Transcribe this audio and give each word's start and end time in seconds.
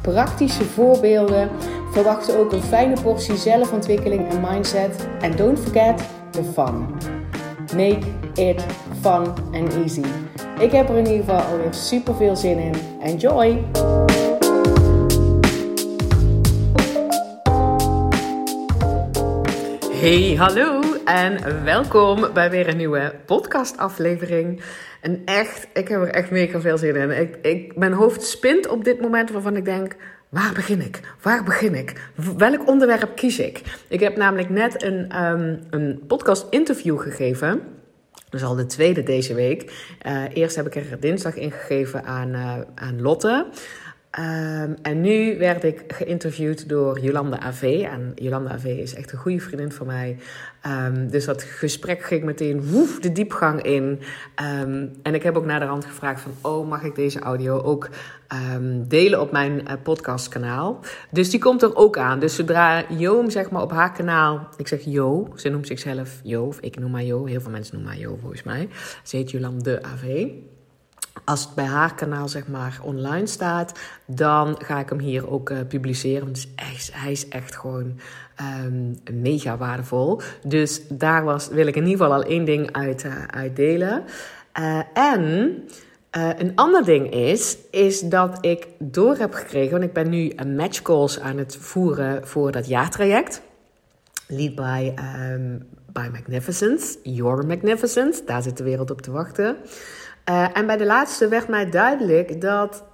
praktische 0.00 0.64
voorbeelden. 0.64 1.50
Verwacht 1.92 2.36
ook 2.36 2.52
een 2.52 2.62
fijne 2.62 3.00
portie 3.02 3.36
zelfontwikkeling 3.36 4.28
en 4.28 4.40
mindset. 4.40 5.08
En 5.20 5.36
don't 5.36 5.58
forget 5.58 6.02
the 6.30 6.42
fun. 6.42 6.86
Make 7.76 8.06
it 8.34 8.64
fun 9.00 9.26
and 9.52 9.74
easy. 9.74 10.04
Ik 10.58 10.72
heb 10.72 10.88
er 10.88 10.96
in 10.96 11.06
ieder 11.06 11.24
geval 11.24 11.40
alweer 11.40 11.74
super 11.74 12.14
veel 12.14 12.36
zin 12.36 12.58
in. 12.58 12.74
Enjoy! 13.02 13.64
Hey, 20.00 20.34
hallo 20.38 20.80
en 21.04 21.64
welkom 21.64 22.26
bij 22.34 22.50
weer 22.50 22.68
een 22.68 22.76
nieuwe 22.76 23.14
podcastaflevering. 23.26 24.62
En 25.00 25.22
echt, 25.24 25.66
ik 25.72 25.88
heb 25.88 26.00
er 26.00 26.08
echt 26.08 26.30
mega 26.30 26.60
veel 26.60 26.78
zin 26.78 26.96
in. 26.96 27.10
Ik, 27.10 27.36
ik, 27.42 27.76
mijn 27.76 27.92
hoofd 27.92 28.22
spint 28.22 28.68
op 28.68 28.84
dit 28.84 29.00
moment 29.00 29.30
waarvan 29.30 29.56
ik 29.56 29.64
denk, 29.64 29.96
waar 30.28 30.52
begin 30.52 30.80
ik? 30.80 31.00
Waar 31.22 31.44
begin 31.44 31.74
ik? 31.74 32.10
Welk 32.36 32.68
onderwerp 32.68 33.16
kies 33.16 33.38
ik? 33.38 33.62
Ik 33.88 34.00
heb 34.00 34.16
namelijk 34.16 34.48
net 34.48 34.82
een, 34.82 35.24
um, 35.24 35.60
een 35.70 36.02
podcast 36.06 36.46
interview 36.50 37.00
gegeven. 37.00 37.60
Is 38.30 38.42
al 38.42 38.54
de 38.54 38.66
tweede 38.66 39.02
deze 39.02 39.34
week. 39.34 39.72
Uh, 40.06 40.22
eerst 40.32 40.56
heb 40.56 40.66
ik 40.66 40.74
er 40.74 41.00
dinsdag 41.00 41.34
ingegeven 41.34 42.04
aan, 42.04 42.28
uh, 42.28 42.54
aan 42.74 43.00
Lotte. 43.00 43.46
Um, 44.18 44.76
en 44.82 45.00
nu 45.00 45.38
werd 45.38 45.64
ik 45.64 45.84
geïnterviewd 45.88 46.68
door 46.68 47.00
Jolanda 47.00 47.40
AV. 47.40 47.86
En 47.90 48.12
Jolanda 48.14 48.50
AV 48.50 48.64
is 48.64 48.94
echt 48.94 49.12
een 49.12 49.18
goede 49.18 49.40
vriendin 49.40 49.72
van 49.72 49.86
mij. 49.86 50.16
Um, 50.66 51.10
dus 51.10 51.24
dat 51.24 51.42
gesprek 51.42 52.02
ging 52.02 52.24
meteen 52.24 52.70
woef 52.70 53.00
de 53.00 53.12
diepgang 53.12 53.62
in. 53.62 54.00
Um, 54.62 54.92
en 55.02 55.14
ik 55.14 55.22
heb 55.22 55.36
ook 55.36 55.44
naar 55.44 55.60
de 55.60 55.66
rand 55.66 55.84
gevraagd 55.84 56.20
van... 56.20 56.32
oh, 56.40 56.68
mag 56.68 56.82
ik 56.82 56.94
deze 56.94 57.20
audio 57.20 57.62
ook 57.62 57.88
delen 58.88 59.20
op 59.20 59.32
mijn 59.32 59.52
uh, 59.52 59.72
podcastkanaal? 59.82 60.80
Dus 61.10 61.30
die 61.30 61.40
komt 61.40 61.62
er 61.62 61.76
ook 61.76 61.98
aan. 61.98 62.20
Dus 62.20 62.34
zodra 62.34 62.84
Jo 62.88 63.28
zeg 63.28 63.50
maar 63.50 63.62
op 63.62 63.70
haar 63.70 63.92
kanaal... 63.92 64.48
ik 64.56 64.68
zeg 64.68 64.80
Jo, 64.84 65.28
ze 65.34 65.48
noemt 65.48 65.66
zichzelf 65.66 66.20
Jo, 66.22 66.44
of 66.44 66.60
ik 66.60 66.78
noem 66.78 66.94
haar 66.94 67.04
Jo. 67.04 67.24
Heel 67.24 67.40
veel 67.40 67.50
mensen 67.50 67.74
noemen 67.74 67.92
haar 67.92 68.00
Jo 68.00 68.18
volgens 68.20 68.42
mij. 68.42 68.68
Ze 69.02 69.16
heet 69.16 69.30
Jolanda 69.30 69.78
AV 69.82 70.26
als 71.24 71.44
het 71.44 71.54
bij 71.54 71.64
haar 71.64 71.94
kanaal 71.94 72.28
zeg 72.28 72.48
maar 72.48 72.80
online 72.82 73.26
staat, 73.26 73.72
dan 74.06 74.56
ga 74.62 74.78
ik 74.78 74.88
hem 74.88 74.98
hier 74.98 75.30
ook 75.30 75.50
uh, 75.50 75.58
publiceren. 75.68 76.24
Want 76.24 76.46
hij 76.92 77.12
is 77.12 77.28
echt 77.28 77.56
gewoon 77.56 77.98
um, 78.64 78.98
mega 79.12 79.56
waardevol. 79.56 80.20
Dus 80.46 80.82
daar 80.88 81.24
was, 81.24 81.48
wil 81.48 81.66
ik 81.66 81.76
in 81.76 81.86
ieder 81.86 81.98
geval 81.98 82.14
al 82.14 82.28
één 82.28 82.44
ding 82.44 82.72
uit, 82.72 83.06
uit 83.30 83.56
delen. 83.56 84.04
Uh, 84.60 84.80
en 84.94 85.62
een 86.12 86.52
ander 86.54 86.84
ding 86.84 87.10
is, 87.12 87.56
is 87.70 88.00
dat 88.00 88.38
ik 88.40 88.66
door 88.78 89.16
heb 89.16 89.34
gekregen, 89.34 89.70
want 89.70 89.84
ik 89.84 89.92
ben 89.92 90.08
nu 90.08 90.32
een 90.36 90.54
match 90.54 90.82
calls 90.82 91.20
aan 91.20 91.38
het 91.38 91.56
voeren 91.56 92.26
voor 92.26 92.52
dat 92.52 92.68
jaartraject. 92.68 93.42
Lead 94.26 94.54
by, 94.54 94.92
um, 95.32 95.66
by 95.92 96.08
Magnificence, 96.12 96.98
Your 97.02 97.46
Magnificence. 97.46 98.24
Daar 98.24 98.42
zit 98.42 98.56
de 98.56 98.64
wereld 98.64 98.90
op 98.90 99.02
te 99.02 99.10
wachten. 99.10 99.56
Uh, 100.30 100.56
en 100.56 100.66
bij 100.66 100.76
de 100.76 100.86
laatste 100.86 101.28
werd 101.28 101.48
mij 101.48 101.70
duidelijk 101.70 102.40
dat 102.40 102.84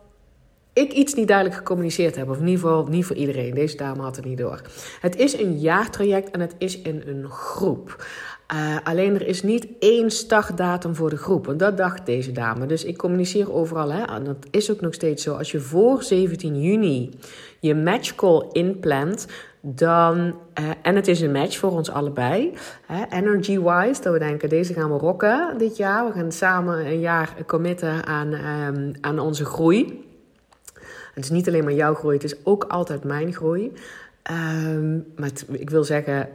ik 0.73 0.93
iets 0.93 1.15
niet 1.15 1.29
duidelijk 1.29 1.57
gecommuniceerd 1.57 2.17
heb. 2.17 2.29
Of 2.29 2.39
in 2.39 2.47
ieder 2.47 2.61
geval 2.61 2.87
niet 2.87 3.05
voor 3.05 3.17
iedereen. 3.17 3.55
Deze 3.55 3.77
dame 3.77 4.03
had 4.03 4.17
het 4.17 4.25
niet 4.25 4.39
door. 4.39 4.61
Het 5.01 5.17
is 5.17 5.39
een 5.39 5.59
jaartraject 5.59 6.31
en 6.31 6.41
het 6.41 6.55
is 6.59 6.81
in 6.81 7.03
een 7.07 7.29
groep. 7.29 8.07
Uh, 8.55 8.77
alleen 8.85 9.15
er 9.15 9.27
is 9.27 9.43
niet 9.43 9.67
één 9.79 10.11
startdatum 10.11 10.95
voor 10.95 11.11
de 11.11 11.17
groep. 11.17 11.49
En 11.49 11.57
dat 11.57 11.77
dacht 11.77 12.07
deze 12.07 12.33
dame. 12.33 12.67
Dus 12.67 12.85
ik 12.85 12.97
communiceer 12.97 13.53
overal. 13.53 13.93
Hè, 13.93 14.03
en 14.03 14.25
dat 14.25 14.47
is 14.51 14.71
ook 14.71 14.81
nog 14.81 14.95
steeds 14.95 15.23
zo. 15.23 15.35
Als 15.35 15.51
je 15.51 15.61
voor 15.61 16.03
17 16.03 16.61
juni 16.63 17.11
je 17.61 17.75
matchcall 17.75 18.47
inplant, 18.53 19.27
dan, 19.69 20.16
uh, 20.60 20.71
en 20.82 20.97
het 20.97 21.09
is 21.09 21.21
een 21.21 21.32
match 21.32 21.59
voor 21.59 21.71
ons 21.71 21.91
allebei. 21.91 22.53
Energy-wise, 23.10 24.03
dat 24.03 24.12
we 24.12 24.19
denken, 24.19 24.49
deze 24.49 24.72
gaan 24.72 24.93
we 24.93 24.99
rocken 24.99 25.59
dit 25.59 25.77
jaar. 25.77 26.06
We 26.06 26.12
gaan 26.12 26.32
samen 26.32 26.87
een 26.87 27.00
jaar 27.00 27.34
committen 27.47 28.06
aan, 28.06 28.32
um, 28.32 28.93
aan 29.00 29.19
onze 29.19 29.44
groei. 29.44 30.04
Het 31.15 31.25
is 31.25 31.31
niet 31.31 31.49
alleen 31.49 31.65
maar 31.65 31.72
jouw 31.72 31.94
groei, 31.94 32.15
het 32.15 32.25
is 32.25 32.44
ook 32.44 32.65
altijd 32.65 33.04
mijn 33.04 33.34
groei. 33.34 33.72
Um, 34.31 35.06
maar 35.16 35.31
ik 35.49 35.71
wil 35.71 35.84
zeggen, 35.84 36.28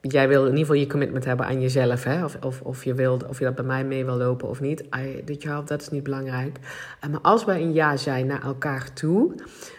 jij 0.00 0.28
wil 0.28 0.40
in 0.40 0.46
ieder 0.46 0.60
geval 0.60 0.76
je 0.76 0.86
commitment 0.86 1.24
hebben 1.24 1.46
aan 1.46 1.60
jezelf. 1.60 2.04
Hè? 2.04 2.24
Of, 2.24 2.36
of, 2.40 2.60
of, 2.60 2.84
je 2.84 2.94
wilt, 2.94 3.26
of 3.26 3.38
je 3.38 3.44
dat 3.44 3.54
bij 3.54 3.64
mij 3.64 3.84
mee 3.84 4.04
wil 4.04 4.16
lopen 4.16 4.48
of 4.48 4.60
niet. 4.60 4.84
Jaar, 5.26 5.64
dat 5.64 5.80
is 5.80 5.88
niet 5.88 6.02
belangrijk. 6.02 6.58
Uh, 7.04 7.10
maar 7.10 7.20
als 7.20 7.44
wij 7.44 7.60
een 7.60 7.72
jaar 7.72 7.98
zijn 7.98 8.26
naar 8.26 8.42
elkaar 8.42 8.92
toe 8.92 9.34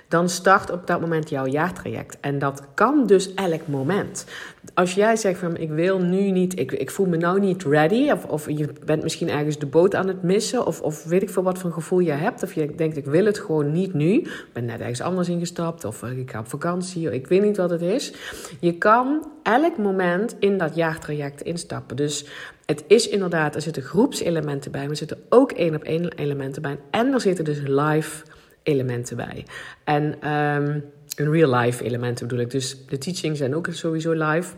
dan 0.08 0.30
start 0.30 0.72
op 0.72 0.88
dat 0.88 1.02
moment 1.02 1.30
jouw 1.30 1.48
jaartraject. 1.48 2.18
En 2.20 2.40
dat 2.40 2.64
kan 2.74 3.08
dus 3.08 3.34
elk 3.34 3.68
moment. 3.68 4.26
Als 4.74 4.94
jij 4.94 5.16
zegt 5.16 5.40
van 5.40 5.58
ik 5.58 5.70
wil 5.70 6.00
nu 6.00 6.32
niet, 6.32 6.60
ik, 6.60 6.72
ik 6.72 6.92
voel 6.92 7.06
me 7.06 7.18
nou 7.18 7.40
niet 7.40 7.64
ready, 7.64 8.12
of, 8.12 8.26
of 8.26 8.50
je 8.50 8.70
bent 8.86 9.04
misschien 9.04 9.30
ergens 9.30 9.60
de 9.60 9.66
boot 9.66 9.96
aan 9.96 10.08
het 10.08 10.24
missen, 10.24 10.66
of, 10.66 10.82
of 10.82 11.04
weet 11.04 11.22
ik 11.22 11.30
veel 11.30 11.44
wat 11.44 11.58
voor 11.58 11.72
gevoel 11.72 12.00
je 12.00 12.12
hebt, 12.12 12.44
of 12.44 12.54
je 12.54 12.76
denkt 12.76 12.98
ik 12.98 13.06
wil 13.06 13.26
het 13.26 13.40
gewoon 13.40 13.72
niet 13.72 13.94
nu, 13.94 14.14
ik 14.14 14.50
ben 14.54 14.66
net 14.66 14.80
ergens 14.80 15.02
anders 15.02 15.30
ingestapt, 15.30 15.86
of 15.86 16.04
ik 16.04 16.32
ga 16.32 16.40
op 16.40 16.48
vakantie, 16.48 17.12
ik 17.12 17.28
weet 17.28 17.42
niet 17.42 17.58
wat 17.58 17.70
het 17.70 17.82
is. 17.82 18.14
Je 18.60 18.78
kan 18.78 19.28
elk 19.44 19.78
moment 19.78 20.36
in 20.40 20.58
dat 20.58 20.76
jaartraject 20.76 21.42
instappen. 21.42 21.96
Dus 21.96 22.26
het 22.66 22.84
is 22.88 23.10
inderdaad, 23.10 23.56
er 23.56 23.62
zitten 23.62 23.84
groepselementen 23.84 24.72
bij, 24.72 24.82
maar 24.82 24.90
er 24.90 24.96
zitten 24.96 25.24
ook 25.30 25.52
één 25.52 25.76
op 25.76 25.84
één 25.84 26.14
elementen 26.14 26.62
bij. 26.62 26.80
En 26.92 27.14
er 27.14 27.22
zitten 27.22 27.46
dus 27.46 27.60
live 27.64 28.24
elementen 28.66 29.18
bij. 29.18 29.46
En 29.84 30.18
een 31.16 31.32
real 31.32 31.56
life 31.56 31.84
elementen 31.84 32.28
bedoel 32.28 32.44
ik. 32.44 32.52
Dus 32.52 32.86
de 32.88 32.98
teachings 32.98 33.40
zijn 33.40 33.56
ook 33.56 33.68
sowieso 33.72 34.12
live. 34.12 34.54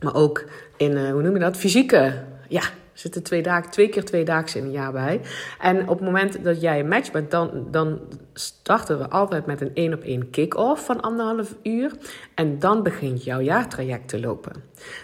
Maar 0.00 0.14
ook 0.14 0.44
in, 0.76 0.90
uh, 0.90 1.10
hoe 1.10 1.22
noem 1.22 1.32
je 1.32 1.38
dat? 1.38 1.56
Fysieke. 1.56 2.24
Ja, 2.48 2.60
er 2.60 3.00
zitten 3.00 3.22
twee, 3.22 3.44
twee 3.70 3.88
keer 3.88 4.04
twee 4.04 4.24
dagen 4.24 4.60
in 4.60 4.66
een 4.66 4.72
jaar 4.72 4.92
bij. 4.92 5.20
En 5.60 5.88
op 5.88 5.98
het 5.98 6.06
moment 6.06 6.44
dat 6.44 6.60
jij 6.60 6.80
een 6.80 6.88
match 6.88 7.10
bent, 7.10 7.30
dan, 7.30 7.66
dan 7.70 8.00
starten 8.32 8.98
we 8.98 9.08
altijd 9.08 9.46
met 9.46 9.60
een 9.60 9.70
één 9.74 9.94
op 9.94 10.02
één 10.02 10.30
kick-off 10.30 10.84
van 10.84 11.00
anderhalf 11.00 11.54
uur. 11.62 11.92
En 12.34 12.58
dan 12.58 12.82
begint 12.82 13.24
jouw 13.24 13.40
jaartraject 13.40 14.08
te 14.08 14.20
lopen. 14.20 14.52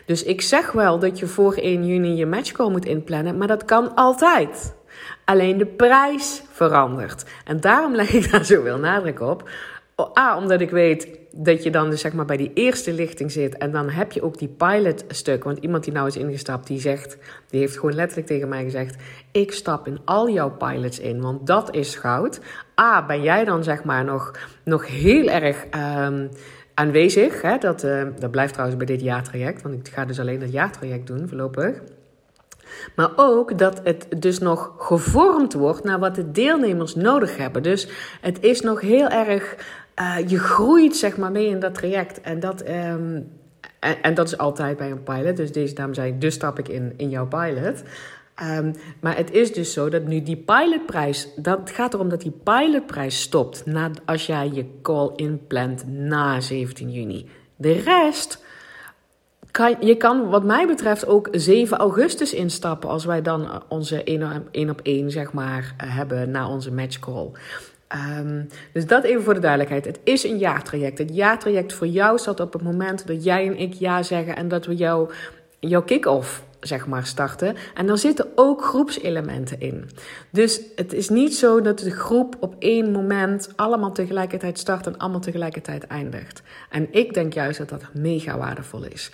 Dus 0.07 0.23
ik 0.23 0.41
zeg 0.41 0.73
wel 0.73 0.99
dat 0.99 1.19
je 1.19 1.27
voor 1.27 1.55
1 1.55 1.87
juni 1.87 2.15
je 2.15 2.27
matchcall 2.27 2.71
moet 2.71 2.85
inplannen, 2.85 3.37
maar 3.37 3.49
dat 3.49 3.65
kan 3.65 3.95
altijd. 3.95 4.75
Alleen 5.25 5.59
de 5.59 5.67
prijs 5.67 6.43
verandert. 6.51 7.25
En 7.45 7.61
daarom 7.61 7.95
leg 8.01 8.13
ik 8.13 8.31
daar 8.31 8.45
zoveel 8.45 8.79
nadruk 8.79 9.21
op. 9.21 9.49
A, 10.19 10.37
omdat 10.37 10.61
ik 10.61 10.71
weet 10.71 11.09
dat 11.33 11.63
je 11.63 11.71
dan 11.71 11.91
dus 11.91 12.01
zeg 12.01 12.13
maar 12.13 12.25
bij 12.25 12.37
die 12.37 12.51
eerste 12.55 12.93
lichting 12.93 13.33
zit. 13.33 13.57
En 13.57 13.71
dan 13.71 13.89
heb 13.89 14.13
je 14.13 14.23
ook 14.23 14.39
die 14.39 14.49
pilot 14.49 15.05
stuk. 15.09 15.45
Want 15.45 15.59
iemand 15.59 15.85
die 15.85 15.93
nou 15.93 16.07
is 16.07 16.17
ingestapt, 16.17 16.67
die 16.67 16.81
zegt... 16.81 17.17
Die 17.49 17.61
heeft 17.61 17.75
gewoon 17.75 17.95
letterlijk 17.95 18.27
tegen 18.29 18.49
mij 18.49 18.63
gezegd... 18.63 18.97
Ik 19.33 19.53
stap 19.53 19.87
in 19.87 19.99
al 20.05 20.31
jouw 20.31 20.51
pilots 20.51 20.99
in, 20.99 21.21
want 21.21 21.47
dat 21.47 21.75
is 21.75 21.95
goud. 21.95 22.41
A, 22.81 23.07
ben 23.07 23.23
jij 23.23 23.45
dan 23.45 23.65
zeg 23.65 23.85
maar 23.85 24.05
nog, 24.05 24.31
nog 24.65 24.87
heel 24.87 25.29
erg... 25.29 25.65
Um, 26.07 26.31
aanwezig. 26.81 27.43
Hè? 27.43 27.59
Dat, 27.59 27.85
uh, 27.85 28.07
dat 28.19 28.31
blijft 28.31 28.53
trouwens 28.53 28.85
bij 28.85 28.97
dit 28.97 29.01
jaartraject. 29.01 29.63
Want 29.63 29.87
ik 29.87 29.93
ga 29.93 30.05
dus 30.05 30.21
alleen 30.21 30.41
dat 30.41 30.53
jaartraject 30.53 31.07
doen 31.07 31.29
voorlopig. 31.29 31.81
Maar 32.97 33.11
ook 33.17 33.59
dat 33.59 33.81
het 33.85 34.07
dus 34.17 34.39
nog 34.39 34.73
gevormd 34.79 35.53
wordt 35.53 35.85
naar 35.85 35.99
wat 35.99 36.15
de 36.15 36.31
deelnemers 36.31 36.95
nodig 36.95 37.37
hebben. 37.37 37.63
Dus 37.63 37.89
het 38.21 38.43
is 38.43 38.61
nog 38.61 38.81
heel 38.81 39.09
erg. 39.09 39.57
Uh, 40.01 40.17
je 40.29 40.39
groeit 40.39 40.97
zeg 40.97 41.17
maar 41.17 41.33
mee 41.33 41.47
in 41.47 41.61
dat 41.61 41.75
traject. 41.75 42.21
En 42.21 42.41
dat, 42.41 42.69
um, 42.69 43.29
en, 44.03 44.15
dat 44.15 44.27
is 44.27 44.39
altijd 44.39 44.77
bij 44.77 44.91
een 44.91 45.03
pilot. 45.03 45.37
Dus 45.37 45.53
deze 45.53 45.75
dame 45.75 45.95
zei: 45.95 46.19
Dus 46.19 46.35
stap 46.35 46.59
ik 46.59 46.69
in, 46.69 46.95
in 46.97 47.09
jouw 47.09 47.27
pilot. 47.27 47.83
Um, 48.43 48.73
maar 49.01 49.17
het 49.17 49.31
is 49.31 49.53
dus 49.53 49.73
zo 49.73 49.89
dat 49.89 50.07
nu 50.07 50.23
die 50.23 50.37
pilotprijs, 50.37 51.29
dat 51.37 51.71
gaat 51.71 51.95
erom 51.95 52.09
dat 52.09 52.21
die 52.21 52.41
pilotprijs 52.43 53.21
stopt 53.21 53.67
na, 53.67 53.91
als 54.05 54.27
jij 54.27 54.51
je 54.53 54.67
call 54.83 55.11
inplant 55.17 55.85
na 55.87 56.41
17 56.41 56.91
juni. 56.91 57.29
De 57.57 57.73
rest 57.73 58.45
je 59.81 59.97
kan 59.97 60.29
wat 60.29 60.45
mij 60.45 60.67
betreft 60.67 61.07
ook 61.07 61.29
7 61.33 61.79
augustus 61.79 62.35
instappen 62.35 62.89
als 62.89 63.05
wij 63.05 63.23
dan 63.23 63.63
onze 63.69 64.05
1 64.51 64.71
op 64.71 64.81
1 64.83 65.11
zeg 65.11 65.33
maar 65.33 65.75
hebben 65.77 66.31
na 66.31 66.49
onze 66.49 66.73
matchcall. 66.73 67.31
Ehm, 67.89 68.43
dus 68.73 68.87
dat 68.87 69.05
even 69.05 69.23
voor 69.23 69.35
de 69.35 69.41
duidelijkheid. 69.41 69.85
Het 69.85 70.01
is 70.05 70.25
een 70.25 70.39
jaartraject. 70.39 70.99
Het 70.99 71.15
jaartraject 71.15 71.73
voor 71.73 71.87
jou 71.87 72.19
staat 72.19 72.41
op 72.41 72.53
het 72.53 72.63
moment 72.63 73.07
dat 73.07 73.25
jij 73.25 73.47
en 73.47 73.59
ik 73.59 73.73
ja 73.73 74.03
zeggen 74.03 74.37
en 74.37 74.49
dat 74.49 74.67
we 74.67 74.75
jou, 74.75 75.11
jouw 75.59 75.83
kick-off 75.83 76.45
zeg 76.61 76.87
maar, 76.87 77.07
starten. 77.07 77.57
En 77.75 77.87
daar 77.87 77.99
zitten 77.99 78.27
ook 78.35 78.65
groepselementen 78.65 79.61
in. 79.61 79.91
Dus 80.31 80.61
het 80.77 80.93
is 80.93 81.09
niet 81.09 81.37
zo 81.37 81.61
dat 81.61 81.79
de 81.79 81.91
groep 81.91 82.37
op 82.41 82.55
één 82.59 82.93
moment 82.93 83.53
allemaal 83.57 83.93
tegelijkertijd 83.93 84.59
start 84.59 84.87
en 84.87 84.99
allemaal 84.99 85.21
tegelijkertijd 85.21 85.87
eindigt. 85.87 86.43
En 86.71 86.89
ik 86.91 87.15
denk 87.15 87.33
juist 87.33 87.59
dat 87.59 87.69
dat 87.69 87.83
mega 87.93 88.39
waardevol 88.39 88.85
is. 88.85 89.11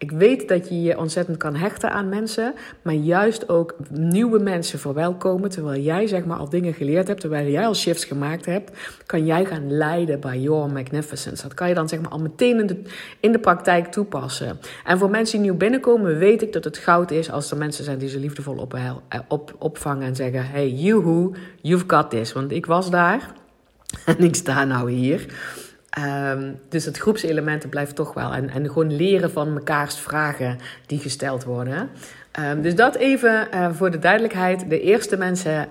Ik 0.00 0.10
weet 0.10 0.48
dat 0.48 0.68
je 0.68 0.82
je 0.82 0.98
ontzettend 0.98 1.36
kan 1.36 1.54
hechten 1.54 1.90
aan 1.90 2.08
mensen, 2.08 2.54
maar 2.82 2.94
juist 2.94 3.48
ook 3.48 3.76
nieuwe 3.90 4.38
mensen 4.38 4.78
verwelkomen. 4.78 5.50
Terwijl 5.50 5.80
jij 5.80 6.06
zeg 6.06 6.24
maar 6.24 6.38
al 6.38 6.48
dingen 6.48 6.74
geleerd 6.74 7.08
hebt, 7.08 7.20
terwijl 7.20 7.50
jij 7.50 7.66
al 7.66 7.74
shifts 7.74 8.04
gemaakt 8.04 8.46
hebt, 8.46 8.70
kan 9.06 9.26
jij 9.26 9.44
gaan 9.44 9.72
leiden 9.72 10.20
bij 10.20 10.38
Your 10.38 10.72
Magnificence. 10.72 11.42
Dat 11.42 11.54
kan 11.54 11.68
je 11.68 11.74
dan 11.74 11.88
zeg 11.88 12.00
maar 12.00 12.10
al 12.10 12.20
meteen 12.20 12.58
in 12.58 12.66
de, 12.66 12.82
in 13.20 13.32
de 13.32 13.38
praktijk 13.38 13.86
toepassen. 13.86 14.58
En 14.84 14.98
voor 14.98 15.10
mensen 15.10 15.38
die 15.38 15.50
nieuw 15.50 15.58
binnenkomen, 15.58 16.18
weet 16.18 16.42
ik 16.42 16.52
dat 16.52 16.64
het 16.64 16.78
goud 16.78 17.10
is 17.10 17.30
als 17.30 17.50
er 17.50 17.56
mensen 17.56 17.84
zijn 17.84 17.98
die 17.98 18.08
ze 18.08 18.18
liefdevol 18.18 18.56
op, 18.56 18.74
eh, 18.74 18.92
op, 19.28 19.54
opvangen 19.58 20.06
en 20.06 20.16
zeggen: 20.16 20.46
Hey, 20.46 20.70
you 20.70 21.34
you've 21.60 21.84
got 21.86 22.10
this. 22.10 22.32
Want 22.32 22.52
ik 22.52 22.66
was 22.66 22.90
daar 22.90 23.32
en 24.06 24.18
ik 24.18 24.34
sta 24.34 24.64
nou 24.64 24.90
hier. 24.90 25.26
Um, 25.98 26.60
dus 26.68 26.84
het 26.84 26.98
groepselementen 26.98 27.68
blijft 27.68 27.94
toch 27.94 28.14
wel. 28.14 28.32
En, 28.32 28.50
en 28.50 28.66
gewoon 28.66 28.96
leren 28.96 29.30
van 29.30 29.52
mekaars 29.52 29.98
vragen 29.98 30.58
die 30.86 30.98
gesteld 30.98 31.44
worden. 31.44 31.90
Um, 32.40 32.62
dus 32.62 32.74
dat 32.74 32.94
even 32.94 33.48
uh, 33.54 33.72
voor 33.72 33.90
de 33.90 33.98
duidelijkheid. 33.98 34.70
De 34.70 34.80
eerste 34.80 35.16
mensen, 35.16 35.68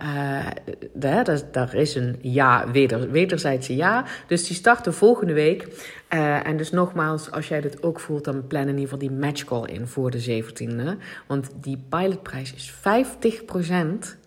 de, 0.93 1.43
daar 1.51 1.75
is 1.75 1.95
een 1.95 2.15
ja, 2.21 2.71
weder, 2.71 3.11
wederzijdse 3.11 3.75
ja. 3.75 4.05
Dus 4.27 4.47
die 4.47 4.55
starten 4.55 4.93
volgende 4.93 5.33
week. 5.33 5.67
Uh, 6.13 6.47
en 6.47 6.57
dus 6.57 6.71
nogmaals, 6.71 7.31
als 7.31 7.47
jij 7.47 7.61
dit 7.61 7.83
ook 7.83 7.99
voelt, 7.99 8.23
dan 8.23 8.47
plan 8.47 8.61
in 8.61 8.67
ieder 8.67 8.83
geval 8.83 8.99
die 8.99 9.11
matchcall 9.11 9.65
in 9.65 9.87
voor 9.87 10.11
de 10.11 10.43
17e. 10.43 11.03
Want 11.27 11.49
die 11.61 11.83
pilotprijs 11.89 12.53
is 12.53 12.73
50% 12.73 14.17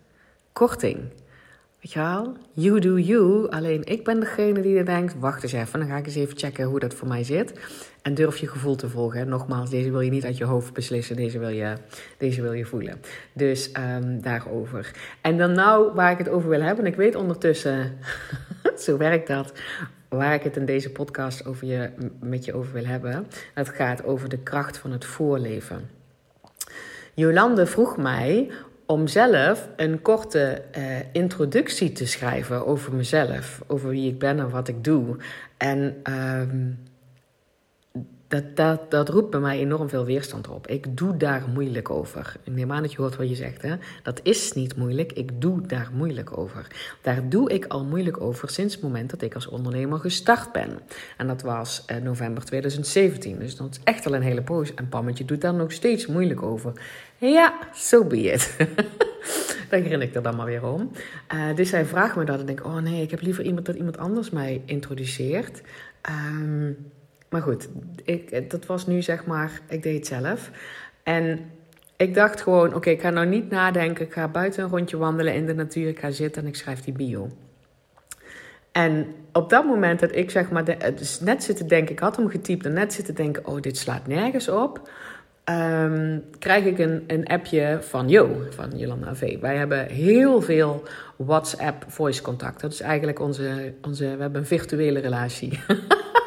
korting. 0.53 0.99
Weet 1.83 1.93
je? 1.93 2.33
You 2.53 2.81
do 2.81 2.99
you. 2.99 3.51
Alleen 3.51 3.85
ik 3.85 4.05
ben 4.05 4.21
degene 4.21 4.61
die 4.61 4.79
er 4.79 4.85
denkt: 4.85 5.15
wacht 5.19 5.43
eens 5.43 5.53
even, 5.53 5.79
dan 5.79 5.89
ga 5.89 5.97
ik 5.97 6.07
eens 6.07 6.15
even 6.15 6.39
checken 6.39 6.65
hoe 6.65 6.79
dat 6.79 6.95
voor 6.95 7.09
mij 7.09 7.25
zit. 7.25 7.53
En 8.03 8.15
durf 8.15 8.37
je 8.37 8.49
gevoel 8.49 8.77
te 8.77 8.89
volgen. 8.89 9.29
Nogmaals, 9.29 9.71
deze 9.71 9.91
wil 9.91 10.01
je 10.01 10.11
niet 10.11 10.25
uit 10.25 10.39
je 10.39 10.45
hoofd 10.45 10.73
beslissen, 10.73 11.17
deze 11.17 11.39
wil 11.39 11.49
je, 11.49 11.75
deze 12.17 12.43
wil 12.43 12.53
je 12.53 12.65
voelen. 12.65 13.01
Dus 13.33 13.71
um, 13.79 14.21
daarover. 14.21 14.91
En 15.21 15.39
dan 15.39 15.53
nou 15.53 15.95
waar 15.95 16.13
ik 16.13 16.19
het 16.19 16.29
over 16.29 16.49
wil 16.49 16.61
hebben. 16.61 16.87
ik 16.87 16.97
weet 16.97 17.15
ondertussen, 17.15 17.99
zo 18.85 18.97
werkt 18.97 19.27
dat, 19.27 19.53
waar 20.09 20.35
ik 20.35 20.43
het 20.43 20.57
in 20.57 20.67
deze 20.67 20.91
podcast 20.91 21.47
over 21.47 21.67
je, 21.67 21.91
met 22.21 22.45
je 22.45 22.55
over 22.55 22.73
wil 22.73 22.87
hebben. 22.87 23.27
Het 23.55 23.69
gaat 23.69 24.05
over 24.05 24.29
de 24.29 24.39
kracht 24.39 24.79
van 24.79 24.93
het 24.93 25.05
voorleven. 25.05 25.89
Jolande 27.15 27.67
vroeg 27.67 27.97
mij 27.97 28.51
om 28.93 29.07
zelf 29.07 29.69
een 29.77 30.03
korte 30.03 30.63
uh, 30.79 30.85
introductie 31.13 31.93
te 31.93 32.07
schrijven 32.07 32.67
over 32.67 32.95
mezelf, 32.95 33.63
over 33.67 33.89
wie 33.89 34.09
ik 34.09 34.19
ben 34.19 34.39
en 34.39 34.51
wat 34.51 34.69
ik 34.69 34.85
doe. 34.85 35.17
En 35.57 36.03
um, 36.11 36.79
dat, 38.33 38.57
dat, 38.57 38.91
dat 38.91 39.09
roept 39.09 39.31
bij 39.31 39.41
mij 39.41 39.59
enorm 39.59 39.89
veel 39.89 40.05
weerstand 40.05 40.49
op. 40.49 40.67
Ik 40.67 40.97
doe 40.97 41.17
daar 41.17 41.45
moeilijk 41.53 41.91
over. 41.91 42.37
Ik 42.43 42.53
neem 42.53 42.73
aan 42.73 42.83
dat 42.83 42.93
je 42.93 43.01
hoort 43.01 43.17
wat 43.17 43.29
je 43.29 43.35
zegt. 43.35 43.63
Hè? 43.63 43.75
Dat 44.03 44.21
is 44.23 44.53
niet 44.53 44.77
moeilijk. 44.77 45.13
Ik 45.13 45.41
doe 45.41 45.67
daar 45.67 45.91
moeilijk 45.95 46.39
over. 46.39 46.67
Daar 47.01 47.29
doe 47.29 47.51
ik 47.51 47.67
al 47.67 47.85
moeilijk 47.85 48.21
over 48.21 48.51
sinds 48.51 48.75
het 48.75 48.83
moment 48.83 49.11
dat 49.11 49.23
ik 49.23 49.35
als 49.35 49.49
ondernemer 49.49 49.99
gestart 49.99 50.53
ben. 50.53 50.79
En 51.17 51.27
dat 51.27 51.43
was 51.43 51.85
uh, 51.91 51.97
november 51.97 52.45
2017. 52.45 53.39
Dus 53.39 53.57
dat 53.57 53.69
is 53.71 53.81
echt 53.85 54.07
al 54.07 54.15
een 54.15 54.23
hele 54.23 54.43
poos. 54.43 54.75
En 54.75 54.89
Pammetje 54.89 55.25
doet 55.25 55.41
daar 55.41 55.55
nog 55.55 55.73
steeds 55.73 56.07
moeilijk 56.07 56.43
over. 56.43 56.73
Ja, 57.31 57.59
so 57.73 58.05
be 58.05 58.33
it. 58.33 58.57
dan 59.71 59.85
grin 59.85 60.01
ik 60.01 60.15
er 60.15 60.23
dan 60.23 60.37
maar 60.37 60.47
weer 60.47 60.67
om. 60.67 60.91
Uh, 61.35 61.55
dus 61.55 61.71
hij 61.71 61.85
vraagt 61.85 62.17
me 62.17 62.25
dat 62.25 62.41
en 62.41 62.47
denk 62.47 62.65
oh 62.65 62.77
nee, 62.77 63.03
ik 63.03 63.11
heb 63.11 63.21
liever 63.21 63.45
iemand 63.45 63.67
dat 63.67 63.77
iemand 63.77 63.99
anders 63.99 64.31
mij 64.31 64.63
introduceert. 64.65 65.63
Um, 66.11 66.77
maar 67.29 67.43
goed, 67.43 67.69
ik, 68.05 68.51
dat 68.51 68.67
was 68.67 68.87
nu 68.87 69.03
zeg 69.03 69.27
maar, 69.27 69.61
ik 69.69 69.83
deed 69.83 69.95
het 69.97 70.07
zelf. 70.07 70.51
En 71.03 71.41
ik 71.97 72.15
dacht 72.15 72.41
gewoon, 72.41 72.75
oké, 72.75 72.91
ik 72.91 73.01
ga 73.01 73.11
nou 73.11 73.27
niet 73.27 73.51
nadenken. 73.51 74.05
Ik 74.05 74.13
ga 74.13 74.29
buiten 74.29 74.65
een 74.65 74.71
rondje 74.71 74.97
wandelen 74.97 75.35
in 75.35 75.47
de 75.47 75.55
natuur. 75.55 75.89
Ik 75.89 75.99
ga 75.99 76.11
zitten 76.11 76.43
en 76.43 76.49
ik 76.49 76.57
schrijf 76.57 76.81
die 76.81 76.95
bio. 76.95 77.29
En 78.73 79.15
op 79.33 79.51
dat 79.51 79.65
moment 79.65 80.01
dat 80.01 80.17
ik 80.17 80.31
zeg 80.31 80.51
maar, 80.51 80.65
de, 80.65 80.93
dus 80.97 81.21
net 81.21 81.45
zitten 81.45 81.69
denken, 81.69 81.93
ik 81.93 82.01
had 82.01 82.17
hem 82.17 82.29
getypt 82.29 82.67
en 82.67 82.73
net 82.73 82.93
zitten 82.93 83.15
denken, 83.15 83.47
oh, 83.47 83.61
dit 83.61 83.77
slaat 83.77 84.07
nergens 84.07 84.49
op. 84.49 84.91
Um, 85.51 86.25
krijg 86.39 86.65
ik 86.65 86.79
een, 86.79 87.05
een 87.07 87.27
appje 87.27 87.79
van 87.81 88.09
Jo, 88.09 88.43
van 88.51 88.79
Jolanda 88.79 89.15
V. 89.15 89.41
Wij 89.41 89.57
hebben 89.57 89.87
heel 89.87 90.41
veel 90.41 90.83
WhatsApp 91.17 91.85
voice 91.89 92.23
contact. 92.23 92.61
Dat 92.61 92.73
is 92.73 92.81
eigenlijk 92.81 93.21
onze, 93.21 93.75
onze 93.83 94.05
we 94.05 94.23
hebben 94.23 94.41
een 94.41 94.47
virtuele 94.47 95.01
relatie. 95.01 95.61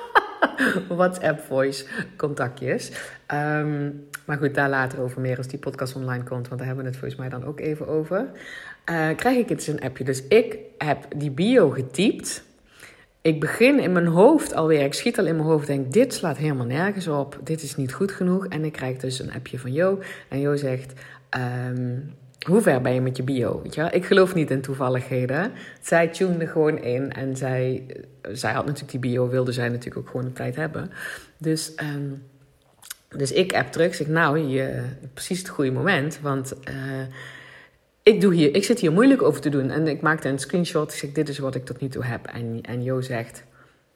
WhatsApp 0.88 1.40
voice 1.40 1.86
contactjes. 2.18 2.92
Um, 3.34 4.08
maar 4.26 4.38
goed, 4.38 4.56
daar 4.56 4.70
later 4.70 5.02
over 5.02 5.22
meer 5.22 5.38
als 5.38 5.48
die 5.48 5.60
podcast 5.60 5.96
online 5.96 6.24
komt. 6.24 6.48
Want 6.48 6.58
daar 6.58 6.68
hebben 6.68 6.86
we 6.86 6.90
het 6.90 7.00
volgens 7.00 7.20
mij 7.20 7.30
dan 7.30 7.46
ook 7.46 7.60
even 7.60 7.88
over. 7.88 8.30
Uh, 8.90 9.10
krijg 9.16 9.38
ik 9.38 9.50
het 9.50 9.68
in 9.68 9.74
een 9.74 9.84
appje. 9.84 10.04
Dus 10.04 10.28
ik 10.28 10.58
heb 10.78 11.06
die 11.16 11.32
bio 11.32 11.70
getypt. 11.70 12.44
Ik 13.26 13.40
begin 13.40 13.80
in 13.80 13.92
mijn 13.92 14.08
hoofd 14.08 14.54
alweer. 14.54 14.84
Ik 14.84 14.94
schiet 14.94 15.20
al 15.20 15.26
in 15.26 15.36
mijn 15.36 15.48
hoofd. 15.48 15.68
Denk, 15.68 15.92
dit 15.92 16.14
slaat 16.14 16.38
helemaal 16.38 16.66
nergens 16.66 17.08
op. 17.08 17.40
Dit 17.44 17.62
is 17.62 17.76
niet 17.76 17.94
goed 17.94 18.12
genoeg. 18.12 18.48
En 18.48 18.66
ik 18.66 18.72
krijg 18.72 18.98
dus 18.98 19.20
een 19.20 19.34
appje 19.34 19.60
van 19.60 19.72
Jo. 19.74 20.00
En 20.28 20.40
Jo 20.40 20.56
zegt... 20.56 20.94
Um, 21.70 22.14
hoe 22.48 22.62
ver 22.62 22.82
ben 22.82 22.94
je 22.94 23.02
met 23.02 23.18
je 23.18 23.24
bio? 23.24 23.62
Weet 23.62 23.94
Ik 23.94 24.06
geloof 24.06 24.34
niet 24.34 24.52
in 24.52 24.62
toevalligheden. 24.62 25.52
Zij 25.82 26.08
tunde 26.08 26.48
gewoon 26.48 26.78
in 26.78 27.14
en 27.14 27.38
zij, 27.38 27.86
zij 28.32 28.54
had 28.54 28.66
natuurlijk 28.66 28.92
die 28.92 29.12
bio, 29.12 29.30
wilde 29.30 29.52
zij 29.52 29.70
natuurlijk 29.70 29.98
ook 29.98 30.10
gewoon 30.10 30.26
een 30.26 30.34
tijd 30.34 30.56
hebben. 30.56 30.92
Dus, 31.38 31.74
um, 31.96 32.24
dus 33.10 33.32
ik 33.32 33.54
app 33.54 33.72
terug, 33.72 33.96
zeg 33.96 34.08
nou, 34.08 34.38
je, 34.38 34.82
precies 35.14 35.40
het 35.40 35.50
goede 35.50 35.72
moment, 35.72 36.20
want 36.22 36.54
uh, 36.70 36.76
ik, 38.06 38.22
doe 38.22 38.34
hier, 38.34 38.56
ik 38.56 38.64
zit 38.64 38.80
hier 38.80 38.92
moeilijk 38.92 39.22
over 39.22 39.42
te 39.42 39.50
doen. 39.50 39.70
En 39.70 39.88
ik 39.88 40.02
maakte 40.02 40.30
een 40.30 40.40
screenshot, 40.40 40.92
ik 40.92 40.98
zeg 40.98 41.12
dit 41.12 41.30
is 41.30 41.38
wat 41.38 41.56
ik 41.56 41.66
tot 41.66 41.82
nu 41.82 41.88
toe 41.88 42.04
heb. 42.04 42.26
En, 42.26 42.60
en 42.62 42.84
Jo 42.84 43.02
zegt, 43.02 43.44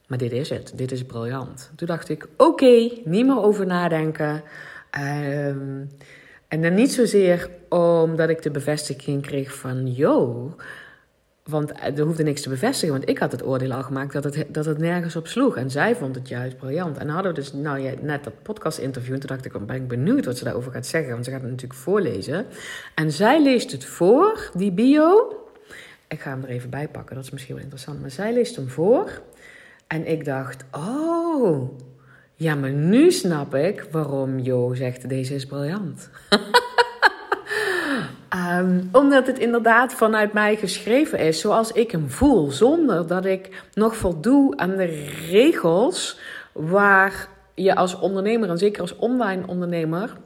maar 0.06 0.18
dit 0.18 0.32
is 0.32 0.50
het, 0.50 0.72
dit 0.74 0.92
is 0.92 1.04
briljant. 1.04 1.70
Toen 1.76 1.86
dacht 1.86 2.08
ik, 2.08 2.26
oké, 2.36 2.90
niet 3.04 3.26
meer 3.26 3.42
over 3.42 3.66
nadenken. 3.66 4.42
Um, 4.98 5.88
en 6.48 6.62
dan 6.62 6.74
niet 6.74 6.92
zozeer 6.92 7.50
omdat 7.68 8.28
ik 8.28 8.42
de 8.42 8.50
bevestiging 8.50 9.22
kreeg 9.22 9.54
van, 9.54 9.92
yo, 9.92 10.54
want 11.44 11.72
er 11.80 12.00
hoefde 12.00 12.22
niks 12.22 12.42
te 12.42 12.48
bevestigen, 12.48 12.94
want 12.94 13.08
ik 13.08 13.18
had 13.18 13.32
het 13.32 13.46
oordeel 13.46 13.72
al 13.72 13.82
gemaakt 13.82 14.12
dat 14.12 14.24
het, 14.24 14.44
dat 14.48 14.64
het 14.64 14.78
nergens 14.78 15.16
op 15.16 15.26
sloeg. 15.26 15.56
En 15.56 15.70
zij 15.70 15.96
vond 15.96 16.14
het 16.14 16.28
juist 16.28 16.56
briljant. 16.56 16.98
En 16.98 17.08
hadden 17.08 17.34
we 17.34 17.40
dus 17.40 17.52
nou, 17.52 17.78
ja, 17.78 17.92
net 18.00 18.24
dat 18.24 18.42
podcast-interview. 18.42 19.14
En 19.14 19.20
toen 19.20 19.28
dacht 19.28 19.44
ik, 19.44 19.66
ben 19.66 19.76
ik 19.76 19.88
benieuwd 19.88 20.24
wat 20.24 20.38
ze 20.38 20.44
daarover 20.44 20.72
gaat 20.72 20.86
zeggen. 20.86 21.12
Want 21.12 21.24
ze 21.24 21.30
gaat 21.30 21.40
het 21.40 21.50
natuurlijk 21.50 21.80
voorlezen. 21.80 22.46
En 22.94 23.12
zij 23.12 23.42
leest 23.42 23.72
het 23.72 23.84
voor, 23.84 24.50
die 24.54 24.72
bio. 24.72 25.34
Ik 26.08 26.20
ga 26.20 26.30
hem 26.30 26.42
er 26.42 26.48
even 26.48 26.70
bij 26.70 26.88
pakken, 26.88 27.14
dat 27.14 27.24
is 27.24 27.30
misschien 27.30 27.54
wel 27.54 27.62
interessant. 27.62 28.00
Maar 28.00 28.10
zij 28.10 28.32
leest 28.32 28.56
hem 28.56 28.68
voor. 28.68 29.22
En 29.86 30.06
ik 30.06 30.24
dacht, 30.24 30.64
oh, 30.70 31.78
ja, 32.34 32.54
maar 32.54 32.70
nu 32.70 33.10
snap 33.10 33.54
ik 33.54 33.86
waarom 33.90 34.38
Jo 34.38 34.74
zegt: 34.74 35.08
deze 35.08 35.34
is 35.34 35.46
briljant. 35.46 36.10
um, 38.58 38.88
omdat 38.92 39.26
het 39.26 39.38
inderdaad 39.38 39.94
vanuit 39.94 40.32
mij 40.32 40.56
geschreven 40.56 41.18
is 41.18 41.40
zoals 41.40 41.72
ik 41.72 41.90
hem 41.90 42.10
voel, 42.10 42.50
zonder 42.50 43.06
dat 43.06 43.24
ik 43.24 43.62
nog 43.74 43.96
voldoe 43.96 44.56
aan 44.56 44.76
de 44.76 45.08
regels 45.30 46.18
waar 46.52 47.28
je 47.54 47.74
als 47.74 47.98
ondernemer, 47.98 48.48
en 48.48 48.58
zeker 48.58 48.80
als 48.80 48.96
online 48.96 49.42
ondernemer, 49.46 50.16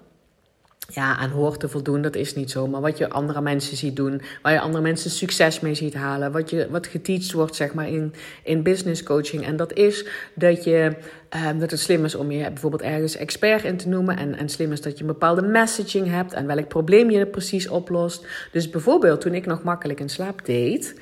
ja, 0.89 1.17
aan 1.17 1.31
hoort 1.31 1.61
te 1.61 1.69
voldoen. 1.69 2.03
Dat 2.03 2.15
is 2.15 2.35
niet 2.35 2.51
zo. 2.51 2.67
Maar 2.67 2.81
wat 2.81 2.99
je 2.99 3.09
andere 3.09 3.41
mensen 3.41 3.77
ziet 3.77 3.97
doen, 3.97 4.21
waar 4.43 4.53
je 4.53 4.61
andere 4.61 4.83
mensen 4.83 5.11
succes 5.11 5.61
mee 5.61 5.75
ziet 5.75 5.95
halen, 5.95 6.33
wat, 6.33 6.51
je, 6.51 6.69
wat 6.71 6.87
geteacht 6.87 7.33
wordt, 7.33 7.57
zeg 7.57 7.75
maar, 7.75 7.89
in, 7.89 8.15
in 8.43 8.63
business 8.63 9.03
coaching. 9.03 9.47
En 9.47 9.57
dat 9.57 9.73
is 9.73 10.07
dat, 10.35 10.65
je, 10.65 10.97
uh, 11.37 11.49
dat 11.59 11.71
het 11.71 11.81
slim 11.81 12.05
is 12.05 12.15
om 12.15 12.31
je 12.31 12.49
bijvoorbeeld 12.49 12.83
ergens 12.83 13.17
expert 13.17 13.65
in 13.65 13.77
te 13.77 13.89
noemen. 13.89 14.17
En, 14.17 14.35
en 14.35 14.49
slim 14.49 14.73
is 14.73 14.81
dat 14.81 14.95
je 14.95 15.01
een 15.01 15.07
bepaalde 15.07 15.43
messaging 15.43 16.11
hebt 16.11 16.33
en 16.33 16.47
welk 16.47 16.69
probleem 16.69 17.11
je 17.11 17.27
precies 17.27 17.69
oplost. 17.69 18.27
Dus 18.53 18.71
bijvoorbeeld 18.71 19.21
toen 19.21 19.35
ik 19.35 19.47
nog 19.47 19.63
makkelijk 19.63 20.01
in 20.01 20.09
slaap 20.09 20.45
deed. 20.45 21.01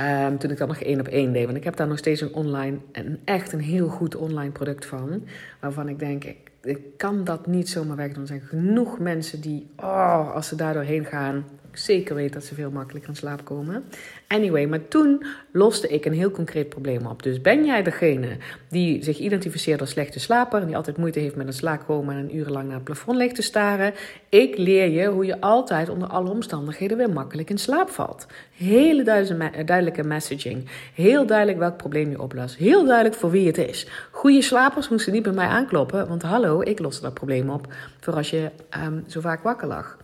Um, 0.00 0.38
toen 0.38 0.50
ik 0.50 0.58
dat 0.58 0.68
nog 0.68 0.80
één 0.80 1.00
op 1.00 1.08
één 1.08 1.32
deed. 1.32 1.44
Want 1.44 1.56
ik 1.56 1.64
heb 1.64 1.76
daar 1.76 1.88
nog 1.88 1.98
steeds 1.98 2.20
een 2.20 2.34
online, 2.34 2.78
een 2.92 3.20
echt 3.24 3.52
een 3.52 3.60
heel 3.60 3.88
goed 3.88 4.16
online 4.16 4.50
product 4.50 4.86
van. 4.86 5.24
Waarvan 5.60 5.88
ik 5.88 5.98
denk, 5.98 6.24
ik 6.24 6.51
ik 6.62 6.96
kan 6.96 7.24
dat 7.24 7.46
niet 7.46 7.68
zomaar 7.68 7.96
wegdoen. 7.96 8.22
Er 8.22 8.28
zijn 8.28 8.40
genoeg 8.40 8.98
mensen 8.98 9.40
die, 9.40 9.70
oh, 9.76 10.34
als 10.34 10.48
ze 10.48 10.56
daar 10.56 10.74
doorheen 10.74 11.04
gaan, 11.04 11.44
zeker 11.72 12.14
weet 12.14 12.32
dat 12.32 12.44
ze 12.44 12.54
veel 12.54 12.70
makkelijker 12.70 13.10
in 13.10 13.16
slaap 13.16 13.44
komen. 13.44 13.84
Anyway, 14.32 14.66
maar 14.66 14.88
toen 14.88 15.24
loste 15.50 15.88
ik 15.88 16.04
een 16.04 16.12
heel 16.12 16.30
concreet 16.30 16.68
probleem 16.68 17.06
op. 17.06 17.22
Dus 17.22 17.40
ben 17.40 17.64
jij 17.64 17.82
degene 17.82 18.36
die 18.68 19.04
zich 19.04 19.18
identificeert 19.18 19.80
als 19.80 19.90
slechte 19.90 20.20
slaper... 20.20 20.60
en 20.60 20.66
die 20.66 20.76
altijd 20.76 20.96
moeite 20.96 21.18
heeft 21.18 21.36
met 21.36 21.46
een 21.46 21.52
slaap 21.52 21.86
komen... 21.86 22.16
en 22.16 22.36
urenlang 22.36 22.66
naar 22.66 22.74
het 22.74 22.84
plafond 22.84 23.16
ligt 23.16 23.34
te 23.34 23.42
staren... 23.42 23.94
ik 24.28 24.56
leer 24.56 24.88
je 24.88 25.06
hoe 25.06 25.26
je 25.26 25.40
altijd 25.40 25.88
onder 25.88 26.08
alle 26.08 26.30
omstandigheden 26.30 26.96
weer 26.96 27.10
makkelijk 27.10 27.50
in 27.50 27.58
slaap 27.58 27.90
valt. 27.90 28.26
Hele 28.52 29.02
duidelijke 29.64 30.04
messaging. 30.04 30.68
Heel 30.94 31.26
duidelijk 31.26 31.58
welk 31.58 31.76
probleem 31.76 32.10
je 32.10 32.22
oplost. 32.22 32.56
Heel 32.56 32.84
duidelijk 32.84 33.16
voor 33.16 33.30
wie 33.30 33.46
het 33.46 33.58
is. 33.58 33.86
Goede 34.10 34.42
slapers 34.42 34.88
moesten 34.88 35.12
niet 35.12 35.22
bij 35.22 35.32
mij 35.32 35.46
aankloppen... 35.46 36.08
want 36.08 36.22
hallo, 36.22 36.60
ik 36.60 36.78
loste 36.78 37.02
dat 37.02 37.14
probleem 37.14 37.50
op... 37.50 37.66
voor 38.00 38.14
als 38.14 38.30
je 38.30 38.50
ehm, 38.68 39.00
zo 39.06 39.20
vaak 39.20 39.42
wakker 39.42 39.68
lag. 39.68 39.96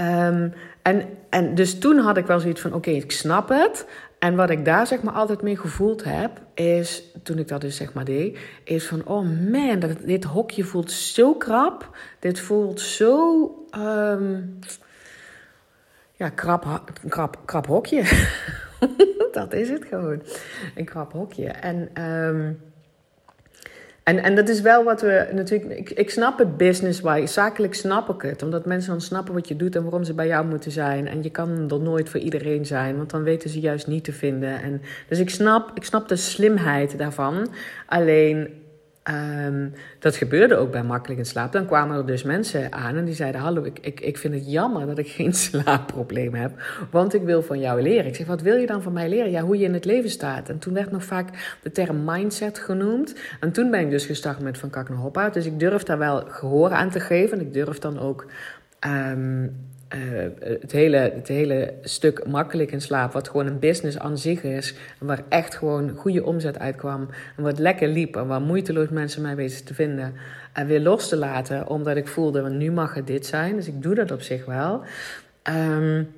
Um, 0.00 0.52
en, 0.82 1.08
en 1.30 1.54
dus 1.54 1.78
toen 1.78 1.98
had 1.98 2.16
ik 2.16 2.26
wel 2.26 2.40
zoiets 2.40 2.60
van: 2.60 2.72
oké, 2.72 2.90
ik 2.90 3.12
snap 3.12 3.48
het. 3.48 3.86
En 4.18 4.36
wat 4.36 4.50
ik 4.50 4.64
daar 4.64 4.86
zeg 4.86 5.02
maar 5.02 5.14
altijd 5.14 5.42
mee 5.42 5.56
gevoeld 5.56 6.04
heb, 6.04 6.40
is 6.54 7.02
toen 7.22 7.38
ik 7.38 7.48
dat 7.48 7.60
dus 7.60 7.76
zeg 7.76 7.92
maar 7.92 8.04
deed, 8.04 8.38
is 8.64 8.86
van: 8.86 9.06
oh 9.06 9.26
man, 9.50 9.78
dat, 9.78 9.90
dit 10.04 10.24
hokje 10.24 10.64
voelt 10.64 10.90
zo 10.90 11.34
krap. 11.34 11.96
Dit 12.18 12.40
voelt 12.40 12.80
zo. 12.80 13.66
Um, 13.76 14.58
ja, 16.12 16.28
krap, 16.28 16.92
krap, 17.08 17.38
krap 17.44 17.66
hokje. 17.66 18.02
dat 19.32 19.52
is 19.52 19.68
het 19.68 19.84
gewoon. 19.84 20.22
Een 20.74 20.84
krap 20.84 21.12
hokje. 21.12 21.46
En. 21.48 22.04
Um, 22.04 22.60
en, 24.04 24.22
en 24.22 24.34
dat 24.34 24.48
is 24.48 24.60
wel 24.60 24.84
wat 24.84 25.00
we 25.00 25.28
natuurlijk. 25.32 25.78
Ik, 25.78 25.90
ik 25.90 26.10
snap 26.10 26.38
het 26.38 26.56
business-wise. 26.56 27.32
Zakelijk 27.32 27.74
snap 27.74 28.08
ik 28.08 28.22
het. 28.22 28.42
Omdat 28.42 28.66
mensen 28.66 28.90
dan 28.90 29.00
snappen 29.00 29.34
wat 29.34 29.48
je 29.48 29.56
doet 29.56 29.76
en 29.76 29.82
waarom 29.82 30.04
ze 30.04 30.14
bij 30.14 30.26
jou 30.26 30.46
moeten 30.46 30.70
zijn. 30.70 31.06
En 31.06 31.22
je 31.22 31.30
kan 31.30 31.70
er 31.70 31.80
nooit 31.80 32.08
voor 32.08 32.20
iedereen 32.20 32.66
zijn. 32.66 32.96
Want 32.96 33.10
dan 33.10 33.22
weten 33.22 33.50
ze 33.50 33.60
juist 33.60 33.86
niet 33.86 34.04
te 34.04 34.12
vinden. 34.12 34.62
En, 34.62 34.82
dus 35.08 35.18
ik 35.18 35.30
snap, 35.30 35.70
ik 35.74 35.84
snap 35.84 36.08
de 36.08 36.16
slimheid 36.16 36.98
daarvan. 36.98 37.48
Alleen 37.86 38.48
Um, 39.10 39.72
dat 39.98 40.16
gebeurde 40.16 40.56
ook 40.56 40.70
bij 40.70 40.82
Makkelijk 40.82 41.18
in 41.20 41.26
Slaap. 41.26 41.52
Dan 41.52 41.66
kwamen 41.66 41.96
er 41.96 42.06
dus 42.06 42.22
mensen 42.22 42.72
aan 42.72 42.96
en 42.96 43.04
die 43.04 43.14
zeiden: 43.14 43.40
Hallo, 43.40 43.62
ik, 43.62 43.78
ik, 43.80 44.00
ik 44.00 44.18
vind 44.18 44.34
het 44.34 44.50
jammer 44.50 44.86
dat 44.86 44.98
ik 44.98 45.08
geen 45.08 45.32
slaapprobleem 45.44 46.34
heb, 46.34 46.52
want 46.90 47.14
ik 47.14 47.22
wil 47.22 47.42
van 47.42 47.60
jou 47.60 47.82
leren. 47.82 48.06
Ik 48.06 48.14
zeg: 48.14 48.26
Wat 48.26 48.40
wil 48.40 48.56
je 48.56 48.66
dan 48.66 48.82
van 48.82 48.92
mij 48.92 49.08
leren? 49.08 49.30
Ja, 49.30 49.42
hoe 49.42 49.58
je 49.58 49.64
in 49.64 49.74
het 49.74 49.84
leven 49.84 50.10
staat. 50.10 50.48
En 50.48 50.58
toen 50.58 50.74
werd 50.74 50.90
nog 50.90 51.04
vaak 51.04 51.56
de 51.62 51.70
term 51.70 52.04
mindset 52.04 52.58
genoemd. 52.58 53.14
En 53.40 53.52
toen 53.52 53.70
ben 53.70 53.80
ik 53.80 53.90
dus 53.90 54.06
gestart 54.06 54.40
met 54.40 54.58
Van 54.58 54.70
Kak 54.70 54.88
naar 54.88 54.98
Hop 54.98 55.16
uit. 55.16 55.34
Dus 55.34 55.46
ik 55.46 55.58
durf 55.58 55.82
daar 55.82 55.98
wel 55.98 56.24
gehoor 56.28 56.70
aan 56.70 56.90
te 56.90 57.00
geven. 57.00 57.38
En 57.38 57.44
ik 57.44 57.52
durf 57.52 57.78
dan 57.78 57.98
ook. 57.98 58.26
Um, 58.86 59.56
uh, 59.94 60.30
het, 60.60 60.72
hele, 60.72 60.96
het 60.96 61.28
hele 61.28 61.74
stuk 61.82 62.26
makkelijk 62.26 62.72
in 62.72 62.80
slaap, 62.80 63.12
wat 63.12 63.28
gewoon 63.28 63.46
een 63.46 63.58
business 63.58 63.98
aan 63.98 64.18
zich 64.18 64.42
is, 64.42 64.74
en 65.00 65.06
waar 65.06 65.22
echt 65.28 65.54
gewoon 65.54 65.90
goede 65.96 66.24
omzet 66.24 66.58
uitkwam, 66.58 67.08
en 67.36 67.42
wat 67.42 67.58
lekker 67.58 67.88
liep, 67.88 68.16
en 68.16 68.26
waar 68.26 68.40
moeiteloos 68.40 68.88
mensen 68.88 69.22
mij 69.22 69.36
weten 69.36 69.64
te 69.64 69.74
vinden, 69.74 70.14
en 70.52 70.66
weer 70.66 70.80
los 70.80 71.08
te 71.08 71.16
laten, 71.16 71.68
omdat 71.68 71.96
ik 71.96 72.08
voelde, 72.08 72.50
nu 72.50 72.70
mag 72.70 72.94
het 72.94 73.06
dit 73.06 73.26
zijn. 73.26 73.56
Dus 73.56 73.66
ik 73.66 73.82
doe 73.82 73.94
dat 73.94 74.10
op 74.10 74.20
zich 74.20 74.44
wel. 74.44 74.82
Um, 75.50 76.08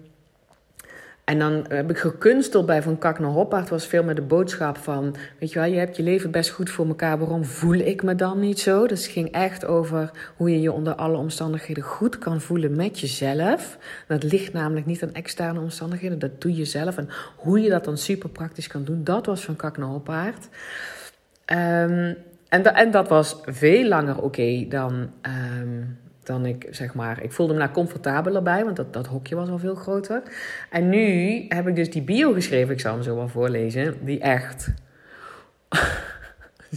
en 1.26 1.38
dan 1.38 1.64
heb 1.68 1.90
ik 1.90 1.99
gekunsteld 1.99 2.66
bij 2.66 2.83
Van 2.83 2.99
Kak 2.99 3.18
naar 3.18 3.30
Hoppaard. 3.30 3.68
was 3.68 3.87
veel 3.87 4.02
met 4.02 4.16
de 4.16 4.23
boodschap 4.23 4.76
van... 4.76 5.16
Weet 5.38 5.52
je 5.52 5.59
wel, 5.59 5.68
je 5.68 5.78
hebt 5.78 5.97
je 5.97 6.02
leven 6.02 6.30
best 6.30 6.50
goed 6.50 6.71
voor 6.71 6.87
elkaar. 6.87 7.18
Waarom 7.18 7.45
voel 7.45 7.75
ik 7.75 8.02
me 8.02 8.14
dan 8.14 8.40
niet 8.40 8.61
zo? 8.61 8.87
Dus 8.87 9.02
het 9.02 9.12
ging 9.12 9.30
echt 9.30 9.64
over 9.64 10.11
hoe 10.37 10.50
je 10.50 10.61
je 10.61 10.73
onder 10.73 10.95
alle 10.95 11.16
omstandigheden 11.16 11.83
goed 11.83 12.18
kan 12.18 12.40
voelen 12.40 12.76
met 12.76 13.00
jezelf. 13.00 13.78
Dat 14.06 14.23
ligt 14.23 14.52
namelijk 14.52 14.87
niet 14.87 15.02
aan 15.02 15.14
externe 15.14 15.61
omstandigheden. 15.61 16.18
Dat 16.18 16.40
doe 16.40 16.56
je 16.56 16.64
zelf. 16.64 16.97
En 16.97 17.09
hoe 17.37 17.61
je 17.61 17.68
dat 17.68 17.85
dan 17.85 17.99
super 17.99 18.28
praktisch 18.28 18.66
kan 18.66 18.85
doen, 18.85 19.04
dat 19.04 19.26
was 19.26 19.45
Van 19.45 19.56
Kak 19.56 19.76
naar 19.76 19.88
Hoppaard. 19.88 20.49
Um, 21.47 22.16
en, 22.49 22.75
en, 22.75 22.90
dat 22.90 23.09
was 23.09 23.37
veel 23.45 23.88
langer 23.88 24.23
oké 24.23 24.66
dan... 24.68 25.11
Um, 25.62 25.99
dan 26.26 26.47
ik, 26.47 26.66
zeg 26.71 26.95
maar, 26.95 27.23
ik 27.23 27.33
voelde 27.33 27.52
me 27.52 27.59
daar 27.59 27.71
comfortabeler 27.71 28.42
bij, 28.42 28.64
want 28.64 28.76
dat, 28.76 28.92
dat 28.92 29.06
hokje 29.06 29.35
was 29.35 29.49
al 29.49 29.59
veel 29.59 29.75
groter. 29.75 30.23
En 30.71 30.88
nu 30.88 31.45
heb 31.49 31.68
ik 31.68 31.76
dus 31.76 31.90
die 31.90 32.02
bio 32.02 32.33
geschreven, 32.33 32.73
ik 32.73 32.80
zal 32.80 32.92
hem 32.92 33.02
zo 33.02 33.16
wel 33.16 33.28
voorlezen, 33.28 33.95
die 34.00 34.21
echt... 34.21 34.68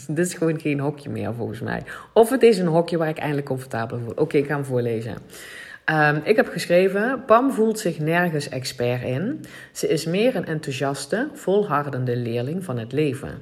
Dit 0.08 0.18
is 0.18 0.34
gewoon 0.34 0.60
geen 0.60 0.80
hokje 0.80 1.10
meer 1.10 1.34
volgens 1.34 1.60
mij. 1.60 1.84
Of 2.14 2.30
het 2.30 2.44
is 2.44 2.58
een 2.58 2.68
hokje 2.68 2.98
waar 2.98 3.10
ik 3.10 3.18
eindelijk 3.18 3.48
comfortabel 3.48 4.00
voel. 4.00 4.14
Oké, 4.16 4.38
ik 4.38 4.46
ga 4.46 4.54
hem 4.54 4.66
voorlezen. 4.66 5.18
Um, 5.86 6.22
ik 6.24 6.36
heb 6.36 6.48
geschreven: 6.48 7.24
Pam 7.26 7.52
voelt 7.52 7.80
zich 7.80 8.00
nergens 8.00 8.50
expert 8.50 9.04
in. 9.04 9.46
Ze 9.72 9.88
is 9.88 10.06
meer 10.06 10.36
een 10.36 10.46
enthousiaste, 10.46 11.30
volhardende 11.34 12.16
leerling 12.16 12.64
van 12.64 12.78
het 12.78 12.92
leven. 12.92 13.42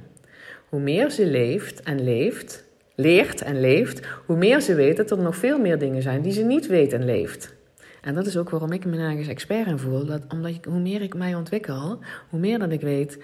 Hoe 0.68 0.80
meer 0.80 1.10
ze 1.10 1.26
leeft 1.26 1.82
en 1.82 2.04
leeft, 2.04 2.64
leert 3.00 3.42
en 3.42 3.60
leeft, 3.60 4.06
hoe 4.26 4.36
meer 4.36 4.60
ze 4.60 4.74
weet 4.74 4.96
dat 4.96 5.10
er 5.10 5.18
nog 5.18 5.36
veel 5.36 5.58
meer 5.58 5.78
dingen 5.78 6.02
zijn 6.02 6.22
die 6.22 6.32
ze 6.32 6.42
niet 6.42 6.66
weet 6.66 6.92
en 6.92 7.04
leeft. 7.04 7.54
En 8.00 8.14
dat 8.14 8.26
is 8.26 8.36
ook 8.36 8.50
waarom 8.50 8.72
ik 8.72 8.84
me 8.84 8.96
nergens 8.96 9.28
expert 9.28 9.66
in 9.66 9.78
voel. 9.78 10.04
Dat, 10.04 10.22
omdat 10.28 10.50
ik, 10.50 10.64
hoe 10.64 10.80
meer 10.80 11.02
ik 11.02 11.14
mij 11.14 11.34
ontwikkel, 11.34 11.98
hoe 12.28 12.40
meer 12.40 12.58
dat 12.58 12.70
ik 12.70 12.80
weet 12.80 13.18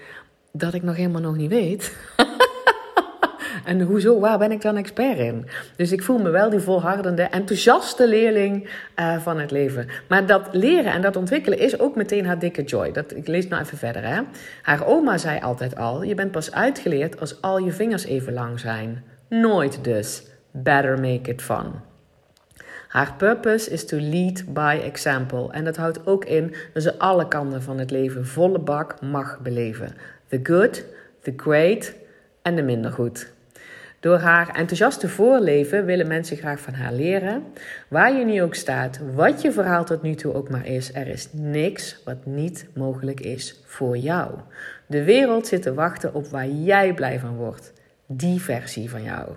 dat 0.51 0.73
ik 0.73 0.83
nog 0.83 0.95
helemaal 0.95 1.21
nog 1.21 1.35
niet 1.35 1.49
weet. 1.49 1.95
en 3.65 3.81
hoezo, 3.81 4.19
waar 4.19 4.37
ben 4.37 4.51
ik 4.51 4.61
dan 4.61 4.77
expert 4.77 5.17
in? 5.17 5.45
Dus 5.75 5.91
ik 5.91 6.03
voel 6.03 6.17
me 6.17 6.29
wel 6.29 6.49
die 6.49 6.59
volhardende, 6.59 7.21
enthousiaste 7.21 8.07
leerling 8.07 8.69
uh, 8.99 9.17
van 9.17 9.39
het 9.39 9.51
leven. 9.51 9.87
Maar 10.07 10.25
dat 10.25 10.47
leren 10.51 10.91
en 10.91 11.01
dat 11.01 11.15
ontwikkelen 11.15 11.59
is 11.59 11.79
ook 11.79 11.95
meteen 11.95 12.25
haar 12.25 12.39
dikke 12.39 12.63
joy. 12.63 12.91
Dat, 12.91 13.15
ik 13.15 13.27
lees 13.27 13.47
nou 13.47 13.63
even 13.63 13.77
verder. 13.77 14.03
Hè. 14.03 14.21
Haar 14.61 14.85
oma 14.85 15.17
zei 15.17 15.39
altijd 15.39 15.75
al: 15.75 16.03
Je 16.03 16.15
bent 16.15 16.31
pas 16.31 16.51
uitgeleerd 16.51 17.19
als 17.19 17.41
al 17.41 17.57
je 17.57 17.71
vingers 17.71 18.05
even 18.05 18.33
lang 18.33 18.59
zijn. 18.59 19.03
Nooit 19.41 19.83
dus. 19.83 20.23
Better 20.51 20.99
make 20.99 21.31
it 21.31 21.41
fun. 21.41 21.73
Haar 22.87 23.13
purpose 23.17 23.69
is 23.69 23.85
to 23.85 23.97
lead 23.97 24.53
by 24.53 24.79
example. 24.83 25.51
En 25.51 25.63
dat 25.63 25.75
houdt 25.75 26.07
ook 26.07 26.25
in 26.25 26.55
dat 26.73 26.83
ze 26.83 26.99
alle 26.99 27.27
kanten 27.27 27.61
van 27.61 27.79
het 27.79 27.91
leven 27.91 28.25
volle 28.25 28.59
bak 28.59 29.01
mag 29.01 29.39
beleven. 29.39 29.95
The 30.27 30.39
good, 30.43 30.85
the 31.21 31.33
great 31.37 31.93
en 32.41 32.55
de 32.55 32.61
minder 32.61 32.91
goed. 32.91 33.33
Door 33.99 34.17
haar 34.17 34.55
enthousiaste 34.55 35.09
voorleven 35.09 35.85
willen 35.85 36.07
mensen 36.07 36.37
graag 36.37 36.59
van 36.59 36.73
haar 36.73 36.93
leren. 36.93 37.43
Waar 37.87 38.13
je 38.13 38.25
nu 38.25 38.41
ook 38.41 38.55
staat, 38.55 38.99
wat 39.15 39.41
je 39.41 39.51
verhaal 39.51 39.85
tot 39.85 40.01
nu 40.01 40.15
toe 40.15 40.33
ook 40.33 40.49
maar 40.49 40.65
is, 40.65 40.93
er 40.93 41.07
is 41.07 41.29
niks 41.31 42.01
wat 42.03 42.25
niet 42.25 42.67
mogelijk 42.73 43.19
is 43.19 43.61
voor 43.65 43.97
jou. 43.97 44.31
De 44.87 45.03
wereld 45.03 45.47
zit 45.47 45.61
te 45.61 45.73
wachten 45.73 46.13
op 46.13 46.27
waar 46.27 46.47
jij 46.47 46.93
blij 46.93 47.19
van 47.19 47.35
wordt 47.35 47.73
die 48.05 48.41
versie 48.41 48.89
van 48.89 49.03
jou. 49.03 49.29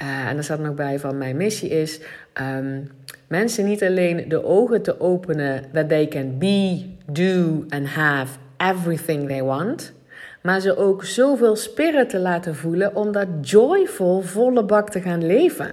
Uh, 0.00 0.28
en 0.28 0.36
er 0.36 0.44
staat 0.44 0.58
nog 0.58 0.74
bij 0.74 0.98
van 0.98 1.18
mijn 1.18 1.36
missie 1.36 1.68
is 1.68 2.00
um, 2.40 2.90
mensen 3.28 3.64
niet 3.64 3.82
alleen 3.82 4.28
de 4.28 4.44
ogen 4.44 4.82
te 4.82 5.00
openen 5.00 5.64
that 5.72 5.88
they 5.88 6.08
can 6.08 6.38
be, 6.38 6.84
do 7.06 7.64
and 7.68 7.86
have 7.86 8.38
everything 8.56 9.28
they 9.28 9.42
want, 9.42 9.92
maar 10.42 10.60
ze 10.60 10.76
ook 10.76 11.04
zoveel 11.04 11.56
spirit 11.56 12.08
te 12.08 12.18
laten 12.18 12.54
voelen 12.56 12.94
om 12.94 13.12
dat 13.12 13.26
joyful 13.40 14.22
volle 14.22 14.64
bak 14.64 14.90
te 14.90 15.00
gaan 15.00 15.26
leven. 15.26 15.70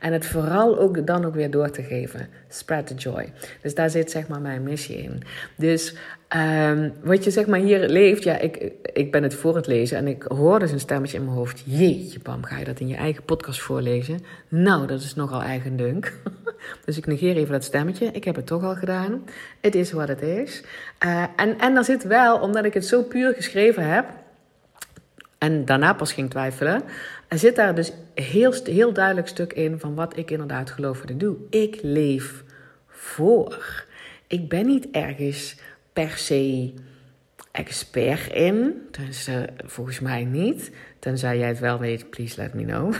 En 0.00 0.12
het 0.12 0.26
vooral 0.26 0.78
ook 0.78 1.06
dan 1.06 1.24
ook 1.24 1.34
weer 1.34 1.50
door 1.50 1.70
te 1.70 1.82
geven. 1.82 2.28
Spread 2.48 2.86
the 2.86 2.94
joy. 2.94 3.32
Dus 3.62 3.74
daar 3.74 3.90
zit 3.90 4.10
zeg 4.10 4.28
maar 4.28 4.40
mijn 4.40 4.62
missie 4.62 4.96
in. 4.96 5.22
Dus 5.56 5.94
um, 6.36 6.92
wat 7.02 7.24
je 7.24 7.30
zeg 7.30 7.46
maar 7.46 7.58
hier 7.58 7.88
leeft, 7.88 8.22
ja, 8.22 8.38
ik, 8.38 8.72
ik 8.82 9.12
ben 9.12 9.22
het 9.22 9.34
voor 9.34 9.56
het 9.56 9.66
lezen 9.66 9.98
en 9.98 10.06
ik 10.06 10.22
hoor 10.22 10.58
dus 10.58 10.72
een 10.72 10.80
stemmetje 10.80 11.16
in 11.16 11.24
mijn 11.24 11.36
hoofd. 11.36 11.62
Jeetje, 11.64 12.18
Pam, 12.18 12.44
ga 12.44 12.58
je 12.58 12.64
dat 12.64 12.80
in 12.80 12.88
je 12.88 12.96
eigen 12.96 13.22
podcast 13.22 13.60
voorlezen? 13.60 14.24
Nou, 14.48 14.86
dat 14.86 15.00
is 15.00 15.14
nogal 15.14 15.42
eigendunk. 15.42 16.12
dus 16.84 16.96
ik 16.96 17.06
negeer 17.06 17.36
even 17.36 17.52
dat 17.52 17.64
stemmetje. 17.64 18.06
Ik 18.06 18.24
heb 18.24 18.36
het 18.36 18.46
toch 18.46 18.62
al 18.62 18.74
gedaan. 18.74 19.24
Het 19.60 19.74
is 19.74 19.92
wat 19.92 20.08
het 20.08 20.22
is. 20.22 20.62
Uh, 21.04 21.24
en, 21.36 21.58
en 21.58 21.74
daar 21.74 21.84
zit 21.84 22.04
wel, 22.04 22.38
omdat 22.38 22.64
ik 22.64 22.74
het 22.74 22.86
zo 22.86 23.02
puur 23.02 23.34
geschreven 23.34 23.88
heb 23.88 24.06
en 25.38 25.64
daarna 25.64 25.92
pas 25.92 26.12
ging 26.12 26.30
twijfelen, 26.30 26.82
er 27.28 27.38
zit 27.38 27.56
daar 27.56 27.74
dus 27.74 27.92
heel, 28.14 28.52
heel 28.64 28.92
duidelijk 28.92 29.28
stuk 29.28 29.52
in 29.52 29.78
van 29.78 29.94
wat 29.94 30.16
ik 30.16 30.30
inderdaad 30.30 30.70
geloof 30.70 31.02
ik 31.02 31.20
doe. 31.20 31.36
Ik 31.50 31.78
leef 31.82 32.44
voor. 32.86 33.84
Ik 34.26 34.48
ben 34.48 34.66
niet 34.66 34.88
ergens 34.90 35.56
per 35.96 36.18
se 36.18 36.72
expert 37.52 38.32
in. 38.32 38.86
Tenminste, 38.90 39.48
volgens 39.64 40.00
mij 40.00 40.24
niet. 40.24 40.70
Tenzij 40.98 41.38
jij 41.38 41.48
het 41.48 41.58
wel 41.58 41.78
weet, 41.78 42.10
please 42.10 42.40
let 42.40 42.54
me 42.54 42.64
know. 42.64 42.90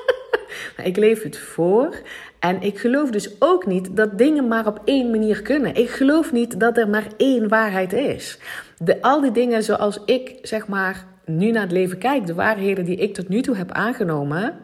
maar 0.76 0.86
ik 0.86 0.96
leef 0.96 1.22
het 1.22 1.38
voor. 1.38 2.00
En 2.38 2.62
ik 2.62 2.78
geloof 2.78 3.10
dus 3.10 3.30
ook 3.38 3.66
niet 3.66 3.96
dat 3.96 4.18
dingen 4.18 4.48
maar 4.48 4.66
op 4.66 4.80
één 4.84 5.10
manier 5.10 5.42
kunnen. 5.42 5.74
Ik 5.74 5.88
geloof 5.88 6.32
niet 6.32 6.60
dat 6.60 6.76
er 6.76 6.88
maar 6.88 7.06
één 7.16 7.48
waarheid 7.48 7.92
is. 7.92 8.38
De, 8.78 9.02
al 9.02 9.20
die 9.20 9.32
dingen 9.32 9.62
zoals 9.62 10.00
ik, 10.04 10.38
zeg 10.42 10.66
maar, 10.66 11.04
nu 11.24 11.50
naar 11.50 11.62
het 11.62 11.72
leven 11.72 11.98
kijk, 11.98 12.26
de 12.26 12.34
waarheden 12.34 12.84
die 12.84 12.96
ik 12.96 13.14
tot 13.14 13.28
nu 13.28 13.42
toe 13.42 13.56
heb 13.56 13.70
aangenomen. 13.70 14.54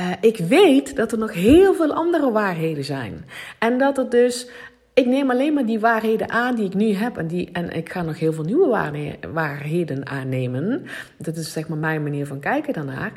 Uh, 0.00 0.10
ik 0.20 0.36
weet 0.36 0.96
dat 0.96 1.12
er 1.12 1.18
nog 1.18 1.32
heel 1.32 1.74
veel 1.74 1.92
andere 1.92 2.30
waarheden 2.30 2.84
zijn. 2.84 3.24
En 3.58 3.78
dat 3.78 3.98
er 3.98 4.10
dus 4.10 4.48
ik 4.96 5.06
neem 5.06 5.30
alleen 5.30 5.54
maar 5.54 5.66
die 5.66 5.80
waarheden 5.80 6.30
aan 6.30 6.54
die 6.54 6.64
ik 6.64 6.74
nu 6.74 6.92
heb. 6.92 7.16
En, 7.16 7.26
die, 7.26 7.48
en 7.52 7.70
ik 7.70 7.90
ga 7.90 8.02
nog 8.02 8.18
heel 8.18 8.32
veel 8.32 8.44
nieuwe 8.44 8.92
waarheden 9.32 10.06
aannemen. 10.06 10.86
Dat 11.18 11.36
is 11.36 11.52
zeg 11.52 11.68
maar 11.68 11.78
mijn 11.78 12.02
manier 12.02 12.26
van 12.26 12.40
kijken 12.40 12.72
daarnaar 12.72 13.12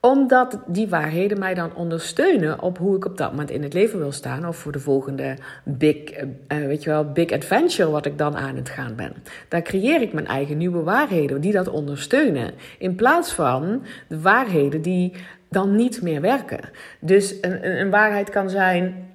omdat 0.00 0.58
die 0.66 0.88
waarheden 0.88 1.38
mij 1.38 1.54
dan 1.54 1.74
ondersteunen 1.74 2.60
op 2.62 2.78
hoe 2.78 2.96
ik 2.96 3.04
op 3.04 3.16
dat 3.16 3.30
moment 3.30 3.50
in 3.50 3.62
het 3.62 3.72
leven 3.72 3.98
wil 3.98 4.12
staan. 4.12 4.46
Of 4.46 4.56
voor 4.56 4.72
de 4.72 4.78
volgende 4.78 5.36
big, 5.64 6.22
uh, 6.22 6.26
weet 6.48 6.82
je 6.82 6.90
wel, 6.90 7.12
big 7.12 7.30
adventure 7.30 7.90
wat 7.90 8.06
ik 8.06 8.18
dan 8.18 8.36
aan 8.36 8.56
het 8.56 8.68
gaan 8.68 8.94
ben. 8.96 9.12
Daar 9.48 9.62
creëer 9.62 10.00
ik 10.00 10.12
mijn 10.12 10.26
eigen 10.26 10.58
nieuwe 10.58 10.82
waarheden 10.82 11.40
die 11.40 11.52
dat 11.52 11.68
ondersteunen. 11.68 12.50
In 12.78 12.94
plaats 12.94 13.32
van 13.32 13.82
de 14.08 14.20
waarheden 14.20 14.82
die 14.82 15.12
dan 15.48 15.76
niet 15.76 16.02
meer 16.02 16.20
werken. 16.20 16.60
Dus 17.00 17.34
een, 17.40 17.80
een 17.80 17.90
waarheid 17.90 18.30
kan 18.30 18.50
zijn 18.50 19.11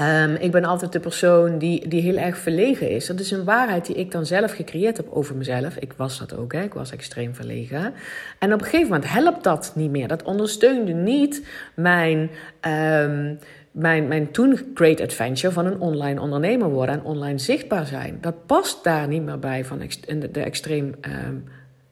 Um, 0.00 0.34
ik 0.34 0.50
ben 0.50 0.64
altijd 0.64 0.92
de 0.92 1.00
persoon 1.00 1.58
die, 1.58 1.88
die 1.88 2.00
heel 2.00 2.16
erg 2.16 2.38
verlegen 2.38 2.90
is. 2.90 3.06
Dat 3.06 3.20
is 3.20 3.30
een 3.30 3.44
waarheid 3.44 3.86
die 3.86 3.96
ik 3.96 4.10
dan 4.10 4.26
zelf 4.26 4.52
gecreëerd 4.52 4.96
heb 4.96 5.06
over 5.10 5.36
mezelf. 5.36 5.76
Ik 5.76 5.92
was 5.96 6.18
dat 6.18 6.36
ook, 6.36 6.52
hè? 6.52 6.62
ik 6.62 6.74
was 6.74 6.92
extreem 6.92 7.34
verlegen. 7.34 7.94
En 8.38 8.52
op 8.52 8.60
een 8.60 8.66
gegeven 8.66 8.92
moment 8.92 9.12
helpt 9.12 9.44
dat 9.44 9.72
niet 9.74 9.90
meer. 9.90 10.08
Dat 10.08 10.22
ondersteunde 10.22 10.92
niet 10.92 11.46
mijn, 11.74 12.30
um, 13.00 13.38
mijn, 13.70 14.08
mijn 14.08 14.30
toen 14.30 14.60
great 14.74 15.00
adventure 15.00 15.52
van 15.52 15.66
een 15.66 15.80
online 15.80 16.20
ondernemer 16.20 16.70
worden 16.70 16.94
en 16.94 17.04
online 17.04 17.38
zichtbaar 17.38 17.86
zijn. 17.86 18.18
Dat 18.20 18.46
past 18.46 18.84
daar 18.84 19.08
niet 19.08 19.22
meer 19.22 19.38
bij 19.38 19.64
van 19.64 19.78
de, 19.78 20.30
de 20.30 20.40
extreem 20.40 20.94
um, 21.26 21.44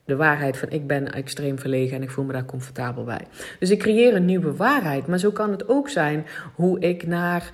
de 0.07 0.17
waarheid 0.17 0.57
van 0.57 0.71
ik 0.71 0.87
ben 0.87 1.13
extreem 1.13 1.59
verlegen 1.59 1.97
en 1.97 2.03
ik 2.03 2.11
voel 2.11 2.25
me 2.25 2.33
daar 2.33 2.45
comfortabel 2.45 3.05
bij. 3.05 3.21
Dus 3.59 3.71
ik 3.71 3.79
creëer 3.79 4.15
een 4.15 4.25
nieuwe 4.25 4.57
waarheid. 4.57 5.07
Maar 5.07 5.19
zo 5.19 5.31
kan 5.31 5.51
het 5.51 5.69
ook 5.69 5.89
zijn 5.89 6.27
hoe 6.55 6.81
ik 6.81 7.07
naar 7.07 7.51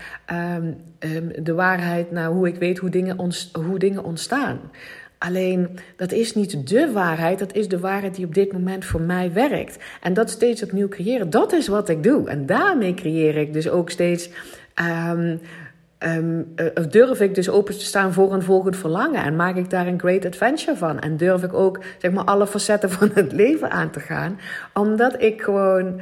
um, 0.57 0.77
um, 0.99 1.45
de 1.45 1.55
waarheid, 1.55 2.11
naar 2.11 2.31
hoe 2.31 2.49
ik 2.49 2.57
weet 2.57 2.79
hoe 2.79 2.91
dingen, 2.91 3.19
ons, 3.19 3.51
hoe 3.53 3.79
dingen 3.79 4.05
ontstaan. 4.05 4.61
Alleen 5.19 5.79
dat 5.97 6.13
is 6.13 6.35
niet 6.35 6.69
de 6.69 6.93
waarheid, 6.93 7.39
dat 7.39 7.55
is 7.55 7.69
de 7.69 7.79
waarheid 7.79 8.15
die 8.15 8.27
op 8.27 8.35
dit 8.35 8.53
moment 8.53 8.85
voor 8.85 9.01
mij 9.01 9.33
werkt. 9.33 9.79
En 10.01 10.15
dat 10.15 10.31
steeds 10.31 10.63
opnieuw 10.63 10.89
creëren, 10.89 11.31
dat 11.31 11.53
is 11.53 11.69
wat 11.69 11.89
ik 11.89 12.03
doe. 12.03 12.29
En 12.29 12.47
daarmee 12.47 12.95
creëer 12.95 13.37
ik 13.37 13.53
dus 13.53 13.69
ook 13.69 13.91
steeds. 13.91 14.31
Um, 15.11 15.41
Um, 16.07 16.55
durf 16.91 17.21
ik 17.21 17.35
dus 17.35 17.49
open 17.49 17.79
te 17.79 17.85
staan 17.85 18.13
voor 18.13 18.33
een 18.33 18.43
volgend 18.43 18.77
verlangen 18.77 19.25
en 19.25 19.37
maak 19.37 19.57
ik 19.57 19.71
daar 19.71 19.87
een 19.87 20.01
great 20.01 20.25
adventure 20.25 20.77
van? 20.77 21.01
En 21.01 21.17
durf 21.17 21.43
ik 21.43 21.53
ook 21.53 21.81
zeg 21.99 22.13
maar 22.13 22.25
alle 22.25 22.47
facetten 22.47 22.91
van 22.99 23.11
het 23.15 23.33
leven 23.33 23.71
aan 23.71 23.91
te 23.91 24.01
gaan, 24.01 24.39
omdat 24.73 25.23
ik 25.23 25.43
gewoon 25.43 26.01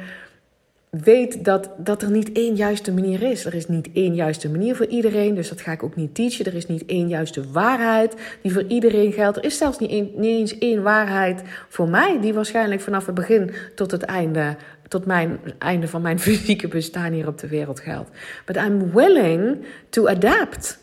weet 0.91 1.45
dat, 1.45 1.69
dat 1.77 2.01
er 2.01 2.11
niet 2.11 2.31
één 2.31 2.55
juiste 2.55 2.93
manier 2.93 3.21
is. 3.21 3.45
Er 3.45 3.53
is 3.53 3.67
niet 3.67 3.89
één 3.93 4.15
juiste 4.15 4.49
manier 4.49 4.75
voor 4.75 4.85
iedereen, 4.85 5.35
dus 5.35 5.49
dat 5.49 5.61
ga 5.61 5.71
ik 5.71 5.83
ook 5.83 5.95
niet 5.95 6.15
teachen. 6.15 6.45
Er 6.45 6.55
is 6.55 6.67
niet 6.67 6.85
één 6.85 7.07
juiste 7.07 7.51
waarheid 7.51 8.15
die 8.41 8.53
voor 8.53 8.65
iedereen 8.67 9.11
geldt. 9.11 9.37
Er 9.37 9.43
is 9.43 9.57
zelfs 9.57 9.79
niet, 9.79 9.91
niet 10.17 10.39
eens 10.39 10.57
één 10.57 10.83
waarheid 10.83 11.41
voor 11.69 11.89
mij, 11.89 12.17
die 12.21 12.33
waarschijnlijk 12.33 12.81
vanaf 12.81 13.05
het 13.05 13.15
begin 13.15 13.51
tot 13.75 13.91
het 13.91 14.03
einde 14.03 14.55
tot 14.91 15.05
mijn 15.05 15.39
einde 15.57 15.87
van 15.87 16.01
mijn 16.01 16.19
fysieke 16.29 16.67
bestaan 16.67 17.11
hier 17.11 17.27
op 17.27 17.37
de 17.37 17.47
wereld 17.47 17.79
geldt. 17.79 18.09
But 18.45 18.55
I'm 18.55 18.91
willing 18.93 19.65
to 19.89 20.07
adapt. 20.07 20.79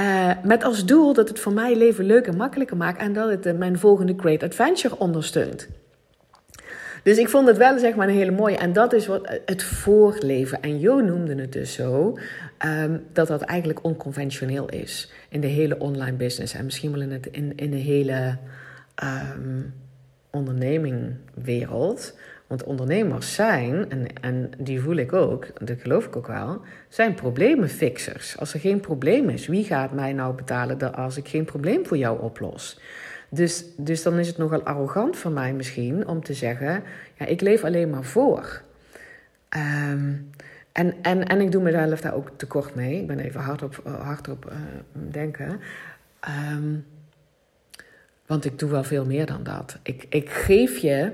Uh, 0.00 0.30
met 0.44 0.64
als 0.64 0.84
doel 0.84 1.14
dat 1.14 1.28
het 1.28 1.40
voor 1.40 1.52
mij 1.52 1.76
leven 1.76 2.04
leuk 2.04 2.26
en 2.26 2.36
makkelijker 2.36 2.76
maakt 2.76 3.00
en 3.00 3.12
dat 3.12 3.30
het 3.30 3.46
uh, 3.46 3.52
mijn 3.52 3.78
volgende 3.78 4.14
great 4.16 4.42
adventure 4.42 4.98
ondersteunt. 4.98 5.68
Dus 7.02 7.18
ik 7.18 7.28
vond 7.28 7.46
het 7.46 7.56
wel 7.56 7.78
zeg 7.78 7.94
maar 7.94 8.08
een 8.08 8.14
hele 8.14 8.30
mooie. 8.30 8.56
En 8.56 8.72
dat 8.72 8.92
is 8.92 9.06
wat 9.06 9.40
het 9.46 9.62
voorleven. 9.62 10.62
En 10.62 10.78
Jo 10.78 11.00
noemde 11.00 11.34
het 11.34 11.52
dus 11.52 11.72
zo. 11.72 12.18
Um, 12.66 13.04
dat 13.12 13.28
dat 13.28 13.42
eigenlijk 13.42 13.84
onconventioneel 13.84 14.68
is. 14.68 15.12
In 15.28 15.40
de 15.40 15.46
hele 15.46 15.78
online 15.78 16.16
business. 16.16 16.54
En 16.54 16.64
misschien 16.64 16.92
wel 16.92 17.00
in, 17.00 17.12
het, 17.12 17.26
in, 17.26 17.52
in 17.56 17.70
de 17.70 17.76
hele 17.76 18.36
um, 19.04 19.74
ondernemingwereld. 20.30 22.14
Want 22.48 22.64
ondernemers 22.64 23.34
zijn, 23.34 23.90
en, 23.90 24.06
en 24.20 24.50
die 24.58 24.80
voel 24.80 24.96
ik 24.96 25.12
ook, 25.12 25.66
dat 25.66 25.80
geloof 25.80 26.06
ik 26.06 26.16
ook 26.16 26.26
wel, 26.26 26.60
zijn. 26.88 27.16
Als 28.38 28.54
er 28.54 28.60
geen 28.60 28.80
probleem 28.80 29.28
is, 29.28 29.46
wie 29.46 29.64
gaat 29.64 29.92
mij 29.92 30.12
nou 30.12 30.34
betalen 30.34 30.94
als 30.94 31.16
ik 31.16 31.28
geen 31.28 31.44
probleem 31.44 31.86
voor 31.86 31.96
jou 31.96 32.20
oplos? 32.20 32.80
Dus, 33.28 33.64
dus 33.76 34.02
dan 34.02 34.18
is 34.18 34.28
het 34.28 34.38
nogal 34.38 34.62
arrogant 34.62 35.16
van 35.16 35.32
mij 35.32 35.52
misschien 35.52 36.06
om 36.06 36.22
te 36.22 36.34
zeggen: 36.34 36.82
ja, 37.18 37.26
ik 37.26 37.40
leef 37.40 37.64
alleen 37.64 37.90
maar 37.90 38.04
voor. 38.04 38.62
Um, 39.90 40.30
en, 40.72 40.94
en, 41.02 41.26
en 41.26 41.40
ik 41.40 41.52
doe 41.52 41.62
mezelf 41.62 42.00
daar 42.00 42.14
ook 42.14 42.30
tekort 42.36 42.74
mee. 42.74 43.00
Ik 43.00 43.06
ben 43.06 43.18
even 43.18 43.40
hard 43.40 43.62
op, 43.62 43.82
hard 43.84 44.28
op 44.28 44.50
uh, 44.50 44.56
denken. 44.92 45.60
Um, 46.52 46.84
want 48.26 48.44
ik 48.44 48.58
doe 48.58 48.70
wel 48.70 48.84
veel 48.84 49.04
meer 49.06 49.26
dan 49.26 49.42
dat. 49.42 49.78
Ik, 49.82 50.06
ik 50.08 50.30
geef 50.30 50.78
je 50.78 51.12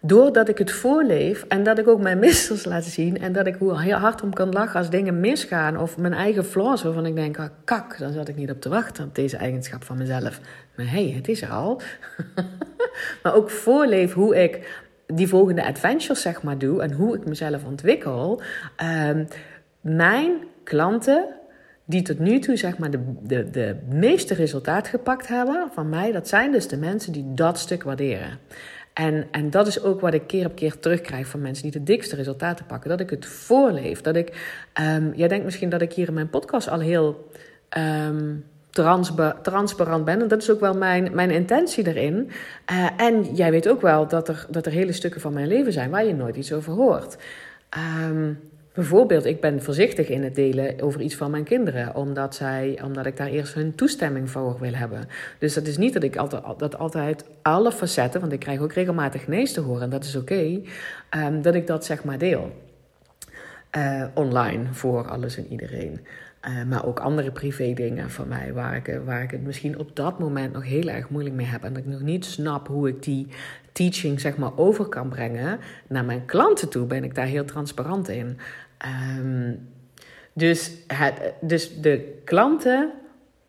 Doordat 0.00 0.48
ik 0.48 0.58
het 0.58 0.72
voorleef 0.72 1.44
en 1.48 1.62
dat 1.62 1.78
ik 1.78 1.88
ook 1.88 2.00
mijn 2.00 2.18
missers 2.18 2.64
laat 2.64 2.84
zien. 2.84 3.18
En 3.18 3.32
dat 3.32 3.46
ik 3.46 3.54
hoe 3.54 3.72
hard 3.72 4.22
om 4.22 4.32
kan 4.32 4.52
lachen 4.52 4.78
als 4.78 4.90
dingen 4.90 5.20
misgaan. 5.20 5.78
Of 5.78 5.98
mijn 5.98 6.12
eigen 6.12 6.44
flaws 6.44 6.82
waarvan 6.82 7.06
ik 7.06 7.14
denk, 7.14 7.38
ah, 7.38 7.48
kak, 7.64 7.98
dan 7.98 8.12
zat 8.12 8.28
ik 8.28 8.36
niet 8.36 8.50
op 8.50 8.60
te 8.60 8.68
wachten 8.68 9.04
op 9.04 9.14
deze 9.14 9.36
eigenschap 9.36 9.84
van 9.84 9.98
mezelf. 9.98 10.40
Maar 10.76 10.90
hé, 10.90 11.04
hey, 11.04 11.12
het 11.16 11.28
is 11.28 11.42
er 11.42 11.50
al. 11.50 11.80
maar 13.22 13.34
ook 13.34 13.50
voorleef 13.50 14.12
hoe 14.12 14.42
ik 14.42 14.82
die 15.06 15.28
volgende 15.28 15.64
adventures 15.64 16.22
zeg 16.22 16.42
maar 16.42 16.58
doe. 16.58 16.82
En 16.82 16.92
hoe 16.92 17.16
ik 17.16 17.26
mezelf 17.26 17.64
ontwikkel. 17.64 18.42
Um, 19.06 19.26
mijn 19.80 20.32
klanten 20.64 21.24
die 21.84 22.02
tot 22.02 22.18
nu 22.18 22.38
toe 22.38 22.56
zeg 22.56 22.78
maar 22.78 22.90
de, 22.90 23.00
de, 23.22 23.50
de 23.50 23.76
meeste 23.90 24.34
resultaat 24.34 24.88
gepakt 24.88 25.28
hebben 25.28 25.68
van 25.72 25.88
mij, 25.88 26.12
dat 26.12 26.28
zijn 26.28 26.52
dus 26.52 26.68
de 26.68 26.76
mensen 26.76 27.12
die 27.12 27.34
dat 27.34 27.58
stuk 27.58 27.82
waarderen. 27.82 28.38
En, 28.98 29.26
en 29.30 29.50
dat 29.50 29.66
is 29.66 29.82
ook 29.82 30.00
wat 30.00 30.14
ik 30.14 30.26
keer 30.26 30.46
op 30.46 30.54
keer 30.54 30.78
terugkrijg 30.78 31.26
van 31.26 31.40
mensen 31.40 31.62
die 31.62 31.80
de 31.80 31.82
dikste 31.82 32.16
resultaten 32.16 32.66
pakken. 32.66 32.90
Dat 32.90 33.00
ik 33.00 33.10
het 33.10 33.26
voorleef. 33.26 34.00
Dat 34.00 34.16
ik, 34.16 34.28
um, 34.80 35.12
jij 35.14 35.28
denkt 35.28 35.44
misschien 35.44 35.68
dat 35.68 35.80
ik 35.80 35.92
hier 35.92 36.08
in 36.08 36.14
mijn 36.14 36.30
podcast 36.30 36.68
al 36.68 36.80
heel 36.80 37.30
um, 37.78 38.44
transparant 39.42 40.04
ben. 40.04 40.20
En 40.20 40.28
dat 40.28 40.42
is 40.42 40.50
ook 40.50 40.60
wel 40.60 40.74
mijn, 40.74 41.14
mijn 41.14 41.30
intentie 41.30 41.86
erin. 41.86 42.30
Uh, 42.72 42.88
en 42.96 43.34
jij 43.34 43.50
weet 43.50 43.68
ook 43.68 43.80
wel 43.80 44.08
dat 44.08 44.28
er, 44.28 44.46
dat 44.50 44.66
er 44.66 44.72
hele 44.72 44.92
stukken 44.92 45.20
van 45.20 45.32
mijn 45.32 45.48
leven 45.48 45.72
zijn 45.72 45.90
waar 45.90 46.04
je 46.04 46.14
nooit 46.14 46.36
iets 46.36 46.52
over 46.52 46.72
hoort. 46.72 47.16
Um, 48.08 48.40
Bijvoorbeeld, 48.78 49.24
ik 49.24 49.40
ben 49.40 49.62
voorzichtig 49.62 50.08
in 50.08 50.22
het 50.22 50.34
delen 50.34 50.80
over 50.80 51.00
iets 51.00 51.14
van 51.14 51.30
mijn 51.30 51.44
kinderen, 51.44 51.94
omdat, 51.94 52.34
zij, 52.34 52.80
omdat 52.84 53.06
ik 53.06 53.16
daar 53.16 53.28
eerst 53.28 53.54
hun 53.54 53.74
toestemming 53.74 54.30
voor 54.30 54.56
wil 54.60 54.72
hebben. 54.72 55.08
Dus 55.38 55.54
dat 55.54 55.66
is 55.66 55.76
niet 55.76 55.92
dat 55.92 56.02
ik 56.02 56.16
altijd, 56.16 56.42
dat 56.58 56.78
altijd 56.78 57.24
alle 57.42 57.72
facetten, 57.72 58.20
want 58.20 58.32
ik 58.32 58.40
krijg 58.40 58.60
ook 58.60 58.72
regelmatig 58.72 59.26
nee's 59.28 59.52
te 59.52 59.60
horen 59.60 59.82
en 59.82 59.90
dat 59.90 60.04
is 60.04 60.16
oké, 60.16 60.60
um, 61.16 61.42
dat 61.42 61.54
ik 61.54 61.66
dat 61.66 61.84
zeg 61.84 62.04
maar 62.04 62.18
deel. 62.18 62.52
Uh, 63.76 64.04
online 64.14 64.64
voor 64.70 65.08
alles 65.08 65.36
en 65.36 65.46
iedereen. 65.50 66.00
Uh, 66.48 66.64
maar 66.68 66.86
ook 66.86 67.00
andere 67.00 67.30
privé 67.30 67.72
dingen 67.72 68.10
van 68.10 68.28
mij, 68.28 68.52
waar 68.52 68.76
ik, 68.76 69.00
waar 69.04 69.22
ik 69.22 69.30
het 69.30 69.44
misschien 69.44 69.78
op 69.78 69.96
dat 69.96 70.18
moment 70.18 70.52
nog 70.52 70.64
heel 70.64 70.88
erg 70.88 71.08
moeilijk 71.08 71.34
mee 71.34 71.46
heb. 71.46 71.64
En 71.64 71.72
dat 71.72 71.82
ik 71.82 71.88
nog 71.88 72.02
niet 72.02 72.24
snap 72.24 72.68
hoe 72.68 72.88
ik 72.88 73.02
die 73.02 73.26
teaching 73.78 74.20
zeg 74.20 74.36
maar 74.36 74.56
over 74.56 74.84
kan 74.84 75.08
brengen 75.08 75.58
naar 75.86 76.04
mijn 76.04 76.24
klanten 76.24 76.68
toe, 76.68 76.86
ben 76.86 77.04
ik 77.04 77.14
daar 77.14 77.26
heel 77.26 77.44
transparant 77.44 78.08
in. 78.08 78.38
Um, 79.18 79.68
dus, 80.32 80.72
het, 80.86 81.32
dus 81.40 81.80
de 81.80 82.20
klanten 82.24 82.90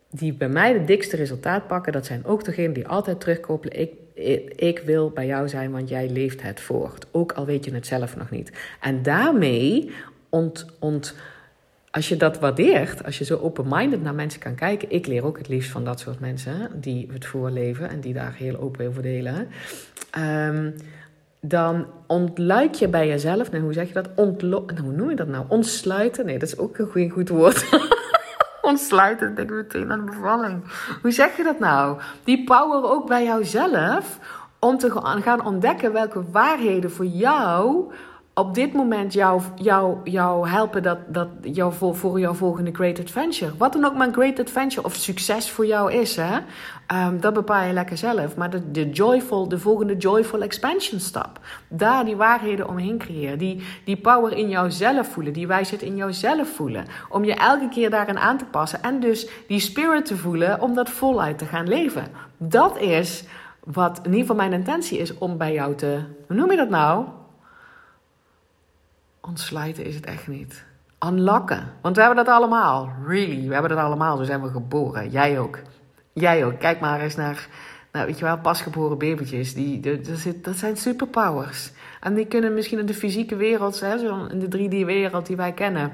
die 0.10 0.34
bij 0.34 0.50
mij 0.50 0.74
de 0.74 0.84
dikste 0.84 1.16
resultaat 1.16 1.68
pakken, 1.68 1.94
dat 1.94 2.06
zijn 2.06 2.26
ook 2.26 2.44
degenen 2.44 2.74
die 2.74 2.88
altijd 2.88 3.20
terugkoppelen. 3.20 3.80
Ik, 3.80 3.92
ik, 4.56 4.80
wil 4.80 5.10
bij 5.10 5.26
jou 5.26 5.50
zijn, 5.50 5.72
want 5.72 5.90
jij 5.90 6.10
leeft 6.10 6.42
het 6.42 6.60
voort. 6.60 7.06
Ook 7.12 7.32
al 7.32 7.46
weet 7.46 7.66
je 7.66 7.74
het 7.74 7.88
zelf 7.88 8.16
nog 8.16 8.30
niet. 8.30 8.52
En 8.82 9.02
daarmee 9.02 9.92
ont, 10.30 10.66
ont, 10.80 11.16
als 12.00 12.10
je 12.10 12.18
dat 12.18 12.40
waardeert, 12.40 13.06
als 13.06 13.18
je 13.18 13.24
zo 13.24 13.38
open-minded 13.38 14.04
naar 14.04 14.14
mensen 14.14 14.40
kan 14.40 14.56
kijken. 14.56 14.92
Ik 14.92 15.08
leer 15.08 15.26
ook 15.26 15.38
het 15.38 15.48
liefst 15.48 15.72
van 15.72 15.84
dat 15.84 16.00
soort 16.00 16.20
mensen 16.20 16.70
die 16.74 17.10
het 17.12 17.26
voorleven 17.26 17.90
en 17.90 18.00
die 18.00 18.14
daar 18.14 18.34
heel 18.34 18.60
open 18.60 18.88
over 18.88 19.02
delen. 19.02 19.48
Um, 20.18 20.76
dan 21.40 21.86
ontluik 22.08 22.74
je 22.74 22.88
bij 22.88 23.08
jezelf. 23.08 23.52
Nou, 23.52 23.64
hoe 23.64 23.74
zeg 23.74 23.88
je 23.88 23.94
dat? 23.94 24.10
Ontlo 24.16 24.64
nou, 24.66 24.82
hoe 24.82 24.92
noem 24.92 25.10
je 25.10 25.16
dat 25.16 25.28
nou? 25.28 25.46
Ontsluiten? 25.48 26.26
Nee, 26.26 26.40
dat 26.40 26.48
is 26.48 26.58
ook 26.58 26.78
een 26.78 26.88
goed, 26.88 27.12
goed 27.12 27.30
woord. 27.30 27.66
Ontsluiten, 28.62 29.36
denk 29.36 29.50
ik 29.50 29.56
meteen 29.56 29.92
aan 29.92 30.06
de 30.06 30.12
bevalling. 30.12 30.64
Hoe 31.02 31.12
zeg 31.12 31.38
je 31.38 31.44
dat 31.44 31.60
nou? 31.60 32.00
Die 32.24 32.44
power 32.44 32.92
ook 32.92 33.08
bij 33.08 33.24
jouzelf 33.24 34.20
om 34.60 34.78
te 34.78 34.92
gaan 35.22 35.46
ontdekken 35.46 35.94
welke 35.94 36.24
waarheden 36.32 36.92
voor 36.92 37.06
jou 37.06 37.92
op 38.34 38.56
dit 38.56 38.74
moment 38.74 39.14
jou, 39.14 39.42
jou, 39.56 39.98
jou 40.04 40.50
helpen 40.50 40.84
dat, 40.84 40.98
dat 41.08 41.28
jou 41.42 41.74
voor, 41.74 41.96
voor 41.96 42.20
jouw 42.20 42.34
volgende 42.34 42.72
great 42.74 43.00
adventure. 43.00 43.52
Wat 43.58 43.74
dan 43.74 43.86
ook 43.86 43.96
mijn 43.96 44.14
great 44.14 44.40
adventure 44.40 44.86
of 44.86 44.96
succes 44.96 45.50
voor 45.50 45.66
jou 45.66 45.94
is, 45.94 46.16
hè? 46.16 46.38
Um, 47.08 47.22
dat 47.22 47.34
bepaal 47.34 47.64
je 47.64 47.74
lekker 47.74 47.98
zelf. 47.98 48.36
Maar 48.36 48.50
de, 48.50 48.72
de, 48.72 48.90
joyful, 48.90 49.48
de 49.48 49.60
volgende 49.60 49.98
joyful 49.98 50.42
expansion 50.42 51.00
stap. 51.00 51.40
Daar 51.68 52.06
die 52.06 52.16
waarheden 52.16 52.70
omheen 52.70 52.98
creëren. 52.98 53.38
Die, 53.38 53.64
die 53.86 53.98
power 53.98 54.38
in 54.38 54.50
jouzelf 54.50 55.08
voelen. 55.08 55.34
Die 55.34 55.48
wijsheid 55.48 55.82
in 55.82 55.96
jouzelf 55.96 56.50
voelen. 56.50 56.86
Om 57.10 57.24
je 57.24 57.34
elke 57.34 57.70
keer 57.70 57.90
daarin 57.90 58.20
aan 58.20 58.38
te 58.38 58.46
passen. 58.46 58.84
En 58.84 59.00
dus 59.00 59.28
die 59.48 59.60
spirit 59.60 60.06
te 60.06 60.18
voelen 60.18 60.62
om 60.62 60.74
dat 60.74 60.90
voluit 60.90 61.38
te 61.38 61.46
gaan 61.46 61.68
leven. 61.68 62.04
Dat 62.38 62.78
is 62.78 63.24
wat 63.64 63.98
in 63.98 64.04
ieder 64.06 64.20
geval 64.20 64.36
mijn 64.36 64.54
intentie 64.54 64.98
is 65.00 65.18
om 65.18 65.38
bij 65.38 65.54
jou 65.54 65.76
te... 65.76 66.00
Hoe 66.28 66.36
noem 66.36 66.52
je 66.52 66.58
dat 66.58 66.70
nou? 66.70 67.06
Ontsluiten 69.30 69.86
is 69.86 69.96
het 69.96 70.06
echt 70.06 70.28
niet. 70.28 70.64
Unlocken. 71.06 71.74
Want 71.82 71.96
we 71.96 72.02
hebben 72.02 72.26
dat 72.26 72.36
allemaal. 72.36 72.90
Really. 73.08 73.48
We 73.48 73.54
hebben 73.54 73.72
dat 73.72 73.80
allemaal. 73.80 74.18
Zo 74.18 74.24
zijn 74.24 74.42
we 74.42 74.50
geboren. 74.50 75.10
Jij 75.10 75.40
ook. 75.40 75.60
Jij 76.14 76.46
ook. 76.46 76.60
Kijk 76.60 76.80
maar 76.80 77.02
eens 77.02 77.16
naar, 77.16 77.48
nou, 77.92 78.06
weet 78.06 78.20
je 78.20 78.26
wel, 78.26 78.38
pasgeboren 78.38 78.98
babytjes. 78.98 79.54
Die, 79.54 79.80
dat, 79.80 80.00
dat 80.42 80.56
zijn 80.56 80.78
superpowers. 80.78 81.72
En 82.02 82.14
die 82.14 82.26
kunnen 82.26 82.54
misschien 82.54 82.80
in 82.80 82.86
de 82.86 82.94
fysieke 82.94 83.36
wereld, 83.36 83.80
hè, 83.80 83.98
zo 83.98 84.26
in 84.26 84.40
de 84.40 84.58
3D-wereld 84.58 85.26
die 85.26 85.36
wij 85.36 85.54
kennen. 85.54 85.92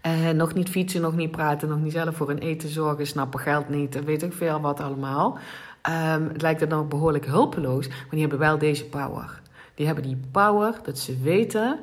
Eh, 0.00 0.30
nog 0.30 0.54
niet 0.54 0.68
fietsen, 0.68 1.00
nog 1.00 1.16
niet 1.16 1.30
praten, 1.30 1.68
nog 1.68 1.80
niet 1.80 1.92
zelf 1.92 2.16
voor 2.16 2.28
hun 2.28 2.38
eten 2.38 2.68
zorgen, 2.68 3.06
snappen 3.06 3.40
geld 3.40 3.68
niet, 3.68 4.04
weet 4.04 4.22
ik 4.22 4.32
veel 4.32 4.60
wat 4.60 4.80
allemaal. 4.80 5.38
Um, 6.14 6.28
het 6.28 6.42
lijkt 6.42 6.60
er 6.60 6.68
nog 6.68 6.88
behoorlijk 6.88 7.26
hulpeloos, 7.26 7.88
maar 7.88 8.06
die 8.10 8.20
hebben 8.20 8.38
wel 8.38 8.58
deze 8.58 8.84
power. 8.84 9.40
Die 9.74 9.86
hebben 9.86 10.04
die 10.04 10.20
power 10.30 10.74
dat 10.82 10.98
ze 10.98 11.18
weten 11.18 11.78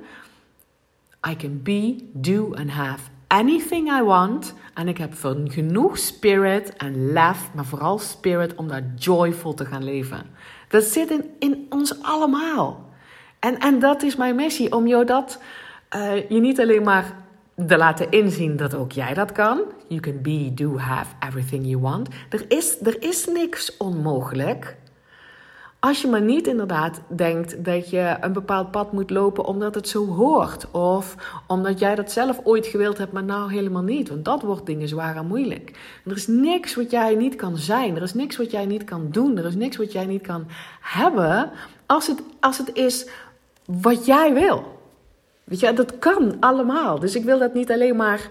I 1.28 1.36
can 1.36 1.60
be, 1.64 2.10
do 2.14 2.54
and 2.56 2.70
have 2.70 3.10
anything 3.28 3.92
I 3.92 4.02
want. 4.02 4.54
En 4.74 4.88
ik 4.88 4.98
heb 4.98 5.14
genoeg 5.48 5.98
spirit 5.98 6.76
en 6.78 7.12
lef, 7.12 7.50
maar 7.54 7.66
vooral 7.66 8.00
spirit 8.00 8.56
om 8.56 8.68
daar 8.68 8.94
joyful 8.96 9.54
te 9.54 9.66
gaan 9.66 9.84
leven. 9.84 10.26
Dat 10.68 10.84
zit 10.84 11.10
in, 11.10 11.26
in 11.40 11.66
ons 11.70 12.02
allemaal. 12.02 12.90
En, 13.40 13.60
en 13.60 13.80
dat 13.80 14.04
is 14.04 14.16
mijn 14.16 14.36
missie, 14.36 14.76
om 14.76 14.88
jou 14.88 15.06
dat, 15.06 15.42
uh, 15.96 16.30
je 16.30 16.40
niet 16.40 16.60
alleen 16.60 16.84
maar 16.84 17.16
te 17.68 17.78
laten 17.78 18.12
inzien 18.12 18.56
dat 18.56 18.74
ook 18.74 18.92
jij 18.92 19.14
dat 19.14 19.32
kan. 19.32 19.62
You 19.88 20.00
can 20.00 20.22
be, 20.22 20.52
do, 20.54 20.78
have 20.78 21.16
everything 21.20 21.66
you 21.66 21.82
want. 21.82 22.10
Er 22.30 22.46
is, 22.48 22.82
er 22.82 23.02
is 23.04 23.26
niks 23.26 23.78
onmogelijk. 23.78 24.78
Als 25.80 26.02
je 26.02 26.08
maar 26.08 26.22
niet 26.22 26.48
inderdaad 26.48 27.02
denkt 27.08 27.66
dat 27.66 27.90
je 27.90 28.18
een 28.22 28.34
bepaald 28.34 28.72
pad 28.72 28.92
moet 28.92 29.10
lopen 29.10 29.46
omdat 29.46 29.76
het 29.76 29.88
zo 29.88 30.06
hoort. 30.08 30.72
Of 30.72 31.16
omdat 31.48 31.80
jij 31.80 31.96
dat 31.96 32.12
zelf 32.12 32.40
ooit 32.44 32.68
gewild 32.68 32.98
hebt, 32.98 33.12
maar 33.12 33.24
nou 33.24 33.54
helemaal 33.54 33.82
niet. 33.82 34.10
Want 34.10 34.26
dat 34.26 34.42
wordt 34.42 34.66
dingen 34.66 34.88
zwaar 34.88 35.16
en 35.16 35.28
moeilijk. 35.28 35.72
er 36.06 36.16
is 36.16 36.28
niks 36.28 36.76
wat 36.76 36.92
jij 36.92 37.16
niet 37.16 37.36
kan 37.36 37.58
zijn. 37.58 37.96
Er 37.96 38.02
is 38.02 38.14
niks 38.14 38.38
wat 38.38 38.52
jij 38.52 38.66
niet 38.66 38.84
kan 38.84 39.08
doen. 39.12 39.38
Er 39.38 39.46
is 39.46 39.56
niks 39.56 39.78
wat 39.78 39.92
jij 39.92 40.06
niet 40.06 40.22
kan 40.22 40.46
hebben. 40.82 41.52
Als 41.86 42.08
het, 42.08 42.22
als 42.40 42.58
het 42.58 42.74
is 42.74 43.08
wat 43.66 44.06
jij 44.06 44.34
wil. 44.34 44.80
Weet 45.44 45.60
je, 45.60 45.74
dat 45.74 46.00
kan 46.00 46.38
allemaal. 46.40 47.00
Dus 47.00 47.16
ik 47.16 47.24
wil 47.24 47.40
dat 47.40 47.54
niet 47.54 47.72
alleen 47.72 47.96
maar 47.96 48.28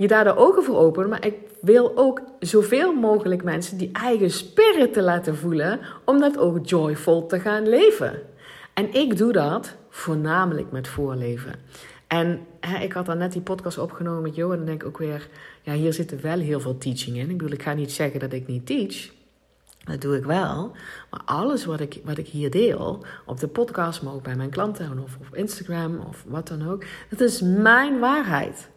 je 0.00 0.08
daar 0.08 0.24
de 0.24 0.36
ogen 0.36 0.62
voor 0.62 0.76
openen, 0.76 1.08
maar 1.08 1.26
ik 1.26 1.34
wil 1.60 1.92
ook 1.96 2.22
zoveel 2.38 2.94
mogelijk 2.94 3.44
mensen 3.44 3.78
die 3.78 3.90
eigen 3.92 4.30
spirit 4.30 4.92
te 4.92 5.02
laten 5.02 5.36
voelen, 5.36 5.80
om 6.04 6.20
dat 6.20 6.38
ook 6.38 6.66
joyful 6.66 7.26
te 7.26 7.40
gaan 7.40 7.68
leven. 7.68 8.22
En 8.74 8.94
ik 8.94 9.16
doe 9.16 9.32
dat 9.32 9.76
voornamelijk 9.88 10.70
met 10.70 10.88
voorleven. 10.88 11.54
En 12.06 12.40
hè, 12.60 12.82
ik 12.82 12.92
had 12.92 13.06
dan 13.06 13.18
net 13.18 13.32
die 13.32 13.42
podcast 13.42 13.78
opgenomen 13.78 14.22
met 14.22 14.34
Jo 14.34 14.50
en 14.50 14.56
dan 14.56 14.66
denk 14.66 14.82
ik 14.82 14.88
ook 14.88 14.98
weer, 14.98 15.28
ja, 15.62 15.72
hier 15.72 15.92
zitten 15.92 16.22
wel 16.22 16.38
heel 16.38 16.60
veel 16.60 16.78
teaching 16.78 17.16
in. 17.16 17.30
Ik 17.30 17.36
bedoel, 17.36 17.52
ik 17.52 17.62
ga 17.62 17.72
niet 17.72 17.92
zeggen 17.92 18.20
dat 18.20 18.32
ik 18.32 18.46
niet 18.46 18.66
teach. 18.66 19.10
Dat 19.84 20.00
doe 20.00 20.16
ik 20.16 20.24
wel. 20.24 20.72
Maar 21.10 21.22
alles 21.24 21.64
wat 21.64 21.80
ik, 21.80 22.00
wat 22.04 22.18
ik 22.18 22.28
hier 22.28 22.50
deel, 22.50 23.04
op 23.26 23.40
de 23.40 23.48
podcast, 23.48 24.02
maar 24.02 24.14
ook 24.14 24.22
bij 24.22 24.36
mijn 24.36 24.50
klanten 24.50 24.98
of 25.04 25.16
op 25.28 25.36
Instagram 25.36 25.98
of 26.08 26.24
wat 26.26 26.48
dan 26.48 26.68
ook, 26.68 26.84
dat 27.10 27.20
is 27.20 27.40
mijn 27.40 27.98
waarheid 27.98 28.68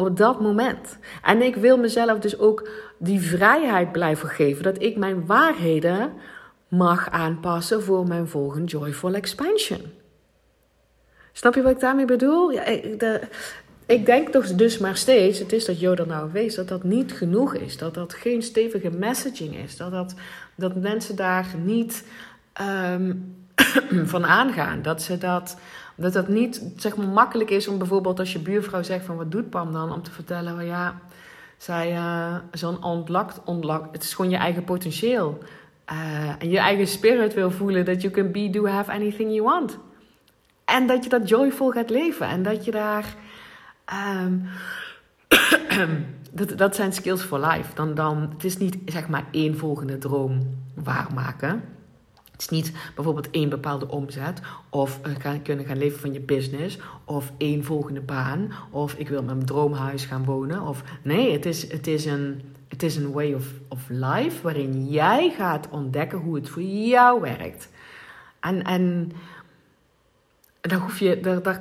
op 0.00 0.16
dat 0.16 0.40
moment. 0.40 0.98
En 1.22 1.42
ik 1.42 1.56
wil 1.56 1.78
mezelf 1.78 2.18
dus 2.18 2.38
ook 2.38 2.68
die 2.98 3.20
vrijheid 3.20 3.92
blijven 3.92 4.28
geven 4.28 4.62
dat 4.62 4.82
ik 4.82 4.96
mijn 4.96 5.26
waarheden 5.26 6.12
mag 6.68 7.10
aanpassen 7.10 7.82
voor 7.82 8.06
mijn 8.06 8.28
volgende 8.28 8.66
joyful 8.66 9.14
expansion. 9.14 9.80
Snap 11.32 11.54
je 11.54 11.62
wat 11.62 11.72
ik 11.72 11.80
daarmee 11.80 12.04
bedoel? 12.04 12.50
Ja, 12.50 12.64
ik, 12.64 13.00
de, 13.00 13.20
ik 13.86 14.06
denk 14.06 14.28
toch 14.28 14.46
dus 14.46 14.78
maar 14.78 14.96
steeds, 14.96 15.38
het 15.38 15.52
is 15.52 15.64
dat 15.64 15.80
Joda 15.80 16.04
nou 16.04 16.32
weet, 16.32 16.56
dat 16.56 16.68
dat 16.68 16.84
niet 16.84 17.12
genoeg 17.12 17.54
is. 17.54 17.76
Dat 17.76 17.94
dat 17.94 18.14
geen 18.14 18.42
stevige 18.42 18.90
messaging 18.90 19.56
is. 19.56 19.76
Dat, 19.76 19.90
dat, 19.90 20.14
dat 20.54 20.76
mensen 20.76 21.16
daar 21.16 21.46
niet 21.64 22.04
um, 22.92 23.36
van 24.12 24.26
aangaan. 24.26 24.82
Dat 24.82 25.02
ze 25.02 25.18
dat 25.18 25.56
dat 26.00 26.14
het 26.14 26.28
niet 26.28 26.62
zeg 26.76 26.96
maar, 26.96 27.06
makkelijk 27.06 27.50
is 27.50 27.68
om 27.68 27.78
bijvoorbeeld 27.78 28.18
als 28.18 28.32
je 28.32 28.38
buurvrouw 28.38 28.82
zegt 28.82 29.04
van 29.04 29.16
wat 29.16 29.30
doet 29.30 29.50
Pam 29.50 29.72
dan? 29.72 29.92
Om 29.92 30.02
te 30.02 30.10
vertellen 30.10 30.54
van 30.54 30.64
ja, 30.64 31.00
zij 31.56 31.92
uh, 31.92 32.34
zo'n 32.52 32.84
ontlakt, 32.84 33.40
ontlakt. 33.44 33.92
Het 33.92 34.02
is 34.02 34.14
gewoon 34.14 34.30
je 34.30 34.36
eigen 34.36 34.64
potentieel. 34.64 35.38
Uh, 35.92 36.28
en 36.38 36.50
je 36.50 36.58
eigen 36.58 36.86
spirit 36.86 37.34
wil 37.34 37.50
voelen 37.50 37.84
dat 37.84 38.02
you 38.02 38.12
can 38.12 38.32
be, 38.32 38.50
do, 38.50 38.66
have 38.66 38.90
anything 38.90 39.34
you 39.34 39.42
want. 39.42 39.78
En 40.64 40.86
dat 40.86 41.04
je 41.04 41.10
dat 41.10 41.28
joyful 41.28 41.70
gaat 41.70 41.90
leven. 41.90 42.28
En 42.28 42.42
dat 42.42 42.64
je 42.64 42.70
daar... 42.70 43.14
Um, 44.24 44.48
dat, 46.32 46.58
dat 46.58 46.74
zijn 46.74 46.92
skills 46.92 47.22
for 47.22 47.46
life. 47.46 47.74
Dan, 47.74 47.94
dan, 47.94 48.30
het 48.32 48.44
is 48.44 48.56
niet 48.56 48.76
zeg 48.84 49.08
maar 49.08 49.24
één 49.30 49.58
volgende 49.58 49.98
droom 49.98 50.40
waarmaken. 50.74 51.62
Het 52.40 52.50
is 52.50 52.56
niet 52.56 52.72
bijvoorbeeld 52.94 53.30
één 53.30 53.48
bepaalde 53.48 53.88
omzet 53.88 54.40
of 54.68 55.00
uh, 55.06 55.12
gaan, 55.18 55.42
kunnen 55.42 55.64
gaan 55.64 55.78
leven 55.78 56.00
van 56.00 56.12
je 56.12 56.20
business 56.20 56.78
of 57.04 57.32
één 57.36 57.64
volgende 57.64 58.00
baan 58.00 58.52
of 58.70 58.94
ik 58.94 59.08
wil 59.08 59.22
mijn 59.22 59.44
droomhuis 59.44 60.04
gaan 60.04 60.24
wonen. 60.24 60.62
Of, 60.62 60.82
nee, 61.02 61.32
het 61.32 61.46
is, 61.46 61.72
het 61.72 61.86
is 61.86 62.04
een, 62.04 62.42
het 62.68 62.82
is 62.82 62.96
een 62.96 63.12
way 63.12 63.32
of, 63.32 63.46
of 63.68 63.80
life 63.88 64.42
waarin 64.42 64.88
jij 64.88 65.30
gaat 65.36 65.68
ontdekken 65.70 66.18
hoe 66.18 66.34
het 66.34 66.48
voor 66.48 66.62
jou 66.62 67.20
werkt. 67.20 67.68
En, 68.40 68.62
en 68.62 69.12
daar 70.60 70.78
hoef 70.78 70.98
je, 70.98 71.20
daar, 71.20 71.42
daar, 71.42 71.60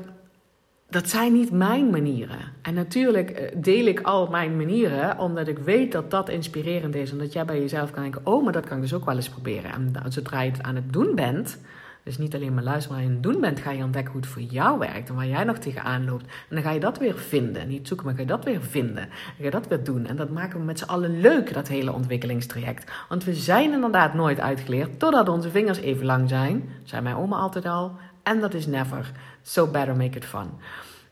dat 0.89 1.10
zijn 1.10 1.34
niet 1.34 1.52
mijn 1.52 1.89
manieren. 1.89 2.39
En 2.62 2.73
natuurlijk 2.73 3.30
eh, 3.30 3.56
deel 3.58 3.86
ik 3.86 4.02
al 4.02 4.28
mijn 4.28 4.58
manieren, 4.58 5.19
omdat 5.19 5.47
ik 5.47 5.60
weet 5.60 5.91
dat 5.91 6.12
dat 6.12 6.30
inspirerend 6.30 6.95
is. 6.95 7.12
En 7.12 7.17
dat 7.17 7.34
jij 7.34 7.45
bij 7.45 7.60
jezelf 7.60 7.91
kan 7.91 8.02
denken: 8.02 8.21
oh, 8.23 8.43
maar 8.43 8.54
dat 8.54 8.65
kan 8.65 8.75
ik 8.75 8.84
dus 8.84 8.93
ook 8.93 9.06
wel 9.06 9.15
eens 9.15 9.30
proberen. 9.30 9.71
En 9.71 10.12
zodra 10.12 10.41
je 10.41 10.52
het 10.52 10.63
aan 10.63 10.75
het 10.75 10.93
doen 10.93 11.15
bent, 11.15 11.60
dus 12.04 12.17
niet 12.17 12.36
alleen 12.36 12.54
maar 12.54 12.63
luisteren, 12.63 12.97
maar 12.97 13.06
aan 13.06 13.13
het 13.13 13.23
doen 13.23 13.41
bent, 13.41 13.60
ga 13.60 13.71
je 13.71 13.84
ontdekken 13.84 14.12
hoe 14.12 14.21
het 14.21 14.30
voor 14.30 14.41
jou 14.41 14.80
werkt 14.80 15.10
en 15.10 15.15
waar 15.15 15.28
jij 15.28 15.43
nog 15.43 15.58
tegenaan 15.58 16.06
loopt. 16.06 16.23
En 16.23 16.56
dan 16.56 16.62
ga 16.62 16.71
je 16.71 16.80
dat 16.80 16.97
weer 16.97 17.17
vinden. 17.17 17.67
Niet 17.67 17.88
zoeken, 17.88 18.06
maar 18.06 18.15
ga 18.15 18.21
je 18.21 18.28
dat 18.28 18.43
weer 18.43 18.62
vinden. 18.62 19.04
En 19.04 19.10
ga 19.38 19.43
je 19.43 19.49
dat 19.49 19.67
weer 19.67 19.84
doen. 19.84 20.06
En 20.06 20.15
dat 20.15 20.30
maken 20.30 20.60
we 20.60 20.65
met 20.65 20.80
z'n 20.80 20.86
allen 20.86 21.21
leuk, 21.21 21.54
dat 21.54 21.67
hele 21.67 21.93
ontwikkelingstraject. 21.93 22.91
Want 23.10 23.23
we 23.23 23.34
zijn 23.34 23.71
inderdaad 23.71 24.13
nooit 24.13 24.39
uitgeleerd 24.39 24.99
totdat 24.99 25.30
onze 25.30 25.49
vingers 25.49 25.80
even 25.80 26.06
lang 26.06 26.30
zijn. 26.30 26.69
Zei 26.84 27.02
mijn 27.02 27.15
oma 27.15 27.38
altijd 27.38 27.65
al. 27.65 27.91
En 28.23 28.39
dat 28.39 28.53
is 28.53 28.67
never. 28.67 29.12
So 29.41 29.67
better 29.67 29.95
make 29.95 30.17
it 30.17 30.25
fun. 30.25 30.49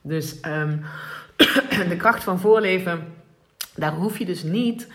Dus 0.01 0.45
um, 0.45 0.81
de 1.89 1.95
kracht 1.97 2.23
van 2.23 2.39
voorleven, 2.39 3.13
daar 3.75 3.93
hoef 3.93 4.17
je 4.17 4.25
dus 4.25 4.43
niet 4.43 4.87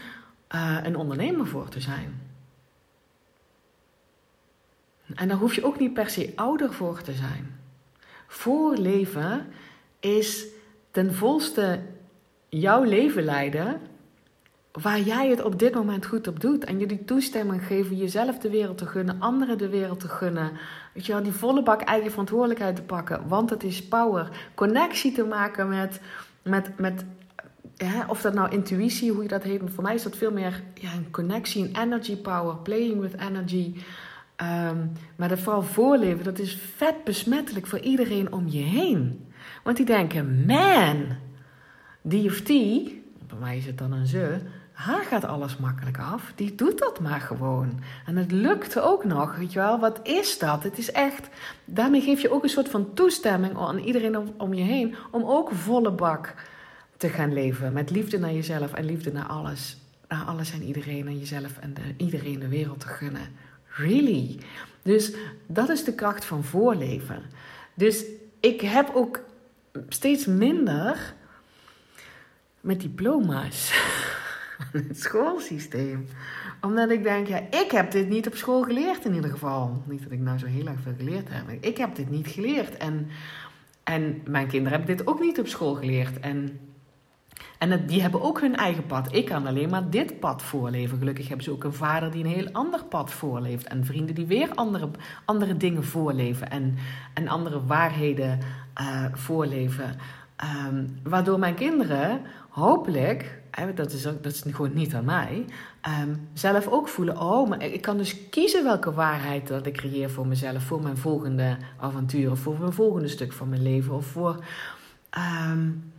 uh, 0.54 0.78
een 0.82 0.96
ondernemer 0.96 1.46
voor 1.46 1.68
te 1.68 1.80
zijn. 1.80 2.20
En 5.14 5.28
daar 5.28 5.36
hoef 5.36 5.54
je 5.54 5.64
ook 5.64 5.78
niet 5.78 5.94
per 5.94 6.10
se 6.10 6.32
ouder 6.34 6.72
voor 6.72 7.02
te 7.02 7.12
zijn. 7.12 7.60
Voorleven 8.26 9.46
is 10.00 10.44
ten 10.90 11.14
volste 11.14 11.80
jouw 12.48 12.82
leven 12.82 13.24
leiden 13.24 13.80
waar 14.72 15.00
jij 15.00 15.28
het 15.28 15.42
op 15.42 15.58
dit 15.58 15.74
moment 15.74 16.06
goed 16.06 16.28
op 16.28 16.40
doet. 16.40 16.64
En 16.64 16.78
je 16.78 16.86
die 16.86 17.04
toestemming 17.04 17.66
geven 17.66 17.96
jezelf 17.96 18.38
de 18.38 18.50
wereld 18.50 18.78
te 18.78 18.86
gunnen, 18.86 19.20
anderen 19.20 19.58
de 19.58 19.68
wereld 19.68 20.00
te 20.00 20.08
gunnen. 20.08 20.52
Weet 20.94 21.06
je 21.06 21.12
wel, 21.12 21.22
die 21.22 21.32
volle 21.32 21.62
bak 21.62 21.80
eigen 21.80 22.10
verantwoordelijkheid 22.10 22.76
te 22.76 22.82
pakken. 22.82 23.28
Want 23.28 23.50
het 23.50 23.62
is 23.62 23.88
power. 23.88 24.28
Connectie 24.54 25.12
te 25.12 25.24
maken 25.24 25.68
met, 25.68 26.00
met, 26.42 26.78
met 26.78 27.04
of 28.06 28.20
dat 28.20 28.34
nou 28.34 28.50
intuïtie, 28.50 29.12
hoe 29.12 29.22
je 29.22 29.28
dat 29.28 29.42
heet. 29.42 29.60
Voor 29.64 29.82
mij 29.82 29.94
is 29.94 30.02
dat 30.02 30.16
veel 30.16 30.32
meer 30.32 30.62
ja, 30.74 30.92
een 30.92 31.10
connectie, 31.10 31.64
een 31.64 31.82
energy 31.82 32.16
power, 32.16 32.56
playing 32.56 33.00
with 33.00 33.20
energy. 33.20 33.74
Um, 34.36 34.92
maar 35.16 35.28
dat 35.28 35.38
vooral 35.38 35.62
voorleven, 35.62 36.24
dat 36.24 36.38
is 36.38 36.58
vet 36.76 37.04
besmettelijk 37.04 37.66
voor 37.66 37.78
iedereen 37.78 38.32
om 38.32 38.48
je 38.48 38.62
heen. 38.62 39.26
Want 39.62 39.76
die 39.76 39.86
denken, 39.86 40.44
man, 40.46 41.06
die 42.02 42.30
of 42.30 42.40
die, 42.40 43.02
bij 43.26 43.38
mij 43.38 43.56
is 43.56 43.66
het 43.66 43.78
dan 43.78 43.92
een 43.92 44.06
ze, 44.06 44.38
haar 44.82 45.04
gaat 45.04 45.24
alles 45.24 45.56
makkelijk 45.56 45.98
af. 45.98 46.32
Die 46.34 46.54
doet 46.54 46.78
dat 46.78 47.00
maar 47.00 47.20
gewoon. 47.20 47.80
En 48.06 48.16
het 48.16 48.32
lukt 48.32 48.80
ook 48.80 49.04
nog, 49.04 49.36
weet 49.36 49.52
je 49.52 49.58
wel. 49.58 49.78
Wat 49.78 50.00
is 50.02 50.38
dat? 50.38 50.62
Het 50.62 50.78
is 50.78 50.92
echt... 50.92 51.28
Daarmee 51.64 52.00
geef 52.00 52.20
je 52.20 52.32
ook 52.32 52.42
een 52.42 52.48
soort 52.48 52.68
van 52.68 52.94
toestemming 52.94 53.58
aan 53.58 53.78
iedereen 53.78 54.32
om, 54.36 54.54
je 54.54 54.62
heen... 54.62 54.94
om 55.10 55.24
ook 55.24 55.50
volle 55.52 55.90
bak 55.90 56.34
te 56.96 57.08
gaan 57.08 57.32
leven. 57.32 57.72
Met 57.72 57.90
liefde 57.90 58.18
naar 58.18 58.32
jezelf 58.32 58.72
en 58.72 58.84
liefde 58.84 59.12
naar 59.12 59.26
alles. 59.26 59.76
Naar 60.08 60.24
alles 60.24 60.52
en 60.52 60.62
iedereen 60.62 61.06
en 61.06 61.18
jezelf 61.18 61.58
en 61.58 61.74
de, 61.74 62.04
iedereen 62.04 62.38
de 62.38 62.48
wereld 62.48 62.80
te 62.80 62.88
gunnen. 62.88 63.28
Really? 63.66 64.38
Dus 64.82 65.12
dat 65.46 65.68
is 65.68 65.84
de 65.84 65.94
kracht 65.94 66.24
van 66.24 66.44
voorleven. 66.44 67.22
Dus 67.74 68.04
ik 68.40 68.60
heb 68.60 68.90
ook 68.94 69.20
steeds 69.88 70.26
minder 70.26 71.14
met 72.60 72.80
diploma's. 72.80 73.72
het 74.88 75.00
schoolsysteem. 75.00 76.06
Omdat 76.60 76.90
ik 76.90 77.02
denk, 77.02 77.26
ja, 77.26 77.38
ik 77.38 77.70
heb 77.70 77.90
dit 77.90 78.08
niet 78.08 78.26
op 78.26 78.34
school 78.34 78.62
geleerd 78.62 79.04
in 79.04 79.14
ieder 79.14 79.30
geval. 79.30 79.82
Niet 79.86 80.02
dat 80.02 80.12
ik 80.12 80.20
nou 80.20 80.38
zo 80.38 80.46
heel 80.46 80.66
erg 80.66 80.80
veel 80.80 80.94
geleerd 80.96 81.28
heb. 81.30 81.64
Ik 81.64 81.76
heb 81.76 81.94
dit 81.94 82.10
niet 82.10 82.26
geleerd. 82.26 82.76
En, 82.76 83.08
en 83.84 84.22
mijn 84.24 84.46
kinderen 84.46 84.78
hebben 84.78 84.96
dit 84.96 85.06
ook 85.06 85.20
niet 85.20 85.38
op 85.38 85.46
school 85.46 85.74
geleerd. 85.74 86.20
En, 86.20 86.60
en 87.58 87.86
die 87.86 88.02
hebben 88.02 88.22
ook 88.22 88.40
hun 88.40 88.56
eigen 88.56 88.86
pad. 88.86 89.14
Ik 89.14 89.24
kan 89.24 89.46
alleen 89.46 89.70
maar 89.70 89.90
dit 89.90 90.20
pad 90.20 90.42
voorleven. 90.42 90.98
Gelukkig 90.98 91.28
hebben 91.28 91.44
ze 91.44 91.52
ook 91.52 91.64
een 91.64 91.74
vader 91.74 92.10
die 92.10 92.24
een 92.24 92.30
heel 92.30 92.52
ander 92.52 92.84
pad 92.84 93.12
voorleeft. 93.12 93.66
En 93.66 93.84
vrienden 93.84 94.14
die 94.14 94.26
weer 94.26 94.54
andere, 94.54 94.90
andere 95.24 95.56
dingen 95.56 95.84
voorleven. 95.84 96.50
En, 96.50 96.76
en 97.14 97.28
andere 97.28 97.64
waarheden 97.64 98.38
uh, 98.80 99.04
voorleven. 99.12 99.96
Um, 100.66 100.98
waardoor 101.02 101.38
mijn 101.38 101.54
kinderen 101.54 102.20
hopelijk 102.48 103.41
dat 103.74 103.92
is, 103.92 104.02
dat 104.02 104.26
is 104.26 104.42
gewoon 104.50 104.74
niet 104.74 104.94
aan 104.94 105.04
mij, 105.04 105.44
um, 106.02 106.28
zelf 106.32 106.68
ook 106.68 106.88
voelen, 106.88 107.20
oh, 107.20 107.48
maar 107.48 107.62
ik 107.62 107.80
kan 107.80 107.96
dus 107.96 108.28
kiezen 108.28 108.64
welke 108.64 108.92
waarheid 108.92 109.48
dat 109.48 109.66
ik 109.66 109.76
creëer 109.76 110.10
voor 110.10 110.26
mezelf, 110.26 110.62
voor 110.62 110.82
mijn 110.82 110.96
volgende 110.96 111.56
avontuur, 111.80 112.30
of 112.30 112.38
voor 112.38 112.58
mijn 112.58 112.72
volgende 112.72 113.08
stuk 113.08 113.32
van 113.32 113.48
mijn 113.48 113.62
leven, 113.62 113.94
of 113.94 114.06
voor, 114.06 114.44
um, 115.50 115.92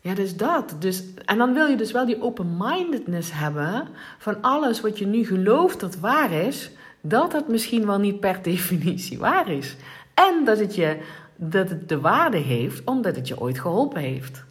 ja, 0.00 0.14
dus 0.14 0.36
dat. 0.36 0.76
Dus, 0.78 1.04
en 1.24 1.38
dan 1.38 1.54
wil 1.54 1.66
je 1.66 1.76
dus 1.76 1.92
wel 1.92 2.06
die 2.06 2.22
open-mindedness 2.22 3.32
hebben 3.32 3.88
van 4.18 4.42
alles 4.42 4.80
wat 4.80 4.98
je 4.98 5.06
nu 5.06 5.24
gelooft 5.24 5.80
dat 5.80 5.98
waar 5.98 6.32
is, 6.32 6.70
dat 7.00 7.32
het 7.32 7.48
misschien 7.48 7.86
wel 7.86 7.98
niet 7.98 8.20
per 8.20 8.42
definitie 8.52 9.18
waar 9.18 9.50
is. 9.50 9.76
En 10.14 10.44
dat 10.44 10.58
het, 10.58 10.74
je, 10.74 10.98
dat 11.36 11.68
het 11.68 11.88
de 11.88 12.00
waarde 12.00 12.36
heeft 12.36 12.84
omdat 12.84 13.16
het 13.16 13.28
je 13.28 13.40
ooit 13.40 13.58
geholpen 13.58 14.00
heeft. 14.00 14.46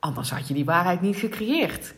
Anders 0.00 0.30
had 0.30 0.48
je 0.48 0.54
die 0.54 0.64
waarheid 0.64 1.00
niet 1.00 1.16
gecreëerd. 1.16 1.94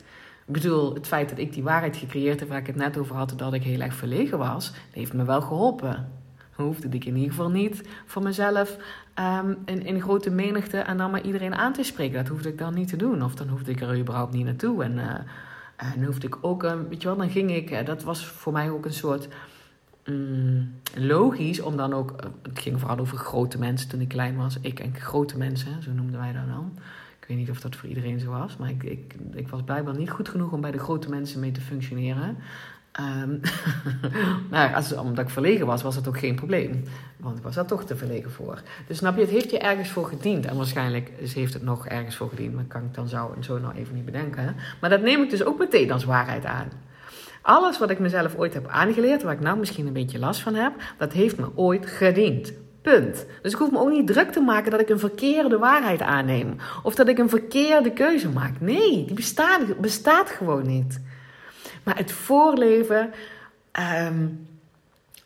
Ik 0.46 0.52
bedoel, 0.52 0.94
het 0.94 1.06
feit 1.06 1.28
dat 1.28 1.38
ik 1.38 1.52
die 1.52 1.62
waarheid 1.62 1.96
gecreëerd 1.96 2.40
heb, 2.40 2.48
waar 2.48 2.58
ik 2.58 2.66
het 2.66 2.76
net 2.76 2.98
over 2.98 3.16
had, 3.16 3.34
dat 3.36 3.52
ik 3.52 3.62
heel 3.62 3.80
erg 3.80 3.94
verlegen 3.94 4.38
was, 4.38 4.72
heeft 4.90 5.12
me 5.12 5.24
wel 5.24 5.40
geholpen. 5.40 6.08
Hoefde 6.52 6.88
ik 6.88 7.04
in 7.04 7.16
ieder 7.16 7.30
geval 7.30 7.50
niet 7.50 7.82
voor 8.06 8.22
mezelf 8.22 8.76
in, 9.64 9.82
in 9.86 10.00
grote 10.00 10.30
menigte 10.30 10.78
en 10.78 10.96
dan 10.96 11.10
maar 11.10 11.22
iedereen 11.22 11.54
aan 11.54 11.72
te 11.72 11.82
spreken. 11.82 12.16
Dat 12.18 12.28
hoefde 12.28 12.48
ik 12.48 12.58
dan 12.58 12.74
niet 12.74 12.88
te 12.88 12.96
doen. 12.96 13.22
Of 13.22 13.34
dan 13.34 13.48
hoefde 13.48 13.70
ik 13.70 13.80
er 13.80 13.98
überhaupt 13.98 14.32
niet 14.32 14.44
naartoe. 14.44 14.84
En, 14.84 14.96
uh, 14.96 15.14
en 15.76 16.04
hoefde 16.04 16.26
ik 16.26 16.38
ook, 16.40 16.64
uh, 16.64 16.72
weet 16.88 17.02
je 17.02 17.08
wel, 17.08 17.16
dan 17.16 17.30
ging 17.30 17.54
ik, 17.54 17.70
uh, 17.70 17.84
dat 17.84 18.02
was 18.02 18.26
voor 18.26 18.52
mij 18.52 18.70
ook 18.70 18.84
een 18.84 18.92
soort 18.92 19.28
um, 20.04 20.80
logisch 20.96 21.60
om 21.60 21.76
dan 21.76 21.92
ook, 21.92 22.14
het 22.42 22.58
ging 22.58 22.80
vooral 22.80 22.98
over 22.98 23.18
grote 23.18 23.58
mensen 23.58 23.88
toen 23.88 24.00
ik 24.00 24.08
klein 24.08 24.36
was. 24.36 24.58
Ik 24.60 24.80
en 24.80 24.94
grote 24.94 25.38
mensen, 25.38 25.82
zo 25.82 25.92
noemden 25.92 26.20
wij 26.20 26.32
dat 26.32 26.46
dan. 26.48 26.78
Ik 27.22 27.28
weet 27.28 27.36
niet 27.36 27.50
of 27.50 27.60
dat 27.60 27.76
voor 27.76 27.88
iedereen 27.88 28.20
zo 28.20 28.30
was, 28.30 28.56
maar 28.56 28.70
ik, 28.70 28.82
ik, 28.82 29.14
ik 29.34 29.48
was 29.48 29.62
blijkbaar 29.62 29.96
niet 29.96 30.10
goed 30.10 30.28
genoeg 30.28 30.52
om 30.52 30.60
bij 30.60 30.70
de 30.70 30.78
grote 30.78 31.08
mensen 31.08 31.40
mee 31.40 31.52
te 31.52 31.60
functioneren. 31.60 32.36
Um, 33.00 33.40
maar 34.50 34.74
als, 34.74 34.92
omdat 34.94 35.24
ik 35.24 35.30
verlegen 35.30 35.66
was, 35.66 35.82
was 35.82 35.96
het 35.96 36.08
ook 36.08 36.18
geen 36.18 36.34
probleem. 36.34 36.84
Want 37.16 37.36
ik 37.38 37.42
was 37.42 37.54
daar 37.54 37.66
toch 37.66 37.84
te 37.84 37.96
verlegen 37.96 38.30
voor. 38.30 38.62
Dus 38.86 38.96
snap 38.96 39.14
je, 39.14 39.20
het 39.20 39.30
heeft 39.30 39.50
je 39.50 39.58
ergens 39.58 39.88
voor 39.88 40.06
gediend. 40.06 40.46
En 40.46 40.56
waarschijnlijk 40.56 41.10
heeft 41.34 41.52
het 41.52 41.62
nog 41.62 41.86
ergens 41.86 42.16
voor 42.16 42.28
gediend. 42.28 42.54
Maar 42.54 42.64
kan 42.64 42.82
ik 42.82 42.94
dan 42.94 43.08
zo 43.08 43.32
en 43.36 43.44
zo 43.44 43.58
nou 43.58 43.74
even 43.74 43.94
niet 43.94 44.04
bedenken. 44.04 44.56
Maar 44.80 44.90
dat 44.90 45.02
neem 45.02 45.22
ik 45.22 45.30
dus 45.30 45.44
ook 45.44 45.58
meteen 45.58 45.92
als 45.92 46.04
waarheid 46.04 46.44
aan. 46.44 46.68
Alles 47.42 47.78
wat 47.78 47.90
ik 47.90 47.98
mezelf 47.98 48.34
ooit 48.36 48.54
heb 48.54 48.66
aangeleerd, 48.66 49.22
waar 49.22 49.32
ik 49.32 49.40
nou 49.40 49.58
misschien 49.58 49.86
een 49.86 49.92
beetje 49.92 50.18
last 50.18 50.40
van 50.40 50.54
heb, 50.54 50.72
dat 50.98 51.12
heeft 51.12 51.38
me 51.38 51.46
ooit 51.54 51.86
gediend. 51.86 52.52
Punt. 52.82 53.26
Dus 53.42 53.52
ik 53.52 53.58
hoef 53.58 53.70
me 53.70 53.78
ook 53.78 53.90
niet 53.90 54.06
druk 54.06 54.32
te 54.32 54.40
maken 54.40 54.70
dat 54.70 54.80
ik 54.80 54.88
een 54.88 54.98
verkeerde 54.98 55.58
waarheid 55.58 56.00
aanneem. 56.00 56.56
Of 56.82 56.94
dat 56.94 57.08
ik 57.08 57.18
een 57.18 57.28
verkeerde 57.28 57.92
keuze 57.92 58.28
maak. 58.28 58.60
Nee, 58.60 59.04
die 59.04 59.14
bestaat, 59.14 59.80
bestaat 59.80 60.30
gewoon 60.30 60.66
niet. 60.66 61.00
Maar 61.82 61.96
het 61.96 62.12
voorleven, 62.12 63.10
um, 64.06 64.46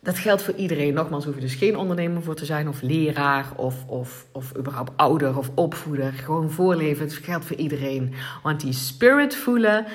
dat 0.01 0.19
geldt 0.19 0.43
voor 0.43 0.55
iedereen. 0.55 0.95
Nogmaals, 0.95 1.25
hoef 1.25 1.35
je 1.35 1.41
dus 1.41 1.55
geen 1.55 1.77
ondernemer 1.77 2.23
voor 2.23 2.35
te 2.35 2.45
zijn, 2.45 2.69
of 2.69 2.83
leraar, 2.83 3.47
of, 3.57 3.75
of, 3.87 4.27
of 4.33 4.57
überhaupt 4.57 4.93
ouder 4.97 5.39
of 5.39 5.51
opvoeder. 5.55 6.13
Gewoon 6.13 6.51
voorleven, 6.51 7.05
het 7.05 7.15
geldt 7.15 7.45
voor 7.45 7.57
iedereen. 7.57 8.15
Want 8.43 8.61
die 8.61 8.73
spirit 8.73 9.37
voelen 9.37 9.87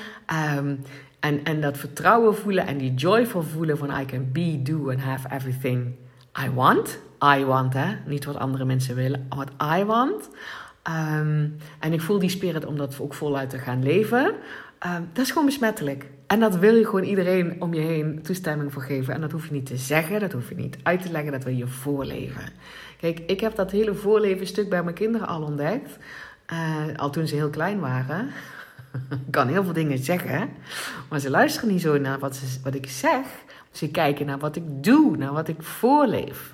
um, 0.58 0.84
en, 1.19 1.43
en 1.43 1.62
dat 1.62 1.78
vertrouwen 1.78 2.36
voelen 2.36 2.67
en 2.67 2.78
die 2.78 2.93
joyful 2.93 3.43
voelen 3.43 3.78
van 3.78 4.00
I 4.00 4.06
can 4.06 4.30
be, 4.32 4.62
do 4.62 4.89
and 4.89 5.00
have 5.00 5.28
everything 5.30 5.95
I 6.45 6.50
want 6.54 7.00
I 7.24 7.46
want, 7.46 7.74
hè? 7.74 7.96
Niet 8.06 8.26
wat 8.26 8.38
andere 8.38 8.66
mensen 8.66 8.96
willen, 8.96 9.26
wat 9.30 9.50
I 9.78 9.84
want. 9.84 10.30
Um, 10.88 11.58
en 11.80 11.94
ik 11.94 12.02
voel 12.02 12.20
die 12.20 12.30
spirit 12.30 12.66
om 12.66 12.78
dat 12.78 13.00
ook 13.00 13.14
voluit 13.14 13.50
te 13.50 13.58
gaan 13.58 13.84
leven. 13.84 14.26
Um, 14.86 15.10
dat 15.14 15.26
is 15.26 15.32
gewoon 15.32 15.46
besmettelijk. 15.46 16.06
En 16.28 16.40
dat 16.40 16.56
wil 16.56 16.76
je 16.76 16.86
gewoon 16.86 17.04
iedereen 17.04 17.62
om 17.62 17.74
je 17.74 17.82
heen 17.82 18.22
toestemming 18.22 18.74
voor 18.74 18.82
geven. 18.82 19.14
En 19.14 19.22
dat 19.22 19.32
hoef 19.32 19.46
je 19.46 19.54
niet 19.54 19.66
te 19.66 19.78
zeggen, 19.78 20.20
dat 20.20 20.32
hoef 20.32 20.50
je 20.50 20.56
niet 20.56 20.78
uit 20.84 21.02
te 21.02 21.12
leggen, 21.12 21.32
dat 21.32 21.44
wil 21.44 21.54
je 21.54 21.68
voorleven. 21.68 22.44
Kijk, 22.98 23.20
ik 23.20 23.40
heb 23.40 23.56
dat 23.56 23.72
hele 23.72 23.94
voorleven 23.94 24.48
stuk 24.48 24.70
bij 24.70 24.84
mijn 24.84 24.96
kinderen 24.96 25.28
al 25.28 25.42
ontdekt. 25.42 25.98
Uh, 26.54 26.76
al 26.96 27.10
toen 27.10 27.28
ze 27.28 27.36
heel 27.36 27.50
klein 27.50 27.80
waren. 27.80 28.30
ik 29.28 29.32
kan 29.32 29.48
heel 29.48 29.64
veel 29.64 29.74
dingen 29.74 29.98
zeggen, 29.98 30.50
maar 31.10 31.20
ze 31.20 31.30
luisteren 31.30 31.70
niet 31.70 31.82
zo 31.82 31.98
naar 31.98 32.20
wat, 32.20 32.36
ze, 32.36 32.60
wat 32.64 32.76
ik 32.76 32.90
zeg. 32.90 33.26
Ze 33.72 33.90
kijken 33.90 34.26
naar 34.26 34.40
wat 34.40 34.56
ik 34.56 34.84
doe, 34.84 35.18
naar 35.18 35.34
wat 35.34 35.48
ik 35.48 35.62
voorleef. 35.62 36.54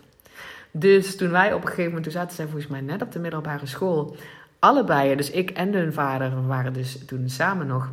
Dus 0.79 1.15
toen 1.15 1.31
wij 1.31 1.53
op 1.53 1.61
een 1.61 1.67
gegeven 1.67 1.85
moment, 1.85 2.03
toen 2.03 2.11
zaten 2.11 2.35
zij 2.35 2.45
volgens 2.45 2.67
mij 2.67 2.81
net 2.81 3.01
op 3.01 3.11
de 3.11 3.19
middelbare 3.19 3.65
school, 3.65 4.15
allebei, 4.59 5.15
dus 5.15 5.31
ik 5.31 5.49
en 5.49 5.73
hun 5.73 5.93
vader, 5.93 6.47
waren 6.47 6.73
dus 6.73 7.05
toen 7.05 7.29
samen 7.29 7.67
nog 7.67 7.89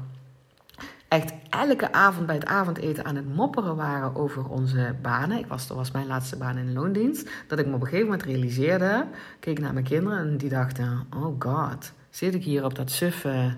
echt 1.09 1.33
elke 1.51 1.93
avond 1.93 2.27
bij 2.27 2.35
het 2.35 2.47
avondeten 2.47 3.05
aan 3.05 3.17
het 3.17 3.35
mopperen 3.35 3.77
waren 3.77 4.17
over 4.17 4.49
onze 4.49 4.95
banen. 5.03 5.39
Ik 5.39 5.47
was, 5.47 5.67
dat 5.67 5.77
was 5.77 5.91
mijn 5.91 6.07
laatste 6.07 6.37
baan 6.37 6.57
in 6.57 6.67
de 6.67 6.73
loondienst. 6.73 7.31
Dat 7.47 7.59
ik 7.59 7.67
me 7.67 7.75
op 7.75 7.81
een 7.81 7.87
gegeven 7.87 8.07
moment 8.07 8.23
realiseerde, 8.23 9.07
keek 9.41 9.59
naar 9.59 9.73
mijn 9.73 9.85
kinderen 9.85 10.19
en 10.19 10.37
die 10.37 10.49
dachten, 10.49 11.07
oh 11.17 11.35
god, 11.39 11.93
zit 12.11 12.35
ik 12.35 12.45
hier 12.45 12.65
op 12.65 12.75
dat 12.75 12.91
suffe, 12.91 13.57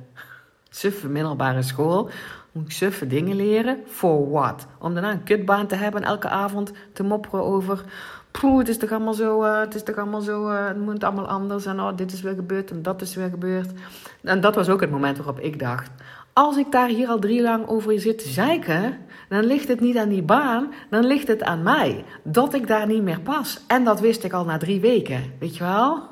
suffe 0.68 1.08
middelbare 1.08 1.62
school? 1.62 2.10
Moet 2.52 2.64
ik 2.64 2.72
suffe 2.72 3.06
dingen 3.06 3.36
leren? 3.36 3.78
For 3.86 4.30
what? 4.30 4.66
Om 4.78 4.92
daarna 4.92 5.10
een 5.10 5.22
kutbaan 5.22 5.66
te 5.66 5.74
hebben 5.74 6.02
en 6.02 6.08
elke 6.08 6.28
avond 6.28 6.72
te 6.92 7.02
mopperen 7.02 7.44
over 7.44 7.84
poeh, 8.40 8.58
het 8.58 8.68
is 8.68 8.78
toch 8.78 8.90
allemaal 8.90 9.14
zo, 9.14 9.42
uh, 9.42 9.60
het 9.60 9.74
is 9.74 9.82
toch 9.82 9.96
allemaal 9.96 10.20
zo, 10.20 10.50
uh, 10.50 10.66
het 10.66 10.78
moet 10.78 11.04
allemaal 11.04 11.28
anders. 11.28 11.66
En 11.66 11.80
oh, 11.80 11.96
dit 11.96 12.12
is 12.12 12.20
weer 12.20 12.34
gebeurd 12.34 12.70
en 12.70 12.82
dat 12.82 13.00
is 13.00 13.14
weer 13.14 13.28
gebeurd. 13.28 13.70
En 14.22 14.40
dat 14.40 14.54
was 14.54 14.68
ook 14.68 14.80
het 14.80 14.90
moment 14.90 15.16
waarop 15.16 15.40
ik 15.40 15.58
dacht, 15.58 15.90
als 16.32 16.56
ik 16.56 16.72
daar 16.72 16.88
hier 16.88 17.08
al 17.08 17.18
drie 17.18 17.42
lang 17.42 17.66
over 17.66 18.00
zit 18.00 18.18
te 18.18 18.28
zeiken, 18.28 18.98
dan 19.28 19.44
ligt 19.44 19.68
het 19.68 19.80
niet 19.80 19.96
aan 19.96 20.08
die 20.08 20.22
baan, 20.22 20.72
dan 20.90 21.04
ligt 21.04 21.28
het 21.28 21.42
aan 21.42 21.62
mij. 21.62 22.04
Dat 22.22 22.54
ik 22.54 22.66
daar 22.66 22.86
niet 22.86 23.02
meer 23.02 23.20
pas. 23.20 23.60
En 23.66 23.84
dat 23.84 24.00
wist 24.00 24.24
ik 24.24 24.32
al 24.32 24.44
na 24.44 24.58
drie 24.58 24.80
weken, 24.80 25.32
weet 25.38 25.56
je 25.56 25.64
wel? 25.64 26.02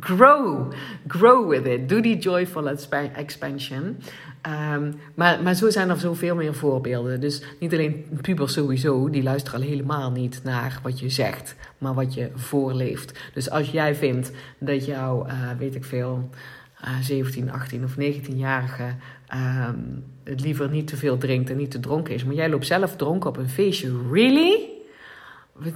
Grow, 0.00 0.72
grow 1.06 1.48
with 1.48 1.66
it. 1.66 1.88
Do 1.88 2.00
die 2.00 2.18
joyful 2.18 2.68
expansion. 3.14 3.96
Um, 4.46 4.94
maar, 5.14 5.42
maar 5.42 5.54
zo 5.54 5.70
zijn 5.70 5.90
er 5.90 5.98
zoveel 5.98 6.34
meer 6.34 6.54
voorbeelden. 6.54 7.20
Dus 7.20 7.42
niet 7.60 7.72
alleen 7.72 8.06
pubers 8.20 8.52
sowieso, 8.52 9.10
die 9.10 9.22
luisteren 9.22 9.60
al 9.60 9.66
helemaal 9.66 10.10
niet 10.10 10.40
naar 10.42 10.80
wat 10.82 11.00
je 11.00 11.08
zegt, 11.08 11.56
maar 11.78 11.94
wat 11.94 12.14
je 12.14 12.30
voorleeft. 12.34 13.30
Dus 13.34 13.50
als 13.50 13.70
jij 13.70 13.94
vindt 13.94 14.30
dat 14.58 14.84
jouw, 14.84 15.26
uh, 15.26 15.32
weet 15.58 15.74
ik 15.74 15.84
veel, 15.84 16.30
uh, 16.84 17.00
17, 17.00 17.52
18 17.52 17.84
of 17.84 17.94
19-jarige 17.94 18.94
um, 19.34 20.04
het 20.24 20.40
liever 20.40 20.70
niet 20.70 20.86
te 20.86 20.96
veel 20.96 21.18
drinkt 21.18 21.50
en 21.50 21.56
niet 21.56 21.70
te 21.70 21.80
dronken 21.80 22.14
is, 22.14 22.24
maar 22.24 22.34
jij 22.34 22.48
loopt 22.48 22.66
zelf 22.66 22.96
dronken 22.96 23.30
op 23.30 23.36
een 23.36 23.48
feestje, 23.48 23.92
really? 24.10 24.73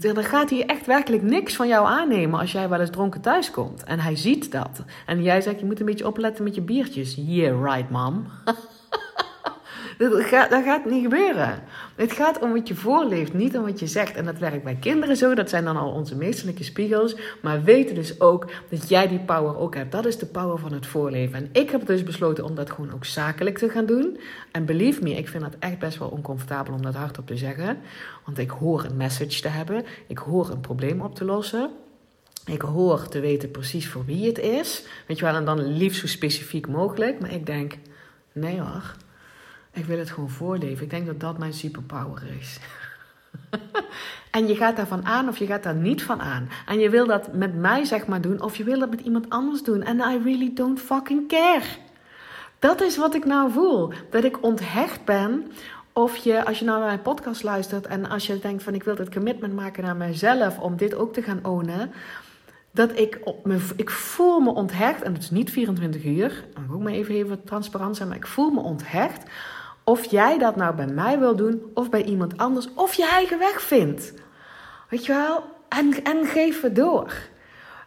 Dan 0.01 0.25
gaat 0.25 0.51
hij 0.51 0.67
echt 0.67 0.87
werkelijk 0.87 1.23
niks 1.23 1.57
van 1.57 1.69
jou 1.69 1.87
aannemen 1.87 2.41
als 2.41 2.53
jij 2.53 2.69
wel 2.69 2.81
eens 2.81 2.91
dronken 2.91 3.21
thuis 3.21 3.51
komt. 3.51 3.85
En 3.85 4.01
hij 4.01 4.17
ziet 4.17 4.53
dat. 4.53 4.85
En 5.07 5.23
jij 5.23 5.41
zegt, 5.41 5.61
je 5.61 5.67
moet 5.67 5.81
een 5.81 5.87
beetje 5.87 6.07
opletten 6.07 6.45
met 6.45 6.55
je 6.55 6.61
biertjes. 6.61 7.15
Yeah, 7.15 7.63
right, 7.63 7.91
mom. 7.91 8.27
Dat 9.99 10.23
gaat, 10.23 10.51
dat 10.51 10.65
gaat 10.65 10.85
niet 10.85 11.03
gebeuren. 11.03 11.63
Het 11.95 12.13
gaat 12.13 12.39
om 12.39 12.53
wat 12.53 12.69
je 12.69 12.75
voorleeft, 12.75 13.33
niet 13.33 13.57
om 13.57 13.65
wat 13.65 13.81
je 13.81 13.87
zegt. 13.87 14.17
En 14.17 14.25
dat 14.25 14.39
werkt 14.39 14.65
bij 14.65 14.77
kinderen 14.81 15.17
zo. 15.17 15.35
Dat 15.35 15.49
zijn 15.49 15.65
dan 15.65 15.77
al 15.77 15.93
onze 15.93 16.17
meesterlijke 16.17 16.65
spiegels. 16.65 17.17
Maar 17.43 17.63
weten 17.63 17.95
dus 17.95 18.21
ook 18.21 18.51
dat 18.71 18.89
jij 18.89 19.09
die 19.09 19.19
power 19.19 19.57
ook 19.57 19.75
hebt. 19.75 19.93
Dat 19.93 20.07
is 20.07 20.19
de 20.19 20.27
power 20.27 20.59
van 20.59 20.73
het 20.73 20.87
voorleven. 20.87 21.35
En 21.39 21.49
ik 21.53 21.71
heb 21.71 21.87
dus 21.87 22.03
besloten 22.03 22.45
om 22.45 22.55
dat 22.55 22.71
gewoon 22.71 22.93
ook 22.93 23.05
zakelijk 23.05 23.59
te 23.59 23.69
gaan 23.69 23.87
doen. 23.87 24.19
En 24.53 24.65
believe 24.65 25.03
me, 25.03 25.11
ik 25.11 25.29
vind 25.29 25.43
dat 25.43 25.57
echt 25.59 25.79
best 25.79 25.99
wel 25.99 26.09
oncomfortabel 26.09 26.75
om 26.75 26.83
dat 26.83 26.95
hardop 26.95 27.27
te 27.27 27.37
zeggen. 27.37 27.79
Want 28.25 28.39
ik 28.39 28.51
hoor 28.51 28.85
een 28.85 28.97
message 28.97 29.41
te 29.41 29.49
hebben. 29.49 29.85
Ik 30.07 30.19
hoor 30.19 30.51
een 30.51 30.61
probleem 30.61 31.01
op 31.01 31.15
te 31.15 31.25
lossen. 31.25 31.71
Ik 32.45 32.61
hoor 32.61 33.09
te 33.09 33.21
weten 33.21 33.51
precies 33.51 33.89
voor 33.89 34.05
wie 34.05 34.27
het 34.27 34.39
is. 34.39 34.85
Weet 35.07 35.19
je 35.19 35.25
wel, 35.25 35.35
en 35.35 35.45
dan 35.45 35.77
liefst 35.77 36.01
zo 36.01 36.07
specifiek 36.07 36.69
mogelijk. 36.69 37.21
Maar 37.21 37.33
ik 37.33 37.47
denk, 37.47 37.75
nee 38.33 38.61
hoor, 38.61 38.95
ik 39.73 39.85
wil 39.85 39.99
het 39.99 40.11
gewoon 40.11 40.31
voorleven. 40.31 40.85
Ik 40.85 40.91
denk 40.91 41.07
dat 41.07 41.21
dat 41.21 41.39
mijn 41.39 41.53
superpower 41.53 42.23
is. 42.41 42.59
en 44.31 44.47
je 44.47 44.57
gaat 44.57 44.77
daarvan 44.77 45.07
aan 45.07 45.29
of 45.29 45.39
je 45.39 45.47
gaat 45.47 45.63
daar 45.63 45.75
niet 45.75 46.03
van 46.03 46.21
aan. 46.21 46.49
En 46.67 46.79
je 46.79 46.91
wil 46.91 47.07
dat 47.07 47.33
met 47.33 47.55
mij 47.55 47.85
zeg 47.85 48.07
maar 48.07 48.21
doen 48.21 48.41
of 48.41 48.57
je 48.57 48.65
wil 48.65 48.79
dat 48.79 48.91
met 48.91 49.01
iemand 49.01 49.31
anders 49.31 49.63
doen. 49.63 49.83
En 49.83 49.99
I 49.99 50.21
really 50.25 50.51
don't 50.55 50.81
fucking 50.81 51.29
care. 51.29 51.67
Dat 52.59 52.81
is 52.81 52.97
wat 52.97 53.15
ik 53.15 53.25
nou 53.25 53.53
voel. 53.53 53.93
Dat 54.11 54.25
ik 54.25 54.43
onthecht 54.43 55.05
ben 55.05 55.53
of 55.93 56.17
je, 56.17 56.45
als 56.45 56.59
je 56.59 56.65
nou 56.65 56.79
naar 56.79 56.87
mijn 56.87 57.03
podcast 57.03 57.43
luistert 57.43 57.87
en 57.87 58.09
als 58.09 58.27
je 58.27 58.39
denkt 58.39 58.63
van 58.63 58.75
ik 58.75 58.83
wil 58.83 58.97
dat 58.97 59.11
commitment 59.11 59.55
maken 59.55 59.83
naar 59.83 59.97
mijzelf 59.97 60.59
om 60.59 60.77
dit 60.77 60.95
ook 60.95 61.13
te 61.13 61.23
gaan 61.23 61.45
ownen 61.45 61.93
dat 62.79 62.99
ik 62.99 63.21
op 63.25 63.53
ik 63.77 63.91
voel 63.91 64.41
me 64.41 64.51
onthecht, 64.51 65.03
en 65.03 65.13
het 65.13 65.23
is 65.23 65.31
niet 65.31 65.51
24 65.51 66.05
uur, 66.05 66.45
dan 66.55 66.65
moet 66.67 66.77
ik 66.77 66.83
maar 66.83 66.93
even, 66.93 67.15
even 67.15 67.45
transparant 67.45 67.97
zijn, 67.97 68.09
maar 68.09 68.17
ik 68.17 68.27
voel 68.27 68.51
me 68.51 68.61
onthecht. 68.61 69.31
Of 69.85 70.11
jij 70.11 70.39
dat 70.39 70.57
nou 70.57 70.75
bij 70.75 70.87
mij 70.87 71.19
wil 71.19 71.37
doen, 71.37 71.63
of 71.75 71.91
bij 71.91 72.03
iemand 72.03 72.37
anders, 72.37 72.69
of 72.75 72.95
je 72.95 73.09
eigen 73.09 73.39
weg 73.39 73.63
vindt. 73.63 74.15
Weet 74.89 75.07
je 75.07 75.13
wel? 75.13 75.45
En, 75.69 76.05
en 76.05 76.27
geef 76.27 76.61
het 76.61 76.77
door. 76.77 77.13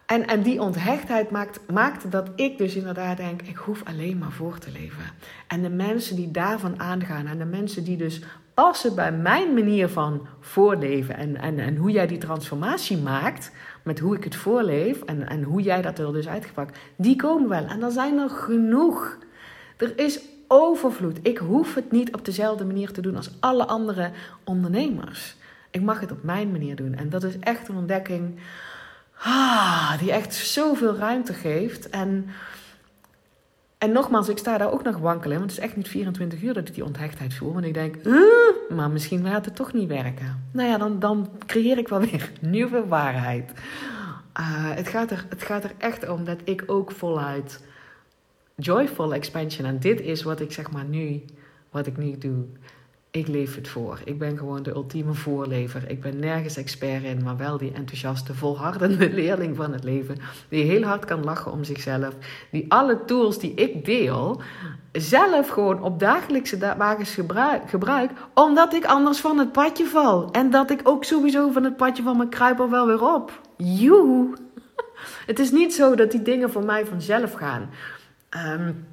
En, 0.06 0.26
en 0.26 0.42
die 0.42 0.60
onthechtheid 0.60 1.30
maakt, 1.30 1.60
maakt 1.72 2.10
dat 2.10 2.28
ik 2.34 2.58
dus 2.58 2.74
inderdaad 2.74 3.16
denk: 3.16 3.42
ik 3.42 3.56
hoef 3.56 3.82
alleen 3.84 4.18
maar 4.18 4.32
voor 4.32 4.58
te 4.58 4.70
leven. 4.70 5.04
En 5.46 5.62
de 5.62 5.70
mensen 5.70 6.16
die 6.16 6.30
daarvan 6.30 6.80
aangaan, 6.80 7.26
en 7.26 7.38
de 7.38 7.44
mensen 7.44 7.84
die 7.84 7.96
dus 7.96 8.22
passen 8.54 8.94
bij 8.94 9.12
mijn 9.12 9.54
manier 9.54 9.88
van 9.88 10.26
voorleven 10.40 11.16
en, 11.16 11.36
en, 11.36 11.58
en 11.58 11.76
hoe 11.76 11.90
jij 11.90 12.06
die 12.06 12.18
transformatie 12.18 12.96
maakt, 12.96 13.52
met 13.82 13.98
hoe 13.98 14.16
ik 14.16 14.24
het 14.24 14.36
voorleef 14.36 15.02
en, 15.02 15.28
en 15.28 15.42
hoe 15.42 15.62
jij 15.62 15.82
dat 15.82 15.98
er 15.98 16.12
dus 16.12 16.28
uitgepakt, 16.28 16.78
die 16.96 17.16
komen 17.16 17.48
wel. 17.48 17.66
En 17.66 17.80
dan 17.80 17.90
zijn 17.90 18.18
er 18.18 18.30
genoeg. 18.30 19.18
Er 19.76 19.98
is 19.98 20.20
overvloed. 20.48 21.18
Ik 21.22 21.38
hoef 21.38 21.74
het 21.74 21.90
niet 21.90 22.14
op 22.14 22.24
dezelfde 22.24 22.64
manier 22.64 22.92
te 22.92 23.00
doen 23.00 23.16
als 23.16 23.30
alle 23.40 23.66
andere 23.66 24.10
ondernemers. 24.44 25.36
Ik 25.70 25.82
mag 25.82 26.00
het 26.00 26.12
op 26.12 26.22
mijn 26.22 26.50
manier 26.50 26.76
doen. 26.76 26.94
En 26.94 27.08
dat 27.08 27.24
is 27.24 27.38
echt 27.38 27.68
een 27.68 27.76
ontdekking 27.76 28.38
ah, 29.18 29.98
die 29.98 30.12
echt 30.12 30.34
zoveel 30.34 30.96
ruimte 30.96 31.32
geeft. 31.32 31.90
En 31.90 32.26
en 33.82 33.92
nogmaals, 33.92 34.28
ik 34.28 34.38
sta 34.38 34.58
daar 34.58 34.72
ook 34.72 34.82
nog 34.82 34.96
wankelen. 34.96 35.38
Want 35.38 35.50
het 35.50 35.60
is 35.60 35.66
echt 35.66 35.76
niet 35.76 35.88
24 35.88 36.42
uur 36.42 36.54
dat 36.54 36.68
ik 36.68 36.74
die 36.74 36.84
onthechtheid 36.84 37.34
voel. 37.34 37.52
Want 37.52 37.64
ik 37.64 37.74
denk, 37.74 37.96
maar 38.68 38.90
misschien 38.90 39.26
gaat 39.26 39.44
het 39.44 39.56
toch 39.56 39.72
niet 39.72 39.88
werken. 39.88 40.44
Nou 40.52 40.68
ja, 40.68 40.78
dan, 40.78 40.98
dan 40.98 41.28
creëer 41.46 41.78
ik 41.78 41.88
wel 41.88 42.00
weer 42.10 42.32
nieuwe 42.40 42.86
waarheid. 42.86 43.52
Uh, 44.40 44.70
het, 44.74 44.88
gaat 44.88 45.10
er, 45.10 45.26
het 45.28 45.42
gaat 45.42 45.64
er 45.64 45.72
echt 45.78 46.08
om 46.08 46.24
dat 46.24 46.40
ik 46.44 46.62
ook 46.66 46.90
voluit 46.90 47.64
joyful 48.54 49.14
expansion. 49.14 49.66
En 49.66 49.78
dit 49.78 50.00
is 50.00 50.22
wat 50.22 50.40
ik 50.40 50.52
zeg 50.52 50.70
maar 50.70 50.84
nu, 50.84 51.24
wat 51.70 51.86
ik 51.86 51.96
nu 51.96 52.18
doe. 52.18 52.44
Ik 53.12 53.28
leef 53.28 53.54
het 53.54 53.68
voor. 53.68 54.00
Ik 54.04 54.18
ben 54.18 54.38
gewoon 54.38 54.62
de 54.62 54.70
ultieme 54.74 55.14
voorlever. 55.14 55.90
Ik 55.90 56.00
ben 56.00 56.18
nergens 56.18 56.56
expert 56.56 57.02
in, 57.02 57.22
maar 57.22 57.36
wel 57.36 57.58
die 57.58 57.72
enthousiaste, 57.72 58.34
volhardende 58.34 59.10
leerling 59.20 59.56
van 59.56 59.72
het 59.72 59.84
leven. 59.84 60.18
Die 60.48 60.64
heel 60.64 60.82
hard 60.82 61.04
kan 61.04 61.24
lachen 61.24 61.52
om 61.52 61.64
zichzelf. 61.64 62.14
Die 62.50 62.72
alle 62.72 63.04
tools 63.04 63.38
die 63.38 63.54
ik 63.54 63.84
deel, 63.84 64.40
zelf 64.92 65.48
gewoon 65.48 65.82
op 65.82 66.00
dagelijkse 66.00 66.74
basis 66.78 67.14
gebruik, 67.14 67.70
gebruik. 67.70 68.10
Omdat 68.34 68.74
ik 68.74 68.84
anders 68.84 69.20
van 69.20 69.38
het 69.38 69.52
padje 69.52 69.86
val. 69.86 70.30
En 70.30 70.50
dat 70.50 70.70
ik 70.70 70.80
ook 70.84 71.04
sowieso 71.04 71.50
van 71.50 71.64
het 71.64 71.76
padje 71.76 72.02
van 72.02 72.16
mijn 72.16 72.28
kruiper 72.28 72.70
wel 72.70 72.86
weer 72.86 73.14
op. 73.14 73.40
Joe! 73.56 74.32
Het 75.26 75.38
is 75.38 75.50
niet 75.50 75.74
zo 75.74 75.94
dat 75.94 76.10
die 76.10 76.22
dingen 76.22 76.50
voor 76.50 76.64
mij 76.64 76.86
vanzelf 76.86 77.32
gaan. 77.32 77.70
Um, 78.58 78.86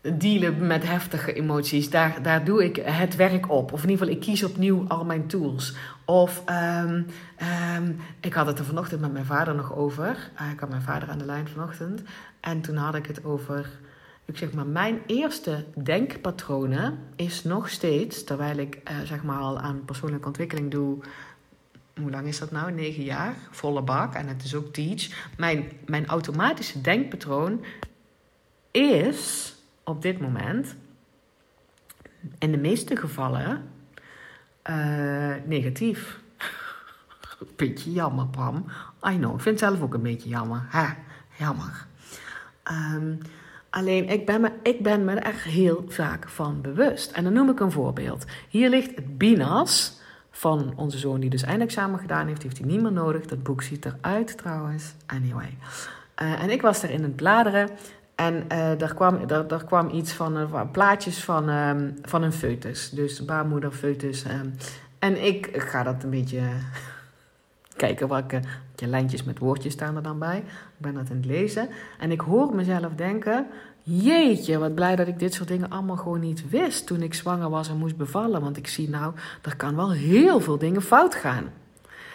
dealen 0.00 0.66
met 0.66 0.86
heftige 0.86 1.32
emoties, 1.32 1.90
daar, 1.90 2.22
daar 2.22 2.44
doe 2.44 2.64
ik 2.64 2.76
het 2.76 3.16
werk 3.16 3.50
op. 3.50 3.72
Of 3.72 3.82
in 3.82 3.88
ieder 3.90 4.06
geval, 4.06 4.20
ik 4.20 4.26
kies 4.26 4.44
opnieuw 4.44 4.84
al 4.88 5.04
mijn 5.04 5.26
tools. 5.26 5.74
Of 6.04 6.42
um, 6.50 7.06
um, 7.76 7.96
ik 8.20 8.32
had 8.32 8.46
het 8.46 8.58
er 8.58 8.64
vanochtend 8.64 9.00
met 9.00 9.12
mijn 9.12 9.24
vader 9.24 9.54
nog 9.54 9.74
over. 9.76 10.30
Uh, 10.40 10.50
ik 10.52 10.60
had 10.60 10.68
mijn 10.68 10.82
vader 10.82 11.08
aan 11.08 11.18
de 11.18 11.24
lijn 11.24 11.48
vanochtend. 11.48 12.02
En 12.40 12.60
toen 12.60 12.76
had 12.76 12.94
ik 12.94 13.06
het 13.06 13.24
over. 13.24 13.70
Ik 14.24 14.36
zeg 14.36 14.52
maar, 14.52 14.66
mijn 14.66 15.00
eerste 15.06 15.64
denkpatronen 15.82 16.98
is 17.16 17.44
nog 17.44 17.68
steeds, 17.68 18.24
terwijl 18.24 18.56
ik 18.58 18.78
uh, 18.90 19.00
zeg 19.04 19.22
maar 19.22 19.38
al 19.38 19.58
aan 19.58 19.84
persoonlijke 19.84 20.26
ontwikkeling 20.26 20.70
doe. 20.70 20.98
Hoe 22.00 22.10
lang 22.10 22.26
is 22.26 22.38
dat 22.38 22.50
nou? 22.50 22.72
Negen 22.72 23.02
jaar, 23.02 23.34
volle 23.50 23.82
bak. 23.82 24.14
En 24.14 24.26
het 24.26 24.44
is 24.44 24.54
ook 24.54 24.72
teach. 24.72 25.28
Mijn, 25.36 25.70
mijn 25.86 26.06
automatische 26.06 26.80
denkpatroon 26.80 27.64
is 28.70 29.54
op 29.90 30.02
dit 30.02 30.20
moment 30.20 30.76
in 32.38 32.50
de 32.50 32.58
meeste 32.58 32.96
gevallen 32.96 33.62
uh, 34.70 35.34
negatief. 35.44 36.20
beetje 37.56 37.92
jammer, 37.92 38.26
Pam. 38.26 38.64
I 39.08 39.16
know, 39.16 39.34
ik 39.34 39.40
vind 39.40 39.60
het 39.60 39.70
zelf 39.70 39.82
ook 39.82 39.94
een 39.94 40.02
beetje 40.02 40.28
jammer. 40.28 40.66
Ha, 40.68 40.96
jammer. 41.38 41.86
Um, 42.94 43.18
alleen, 43.70 44.08
ik 44.08 44.26
ben, 44.26 44.40
me, 44.40 44.52
ik 44.62 44.82
ben 44.82 45.04
me 45.04 45.14
er 45.14 45.42
heel 45.42 45.84
vaak 45.88 46.28
van 46.28 46.60
bewust. 46.60 47.10
En 47.10 47.24
dan 47.24 47.32
noem 47.32 47.50
ik 47.50 47.60
een 47.60 47.72
voorbeeld. 47.72 48.24
Hier 48.48 48.68
ligt 48.68 48.94
het 48.94 49.18
BINAS 49.18 50.00
van 50.30 50.72
onze 50.76 50.98
zoon 50.98 51.20
die 51.20 51.30
dus 51.30 51.42
eindexamen 51.42 51.98
gedaan 51.98 52.26
heeft. 52.26 52.42
Heeft 52.42 52.58
hij 52.58 52.66
niet 52.66 52.82
meer 52.82 52.92
nodig. 52.92 53.26
Dat 53.26 53.42
boek 53.42 53.62
ziet 53.62 53.84
eruit 53.84 54.38
trouwens. 54.38 54.94
Anyway. 55.06 55.56
Uh, 56.22 56.42
en 56.42 56.50
ik 56.50 56.62
was 56.62 56.82
er 56.82 56.90
in 56.90 57.02
het 57.02 57.16
bladeren. 57.16 57.70
En 58.20 58.34
uh, 58.34 58.78
daar, 58.78 58.94
kwam, 58.94 59.26
daar, 59.26 59.46
daar 59.46 59.64
kwam 59.64 59.90
iets 59.90 60.12
van 60.12 60.38
uh, 60.38 60.62
plaatjes 60.72 61.24
van, 61.24 61.48
um, 61.48 61.94
van 62.02 62.22
een 62.22 62.32
foetus. 62.32 62.90
Dus 62.90 63.24
baarmoeder, 63.24 63.72
foetus. 63.72 64.24
Um, 64.24 64.54
en 64.98 65.24
ik 65.24 65.50
ga 65.52 65.82
dat 65.82 66.02
een 66.02 66.10
beetje 66.10 66.40
kijken 67.76 68.08
welke 68.08 68.40
lijntjes 68.76 69.24
met 69.24 69.38
woordjes 69.38 69.72
staan 69.72 69.96
er 69.96 70.02
dan 70.02 70.18
bij. 70.18 70.38
Ik 70.38 70.44
ben 70.76 70.94
dat 70.94 71.10
aan 71.10 71.16
het 71.16 71.26
lezen. 71.26 71.68
En 71.98 72.10
ik 72.10 72.20
hoor 72.20 72.54
mezelf 72.54 72.92
denken: 72.94 73.46
Jeetje, 73.82 74.58
wat 74.58 74.74
blij 74.74 74.96
dat 74.96 75.08
ik 75.08 75.18
dit 75.18 75.34
soort 75.34 75.48
dingen 75.48 75.70
allemaal 75.70 75.96
gewoon 75.96 76.20
niet 76.20 76.50
wist 76.50 76.86
toen 76.86 77.02
ik 77.02 77.14
zwanger 77.14 77.50
was 77.50 77.68
en 77.68 77.76
moest 77.76 77.96
bevallen. 77.96 78.40
Want 78.40 78.56
ik 78.56 78.66
zie 78.66 78.88
nou, 78.88 79.14
er 79.42 79.56
kan 79.56 79.76
wel 79.76 79.92
heel 79.92 80.40
veel 80.40 80.58
dingen 80.58 80.82
fout 80.82 81.14
gaan. 81.14 81.50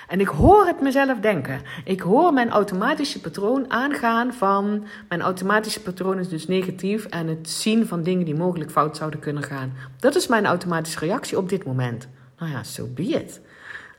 En 0.07 0.19
ik 0.19 0.27
hoor 0.27 0.65
het 0.65 0.81
mezelf 0.81 1.19
denken. 1.19 1.61
Ik 1.83 2.01
hoor 2.01 2.33
mijn 2.33 2.49
automatische 2.49 3.21
patroon 3.21 3.71
aangaan 3.71 4.33
van. 4.33 4.85
Mijn 5.09 5.21
automatische 5.21 5.81
patroon 5.81 6.19
is 6.19 6.29
dus 6.29 6.47
negatief 6.47 7.05
en 7.05 7.27
het 7.27 7.49
zien 7.49 7.87
van 7.87 8.03
dingen 8.03 8.25
die 8.25 8.35
mogelijk 8.35 8.71
fout 8.71 8.97
zouden 8.97 9.19
kunnen 9.19 9.43
gaan. 9.43 9.73
Dat 9.99 10.15
is 10.15 10.27
mijn 10.27 10.45
automatische 10.45 10.99
reactie 10.99 11.37
op 11.37 11.49
dit 11.49 11.65
moment. 11.65 12.07
Nou 12.39 12.51
ja, 12.51 12.63
so 12.63 12.87
be 12.93 13.03
it. 13.03 13.41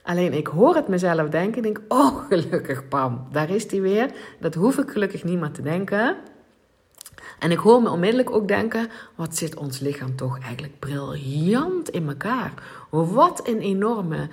Alleen 0.03 0.33
ik 0.33 0.47
hoor 0.47 0.75
het 0.75 0.87
mezelf 0.87 1.29
denken 1.29 1.55
en 1.55 1.61
denk: 1.61 1.81
oh, 1.87 2.27
gelukkig, 2.29 2.87
Pam, 2.87 3.27
daar 3.31 3.49
is 3.49 3.67
die 3.67 3.81
weer. 3.81 4.11
Dat 4.39 4.55
hoef 4.55 4.77
ik 4.77 4.89
gelukkig 4.89 5.23
niet 5.23 5.39
meer 5.39 5.51
te 5.51 5.61
denken. 5.61 6.15
En 7.39 7.51
ik 7.51 7.57
hoor 7.57 7.81
me 7.81 7.89
onmiddellijk 7.89 8.31
ook 8.31 8.47
denken: 8.47 8.89
wat 9.15 9.35
zit 9.35 9.55
ons 9.55 9.79
lichaam 9.79 10.15
toch 10.15 10.39
eigenlijk 10.39 10.79
briljant 10.79 11.89
in 11.89 12.07
elkaar? 12.07 12.53
Wat 12.89 13.47
een 13.47 13.59
enorme 13.59 14.29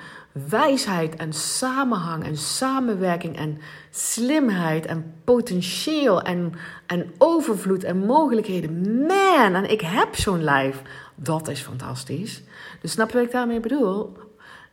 wijsheid 0.48 1.16
en 1.16 1.32
samenhang 1.32 2.24
en 2.24 2.36
samenwerking 2.36 3.36
en 3.36 3.58
slimheid 3.90 4.86
en 4.86 5.14
potentieel 5.24 6.22
en, 6.22 6.52
en 6.86 7.12
overvloed 7.18 7.84
en 7.84 7.98
mogelijkheden. 7.98 9.00
Man, 9.06 9.54
en 9.54 9.70
ik 9.70 9.80
heb 9.80 10.16
zo'n 10.16 10.42
lijf. 10.42 10.82
Dat 11.14 11.48
is 11.48 11.60
fantastisch. 11.60 12.42
Dus 12.80 12.92
snap 12.92 13.10
je 13.10 13.16
wat 13.16 13.26
ik 13.26 13.32
daarmee 13.32 13.60
bedoel? 13.60 14.16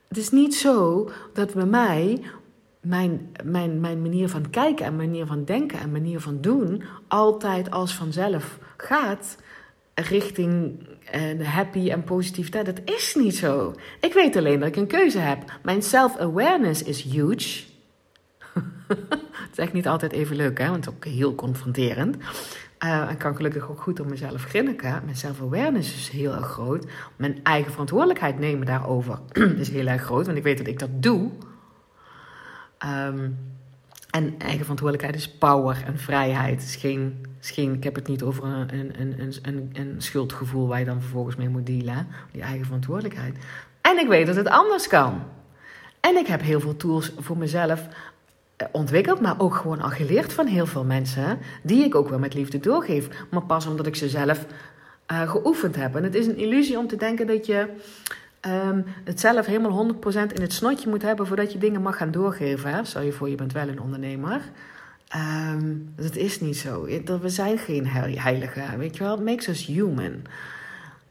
Het 0.07 0.17
is 0.17 0.29
niet 0.29 0.55
zo 0.55 1.09
dat 1.33 1.53
bij 1.53 1.65
mij 1.65 2.23
mijn, 2.81 3.31
mijn, 3.43 3.79
mijn 3.79 4.01
manier 4.01 4.29
van 4.29 4.49
kijken 4.49 4.85
en 4.85 4.95
manier 4.95 5.25
van 5.25 5.45
denken 5.45 5.79
en 5.79 5.91
manier 5.91 6.19
van 6.19 6.41
doen 6.41 6.83
altijd 7.07 7.71
als 7.71 7.95
vanzelf 7.95 8.59
gaat 8.77 9.37
richting 9.93 10.79
uh, 11.15 11.47
happy 11.47 11.89
en 11.89 12.03
positiviteit. 12.03 12.65
Dat 12.65 12.81
is 12.85 13.15
niet 13.15 13.35
zo. 13.35 13.75
Ik 13.99 14.13
weet 14.13 14.35
alleen 14.35 14.59
dat 14.59 14.67
ik 14.67 14.75
een 14.75 14.87
keuze 14.87 15.19
heb. 15.19 15.59
Mijn 15.63 15.81
self-awareness 15.81 16.83
is 16.83 17.01
huge. 17.01 17.63
het 18.87 19.51
is 19.51 19.57
echt 19.57 19.73
niet 19.73 19.87
altijd 19.87 20.11
even 20.11 20.35
leuk, 20.35 20.57
hè? 20.57 20.69
want 20.69 20.85
het 20.85 20.93
ook 20.93 21.05
heel 21.05 21.35
confronterend. 21.35 22.17
Uh, 22.83 23.09
en 23.09 23.17
kan 23.17 23.35
gelukkig 23.35 23.69
ook 23.69 23.81
goed 23.81 23.99
om 23.99 24.09
mezelf 24.09 24.43
grinniken. 24.43 25.01
Mijn 25.03 25.17
self-awareness 25.17 25.95
is 25.95 26.09
heel 26.09 26.33
erg 26.33 26.47
groot. 26.47 26.85
Mijn 27.15 27.39
eigen 27.43 27.71
verantwoordelijkheid 27.71 28.39
nemen 28.39 28.65
daarover 28.65 29.19
is 29.59 29.69
heel 29.69 29.87
erg 29.87 30.03
groot. 30.03 30.25
Want 30.25 30.37
ik 30.37 30.43
weet 30.43 30.57
dat 30.57 30.67
ik 30.67 30.79
dat 30.79 30.89
doe. 31.03 31.31
Ehm, 32.81 33.29
en 34.09 34.35
eigen 34.37 34.61
verantwoordelijkheid 34.61 35.15
is 35.15 35.29
power 35.29 35.83
en 35.85 35.97
vrijheid. 35.97 36.61
Is 36.61 36.75
geen, 36.75 37.25
is 37.41 37.51
geen, 37.51 37.73
ik 37.73 37.83
heb 37.83 37.95
het 37.95 38.07
niet 38.07 38.23
over 38.23 38.43
een, 38.43 38.79
een, 38.79 39.01
een, 39.21 39.33
een, 39.41 39.69
een 39.73 39.95
schuldgevoel 39.97 40.67
waar 40.67 40.79
je 40.79 40.85
dan 40.85 41.01
vervolgens 41.01 41.35
mee 41.35 41.49
moet 41.49 41.65
dealen. 41.65 42.07
Die 42.31 42.41
eigen 42.41 42.65
verantwoordelijkheid. 42.65 43.35
En 43.81 43.99
ik 43.99 44.07
weet 44.07 44.27
dat 44.27 44.35
het 44.35 44.47
anders 44.47 44.87
kan. 44.87 45.23
En 45.99 46.17
ik 46.17 46.27
heb 46.27 46.41
heel 46.41 46.59
veel 46.59 46.75
tools 46.75 47.11
voor 47.17 47.37
mezelf 47.37 47.87
eh, 48.55 48.67
ontwikkeld, 48.71 49.21
maar 49.21 49.39
ook 49.39 49.55
gewoon 49.55 49.81
al 49.81 49.89
geleerd 49.89 50.33
van 50.33 50.47
heel 50.47 50.65
veel 50.65 50.83
mensen, 50.83 51.39
die 51.63 51.83
ik 51.83 51.95
ook 51.95 52.09
wel 52.09 52.19
met 52.19 52.33
liefde 52.33 52.59
doorgeef. 52.59 53.07
Maar 53.29 53.43
pas 53.43 53.65
omdat 53.65 53.87
ik 53.87 53.95
ze 53.95 54.09
zelf 54.09 54.45
uh, 55.11 55.29
geoefend 55.29 55.75
heb. 55.75 55.95
En 55.95 56.03
het 56.03 56.15
is 56.15 56.27
een 56.27 56.37
illusie 56.37 56.77
om 56.77 56.87
te 56.87 56.95
denken 56.95 57.27
dat 57.27 57.45
je 57.45 57.67
um, 58.47 58.85
het 59.03 59.19
zelf 59.19 59.45
helemaal 59.45 59.93
100% 59.93 59.97
in 60.33 60.41
het 60.41 60.53
snotje 60.53 60.89
moet 60.89 61.01
hebben 61.01 61.27
voordat 61.27 61.51
je 61.51 61.57
dingen 61.57 61.81
mag 61.81 61.97
gaan 61.97 62.11
doorgeven. 62.11 62.69
Hè? 62.69 63.01
Je 63.01 63.11
voor, 63.11 63.29
je 63.29 63.35
bent 63.35 63.53
wel 63.53 63.67
een 63.67 63.81
ondernemer. 63.81 64.41
Um, 65.15 65.93
dat 65.95 66.15
is 66.15 66.39
niet 66.39 66.57
zo. 66.57 66.85
We 67.21 67.29
zijn 67.29 67.57
geen 67.57 67.87
heiligen, 67.87 68.77
weet 68.77 68.97
je 68.97 69.03
wel. 69.03 69.17
It 69.17 69.23
makes 69.23 69.47
us 69.47 69.65
human. 69.65 70.21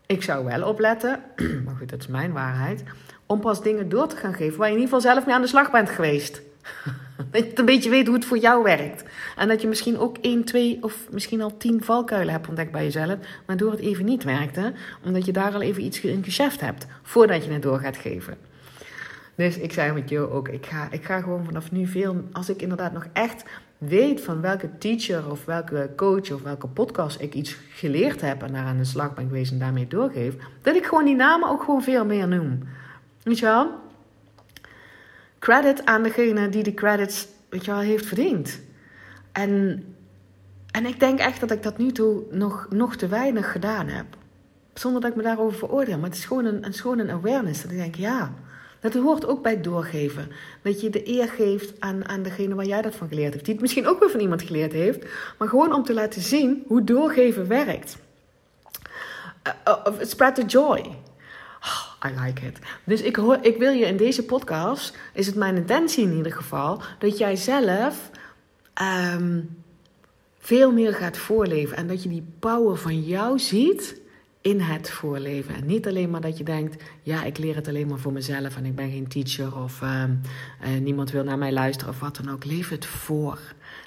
Ik 0.07 0.23
zou 0.23 0.45
wel 0.45 0.69
opletten, 0.69 1.21
maar 1.65 1.75
goed, 1.79 1.91
dat 1.91 2.01
is 2.01 2.07
mijn 2.07 2.33
waarheid, 2.33 2.83
om 3.27 3.41
pas 3.41 3.63
dingen 3.63 3.89
door 3.89 4.07
te 4.07 4.17
gaan 4.17 4.35
geven 4.35 4.59
waar 4.59 4.69
je 4.69 4.75
in 4.75 4.81
ieder 4.81 4.95
geval 4.95 5.13
zelf 5.13 5.27
mee 5.27 5.35
aan 5.35 5.43
de 5.43 5.49
slag 5.49 5.71
bent 5.71 5.91
geweest. 5.91 6.41
dat 7.31 7.45
je 7.45 7.59
een 7.59 7.65
beetje 7.65 7.91
weet 7.91 8.07
hoe 8.07 8.15
het 8.15 8.25
voor 8.25 8.39
jou 8.39 8.63
werkt. 8.63 9.05
En 9.37 9.49
dat 9.49 9.61
je 9.63 9.69
misschien 9.69 9.99
ook 9.99 10.17
één, 10.21 10.45
twee 10.45 10.79
of 10.81 11.07
misschien 11.11 11.43
al 11.43 11.57
tien 11.57 11.85
valkuilen 11.85 12.33
hebt 12.33 12.49
ontdekt 12.49 12.73
bij 12.73 12.85
jezelf, 12.85 13.17
waardoor 13.47 13.71
het 13.71 13.81
even 13.81 14.05
niet 14.05 14.25
werkte, 14.25 14.73
omdat 15.05 15.25
je 15.25 15.33
daar 15.33 15.55
al 15.55 15.63
even 15.63 15.85
iets 15.85 16.01
in 16.01 16.25
geschäft 16.25 16.61
hebt 16.61 16.87
voordat 17.03 17.45
je 17.45 17.53
het 17.53 17.63
door 17.63 17.79
gaat 17.79 17.97
geven. 17.97 18.37
Dus 19.35 19.59
ik 19.59 19.73
zei 19.73 19.93
met 19.93 20.09
jou 20.09 20.31
ook, 20.31 20.49
ik 20.49 20.67
ga, 20.67 20.89
ik 20.91 21.05
ga 21.05 21.21
gewoon 21.21 21.45
vanaf 21.45 21.73
nu 21.73 21.87
veel, 21.87 22.25
als 22.33 22.49
ik 22.49 22.63
inderdaad 22.63 22.93
nog 22.93 23.07
echt 23.13 23.45
weet 23.79 24.21
van 24.21 24.41
welke 24.41 24.79
teacher 24.79 25.31
of 25.31 25.45
welke 25.45 25.91
coach 25.97 26.33
of 26.33 26.43
welke 26.43 26.67
podcast 26.67 27.21
ik 27.21 27.35
iets 27.35 27.57
geleerd 27.71 28.21
heb 28.21 28.43
en 28.43 28.53
daar 28.53 28.65
aan 28.65 28.77
de 28.77 28.85
slag 28.85 29.15
ben 29.15 29.27
geweest 29.27 29.53
en 29.53 29.59
daarmee 29.59 29.87
doorgeef, 29.87 30.35
dat 30.63 30.77
ik 30.77 30.87
gewoon 30.87 31.05
die 31.05 31.17
namen 31.17 31.49
ook 31.49 31.63
gewoon 31.63 31.83
veel 31.83 32.05
meer 32.05 32.29
noem. 32.29 32.63
Weet 33.23 33.39
je 33.39 33.45
wel? 33.45 33.71
Credit 35.41 35.85
aan 35.85 36.03
degene 36.03 36.49
die 36.49 36.63
de 36.63 36.75
credits, 36.75 37.27
weet 37.49 37.65
je 37.65 37.71
wel, 37.71 37.81
heeft 37.81 38.07
verdiend. 38.07 38.61
En, 39.33 39.85
en 40.71 40.87
ik 40.87 41.01
denk 41.01 41.19
echt 41.19 41.41
dat 41.41 41.51
ik 41.51 41.63
dat 41.63 41.79
nu 41.79 41.93
toe 41.93 42.23
nog, 42.31 42.67
nog 42.71 42.97
te 42.97 43.09
weinig 43.09 43.53
gedaan 43.53 43.89
heb. 43.89 44.07
Zonder 44.75 45.01
dat 45.01 45.11
ik 45.11 45.17
me 45.17 45.23
daarover 45.23 45.59
veroordeel. 45.59 45.99
Maar 45.99 46.09
het 46.09 46.19
is 46.19 46.25
gewoon 46.25 46.45
een, 46.45 46.65
een, 46.65 46.73
gewoon 46.73 46.99
een 46.99 47.11
awareness. 47.11 47.63
Dat 47.63 47.71
ik 47.71 47.77
denk, 47.77 47.95
ja, 47.95 48.33
dat 48.81 48.95
hoort 48.95 49.27
ook 49.27 49.43
bij 49.43 49.61
doorgeven. 49.61 50.29
Dat 50.63 50.81
je 50.81 50.91
de 50.91 51.09
eer 51.09 51.29
geeft 51.29 51.81
aan, 51.81 52.09
aan 52.09 52.23
degene 52.23 52.55
waar 52.55 52.67
jij 52.67 52.83
dat 52.83 52.95
van 52.95 53.09
geleerd 53.09 53.33
hebt. 53.33 53.45
Die 53.45 53.55
het 53.55 53.63
misschien 53.63 53.87
ook 53.87 54.01
weer 54.01 54.11
van 54.11 54.21
iemand 54.21 54.43
geleerd 54.43 54.73
heeft. 54.73 55.07
Maar 55.39 55.49
gewoon 55.49 55.75
om 55.75 55.85
te 55.85 55.95
laten 55.95 56.23
zien 56.23 56.65
hoe 56.67 56.85
doorgeven 56.85 57.49
werkt. 57.49 57.97
Uh, 59.47 59.75
uh, 59.87 59.93
spread 60.01 60.35
the 60.35 60.45
joy. 60.45 60.97
I 62.05 62.21
like 62.25 62.47
it. 62.47 62.59
Dus 62.85 63.03
ik, 63.03 63.17
hoor, 63.17 63.39
ik 63.43 63.57
wil 63.57 63.73
je 63.73 63.87
in 63.87 63.97
deze 63.97 64.25
podcast, 64.25 64.99
is 65.15 65.27
het 65.27 65.35
mijn 65.35 65.57
intentie 65.57 66.05
in 66.05 66.17
ieder 66.17 66.33
geval, 66.33 66.83
dat 66.99 67.19
jij 67.19 67.37
zelf 67.37 68.11
um, 69.15 69.57
veel 70.39 70.73
meer 70.73 70.95
gaat 70.95 71.17
voorleven. 71.17 71.77
En 71.77 71.87
dat 71.87 72.03
je 72.03 72.09
die 72.09 72.27
power 72.39 72.77
van 72.77 73.01
jou 73.01 73.39
ziet 73.39 74.01
in 74.41 74.61
het 74.61 74.91
voorleven. 74.91 75.55
En 75.55 75.67
niet 75.67 75.87
alleen 75.87 76.11
maar 76.11 76.21
dat 76.21 76.39
je 76.39 76.45
denkt, 76.45 76.83
ja, 77.03 77.25
ik 77.25 77.39
leer 77.39 77.55
het 77.55 77.69
alleen 77.69 77.89
maar 77.89 77.99
voor 77.99 78.13
mezelf 78.13 78.57
en 78.57 78.65
ik 78.65 78.75
ben 78.75 78.91
geen 78.91 79.09
teacher 79.09 79.63
of 79.63 79.81
uh, 79.81 80.03
uh, 80.65 80.81
niemand 80.81 81.11
wil 81.11 81.25
naar 81.25 81.39
mij 81.39 81.53
luisteren 81.53 81.93
of 81.93 82.01
wat 82.01 82.17
dan 82.17 82.33
ook. 82.33 82.45
Leef 82.45 82.69
het 82.69 82.87
voor. 82.87 83.39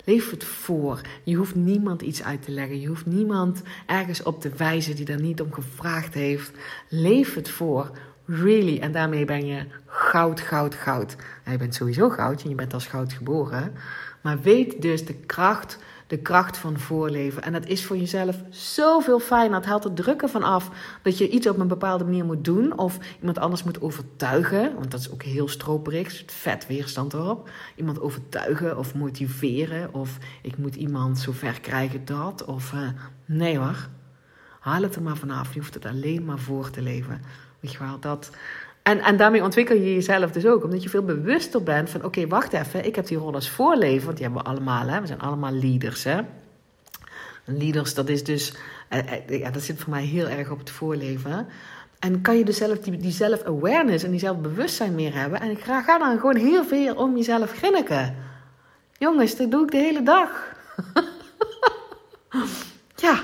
Leef 0.03 0.31
het 0.31 0.43
voor. 0.43 1.01
Je 1.23 1.35
hoeft 1.35 1.55
niemand 1.55 2.01
iets 2.01 2.23
uit 2.23 2.41
te 2.41 2.51
leggen. 2.51 2.79
Je 2.79 2.87
hoeft 2.87 3.05
niemand 3.05 3.61
ergens 3.85 4.23
op 4.23 4.41
te 4.41 4.49
wijzen 4.57 4.95
die 4.95 5.05
daar 5.05 5.21
niet 5.21 5.41
om 5.41 5.53
gevraagd 5.53 6.13
heeft. 6.13 6.51
Leef 6.89 7.35
het 7.35 7.49
voor. 7.49 7.91
Really. 8.25 8.79
En 8.79 8.91
daarmee 8.91 9.25
ben 9.25 9.45
je 9.45 9.65
goud, 9.85 10.39
goud, 10.39 10.75
goud. 10.75 11.15
je 11.49 11.57
bent 11.57 11.75
sowieso 11.75 12.09
goud 12.09 12.43
en 12.43 12.49
je 12.49 12.55
bent 12.55 12.73
als 12.73 12.87
goud 12.87 13.13
geboren. 13.13 13.73
Maar 14.21 14.41
weet 14.41 14.81
dus 14.81 15.05
de 15.05 15.13
kracht 15.13 15.77
de 16.13 16.21
kracht 16.21 16.57
van 16.57 16.79
voorleven. 16.79 17.43
En 17.43 17.53
dat 17.53 17.65
is 17.65 17.85
voor 17.85 17.97
jezelf 17.97 18.41
zoveel 18.49 19.19
fijner. 19.19 19.55
Het 19.55 19.65
haalt 19.65 19.83
het 19.83 19.95
drukken 19.95 20.29
van 20.29 20.43
af 20.43 20.69
dat 21.01 21.17
je 21.17 21.29
iets 21.29 21.47
op 21.47 21.59
een 21.59 21.67
bepaalde 21.67 22.03
manier 22.03 22.25
moet 22.25 22.45
doen. 22.45 22.77
Of 22.77 22.97
iemand 23.19 23.37
anders 23.37 23.63
moet 23.63 23.81
overtuigen. 23.81 24.75
Want 24.75 24.91
dat 24.91 24.99
is 24.99 25.11
ook 25.11 25.23
heel 25.23 25.47
stroperig. 25.47 26.23
Vet 26.25 26.67
weerstand 26.67 27.13
erop. 27.13 27.49
Iemand 27.75 28.01
overtuigen 28.01 28.77
of 28.77 28.95
motiveren. 28.95 29.93
Of 29.93 30.17
ik 30.41 30.57
moet 30.57 30.75
iemand 30.75 31.19
zover 31.19 31.61
krijgen 31.61 32.05
dat. 32.05 32.45
Of 32.45 32.71
uh, 32.73 32.79
nee 33.25 33.57
hoor. 33.57 33.87
Haal 34.59 34.81
het 34.81 34.95
er 34.95 35.01
maar 35.01 35.17
vanaf. 35.17 35.53
Je 35.53 35.59
hoeft 35.59 35.73
het 35.73 35.85
alleen 35.85 36.25
maar 36.25 36.39
voor 36.39 36.69
te 36.69 36.81
leven. 36.81 37.21
Weet 37.59 37.71
je 37.71 37.79
wel, 37.79 37.99
dat... 37.99 38.29
En, 38.83 38.99
en 38.99 39.17
daarmee 39.17 39.43
ontwikkel 39.43 39.75
je 39.75 39.93
jezelf 39.93 40.31
dus 40.31 40.45
ook. 40.45 40.63
Omdat 40.63 40.83
je 40.83 40.89
veel 40.89 41.03
bewuster 41.03 41.63
bent 41.63 41.89
van... 41.89 42.03
Oké, 42.03 42.27
wacht 42.27 42.53
even. 42.53 42.85
Ik 42.85 42.95
heb 42.95 43.07
die 43.07 43.17
rol 43.17 43.33
als 43.33 43.49
voorleven. 43.49 44.05
Want 44.05 44.17
die 44.17 44.25
hebben 44.25 44.43
we 44.43 44.49
allemaal. 44.49 44.87
Hè? 44.87 45.01
We 45.01 45.07
zijn 45.07 45.19
allemaal 45.19 45.51
leaders. 45.51 46.03
Hè? 46.03 46.21
Leaders, 47.45 47.93
dat 47.93 48.09
is 48.09 48.23
dus... 48.23 48.53
Eh, 48.89 48.99
eh, 48.99 49.39
ja, 49.39 49.51
dat 49.51 49.61
zit 49.61 49.79
voor 49.79 49.89
mij 49.89 50.03
heel 50.03 50.27
erg 50.27 50.49
op 50.49 50.59
het 50.59 50.69
voorleven. 50.69 51.47
En 51.99 52.21
kan 52.21 52.37
je 52.37 52.45
dus 52.45 52.57
zelf 52.57 52.79
die, 52.79 52.97
die 52.97 53.11
zelf-awareness 53.11 54.03
en 54.03 54.11
die 54.11 54.19
zelfbewustzijn 54.19 54.95
meer 54.95 55.13
hebben. 55.13 55.39
En 55.39 55.55
ga, 55.55 55.97
dan 55.97 56.19
gewoon 56.19 56.35
heel 56.35 56.63
veel 56.63 56.95
om 56.95 57.17
jezelf 57.17 57.51
grinniken. 57.51 58.15
Jongens, 58.97 59.35
dat 59.35 59.51
doe 59.51 59.63
ik 59.63 59.71
de 59.71 59.77
hele 59.77 60.03
dag. 60.03 60.55
ja, 62.95 63.19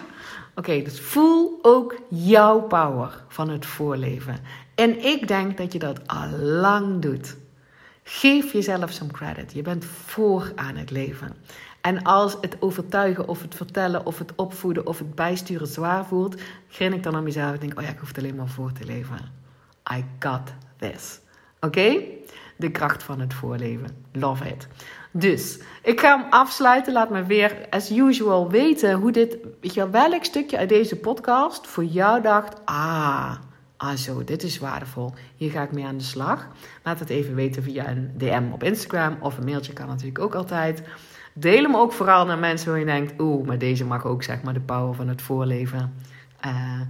oké. 0.56 0.82
dus 0.82 1.00
voel 1.00 1.60
ook 1.62 1.96
jouw 2.10 2.62
power 2.62 3.24
van 3.28 3.50
het 3.50 3.66
voorleven. 3.66 4.36
En 4.80 5.06
ik 5.06 5.28
denk 5.28 5.58
dat 5.58 5.74
je 5.74 5.80
dat 5.80 6.08
al 6.08 6.30
lang 6.38 7.02
doet. 7.02 7.38
Geef 8.04 8.54
jezelf 8.54 8.92
some 8.92 9.12
credit. 9.12 9.54
Je 9.54 9.62
bent 9.62 9.86
voor 9.86 10.52
aan 10.56 10.76
het 10.76 10.92
leven. 10.92 11.36
En 11.82 12.04
als 12.04 12.38
het 12.42 12.58
overtuigen 12.60 13.28
of 13.28 13.42
het 13.42 13.56
vertellen 13.56 14.06
of 14.06 14.18
het 14.18 14.36
opvoeden 14.36 14.86
of 14.86 15.00
het 15.00 15.16
bijsturen 15.16 15.68
zwaar 15.68 16.06
voelt, 16.06 16.42
grin 16.68 16.94
ik 16.94 17.04
dan 17.04 17.16
aan 17.16 17.24
mezelf 17.24 17.54
en 17.54 17.60
denk: 17.60 17.78
oh 17.78 17.84
ja, 17.84 17.90
ik 17.90 18.00
hoef 18.00 18.08
het 18.08 18.18
alleen 18.18 18.36
maar 18.36 18.48
voor 18.48 18.72
te 18.72 18.86
leven. 18.86 19.18
I 19.94 20.06
got 20.20 20.54
this. 20.78 21.20
Oké? 21.60 22.02
De 22.56 22.72
kracht 22.72 23.04
van 23.04 23.20
het 23.20 23.34
voorleven. 23.34 24.06
Love 24.12 24.50
it. 24.50 24.68
Dus, 25.12 25.60
ik 25.84 26.00
ga 26.00 26.18
hem 26.18 26.28
afsluiten. 26.30 26.94
Laat 26.94 27.10
me 27.10 27.24
weer, 27.24 27.68
as 27.70 27.92
usual, 27.92 28.50
weten 28.50 28.94
hoe 28.94 29.12
dit, 29.12 29.38
weet 29.62 29.74
je 29.74 29.90
wel, 29.90 30.10
welk 30.10 30.24
stukje 30.24 30.58
uit 30.58 30.70
deze 30.70 30.96
podcast 30.96 31.68
voor 31.68 31.86
jou 31.86 32.22
dacht: 32.22 32.56
ah 32.66 33.36
ah 33.80 33.96
zo, 33.96 34.24
dit 34.24 34.44
is 34.44 34.60
waardevol, 34.60 35.14
hier 35.36 35.52
ga 35.52 35.64
ik 35.64 35.72
mee 35.72 35.86
aan 35.86 35.98
de 35.98 36.04
slag. 36.04 36.48
Laat 36.84 37.00
het 37.00 37.10
even 37.10 37.36
weten 37.36 37.64
via 37.64 37.90
een 37.90 38.12
DM 38.18 38.44
op 38.52 38.64
Instagram 38.64 39.18
of 39.20 39.38
een 39.38 39.46
mailtje 39.46 39.74
kan 39.74 39.88
natuurlijk 39.88 40.20
ook 40.20 40.36
altijd. 40.36 40.84
Deel 41.34 41.64
hem 41.64 41.76
ook 41.76 41.94
vooral 41.94 42.26
naar 42.26 42.38
mensen 42.38 42.70
waar 42.70 42.80
je 42.80 42.86
denkt, 42.86 43.14
oeh, 43.20 43.48
maar 43.48 43.58
deze 43.58 43.86
mag 43.86 44.06
ook 44.06 44.24
zeg 44.24 44.42
maar 44.42 44.54
de 44.54 44.60
power 44.60 44.96
van 44.96 45.08
het 45.08 45.22
voorleven. 45.22 45.94
Uh, 46.46 46.82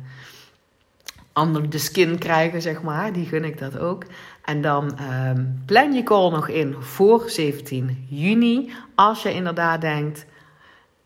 de 1.70 1.78
skin 1.78 2.18
krijgen, 2.18 2.62
zeg 2.62 2.82
maar. 2.82 3.14
Die 3.14 3.26
gun 3.26 3.44
ik 3.44 3.58
dat 3.58 3.78
ook. 3.78 4.06
En 4.44 4.62
dan 4.62 4.98
ehm, 4.98 5.46
plan 5.66 5.94
je 5.94 6.04
call 6.04 6.32
nog 6.32 6.48
in 6.48 6.76
voor 6.80 7.30
17 7.30 8.06
juni. 8.10 8.72
Als 8.96 9.24
je 9.24 9.34
inderdaad 9.34 9.82
denkt, 9.82 10.26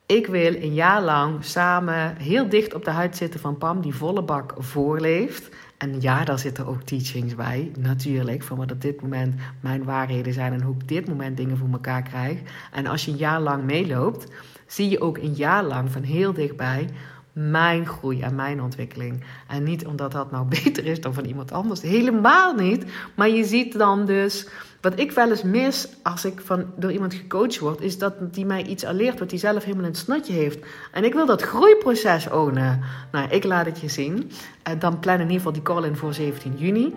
ik 0.05 0.27
wil 0.27 0.55
een 0.55 0.73
jaar 0.73 1.01
lang 1.01 1.45
samen 1.45 2.15
heel 2.15 2.49
dicht 2.49 2.73
op 2.73 2.85
de 2.85 2.91
huid 2.91 3.17
zitten 3.17 3.39
van 3.39 3.57
Pam, 3.57 3.81
die 3.81 3.95
volle 3.95 4.23
bak 4.23 4.53
voorleeft. 4.57 5.49
En 5.83 6.01
ja, 6.01 6.23
daar 6.23 6.39
zitten 6.39 6.67
ook 6.67 6.81
teachings 6.81 7.35
bij, 7.35 7.71
natuurlijk, 7.79 8.43
van 8.43 8.57
wat 8.57 8.71
op 8.71 8.81
dit 8.81 9.01
moment 9.01 9.35
mijn 9.59 9.83
waarheden 9.83 10.33
zijn 10.33 10.53
en 10.53 10.61
hoe 10.61 10.75
ik 10.75 10.87
dit 10.87 11.07
moment 11.07 11.37
dingen 11.37 11.57
voor 11.57 11.69
elkaar 11.71 12.01
krijg. 12.01 12.39
En 12.71 12.87
als 12.87 13.05
je 13.05 13.11
een 13.11 13.17
jaar 13.17 13.41
lang 13.41 13.63
meeloopt, 13.63 14.27
zie 14.67 14.89
je 14.89 15.01
ook 15.01 15.17
een 15.17 15.33
jaar 15.33 15.63
lang 15.63 15.91
van 15.91 16.01
heel 16.01 16.33
dichtbij 16.33 16.89
mijn 17.33 17.87
groei 17.87 18.21
en 18.21 18.35
mijn 18.35 18.61
ontwikkeling. 18.61 19.23
En 19.47 19.63
niet 19.63 19.85
omdat 19.85 20.11
dat 20.11 20.31
nou 20.31 20.45
beter 20.63 20.85
is 20.85 21.01
dan 21.01 21.13
van 21.13 21.25
iemand 21.25 21.51
anders, 21.51 21.81
helemaal 21.81 22.53
niet. 22.55 22.85
Maar 23.15 23.29
je 23.29 23.43
ziet 23.43 23.77
dan 23.77 24.05
dus 24.05 24.47
wat 24.83 24.99
ik 24.99 25.11
wel 25.11 25.29
eens 25.29 25.43
mis 25.43 25.87
als 26.01 26.25
ik 26.25 26.41
van, 26.41 26.65
door 26.75 26.91
iemand 26.91 27.13
gecoacht 27.13 27.59
word, 27.59 27.81
is 27.81 27.97
dat 27.97 28.13
die 28.33 28.45
mij 28.45 28.63
iets 28.63 28.83
leert 28.91 29.19
wat 29.19 29.29
hij 29.29 29.39
zelf 29.39 29.63
helemaal 29.63 29.85
in 29.85 29.91
het 29.91 29.99
snotje 29.99 30.33
heeft. 30.33 30.59
En 30.91 31.03
ik 31.03 31.13
wil 31.13 31.25
dat 31.25 31.41
groeiproces 31.41 32.29
ownen. 32.29 32.81
Nou, 33.11 33.29
ik 33.29 33.43
laat 33.43 33.65
het 33.65 33.79
je 33.79 33.87
zien. 33.87 34.31
En 34.63 34.79
dan 34.79 34.99
plan 34.99 35.15
in 35.15 35.21
ieder 35.21 35.37
geval 35.37 35.51
die 35.51 35.61
call 35.61 35.83
in 35.83 35.95
voor 35.95 36.13
17 36.13 36.53
juni. 36.57 36.93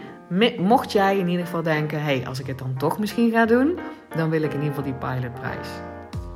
mocht 0.58 0.92
jij 0.92 1.18
in 1.18 1.28
ieder 1.28 1.44
geval 1.44 1.62
denken: 1.62 2.02
hey, 2.02 2.24
als 2.26 2.40
ik 2.40 2.46
het 2.46 2.58
dan 2.58 2.74
toch 2.78 2.98
misschien 2.98 3.30
ga 3.30 3.46
doen, 3.46 3.78
dan 4.16 4.30
wil 4.30 4.42
ik 4.42 4.52
in 4.52 4.62
ieder 4.62 4.74
geval 4.74 4.84
die 4.84 4.94
pilotprijs. 4.94 5.68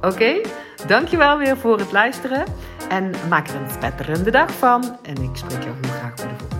Oké, 0.01 0.41
dankjewel 0.87 1.39
weer 1.39 1.57
voor 1.57 1.79
het 1.79 1.93
luisteren 1.93 2.45
en 2.89 3.11
maak 3.29 3.49
er 3.49 3.55
een 3.55 3.71
spetterende 3.71 4.31
dag 4.31 4.53
van. 4.53 4.99
En 5.03 5.23
ik 5.23 5.37
spreek 5.37 5.63
jou 5.63 5.75
heel 5.81 5.91
graag 5.91 6.15
bij 6.15 6.27
de 6.27 6.35
volgende 6.39 6.60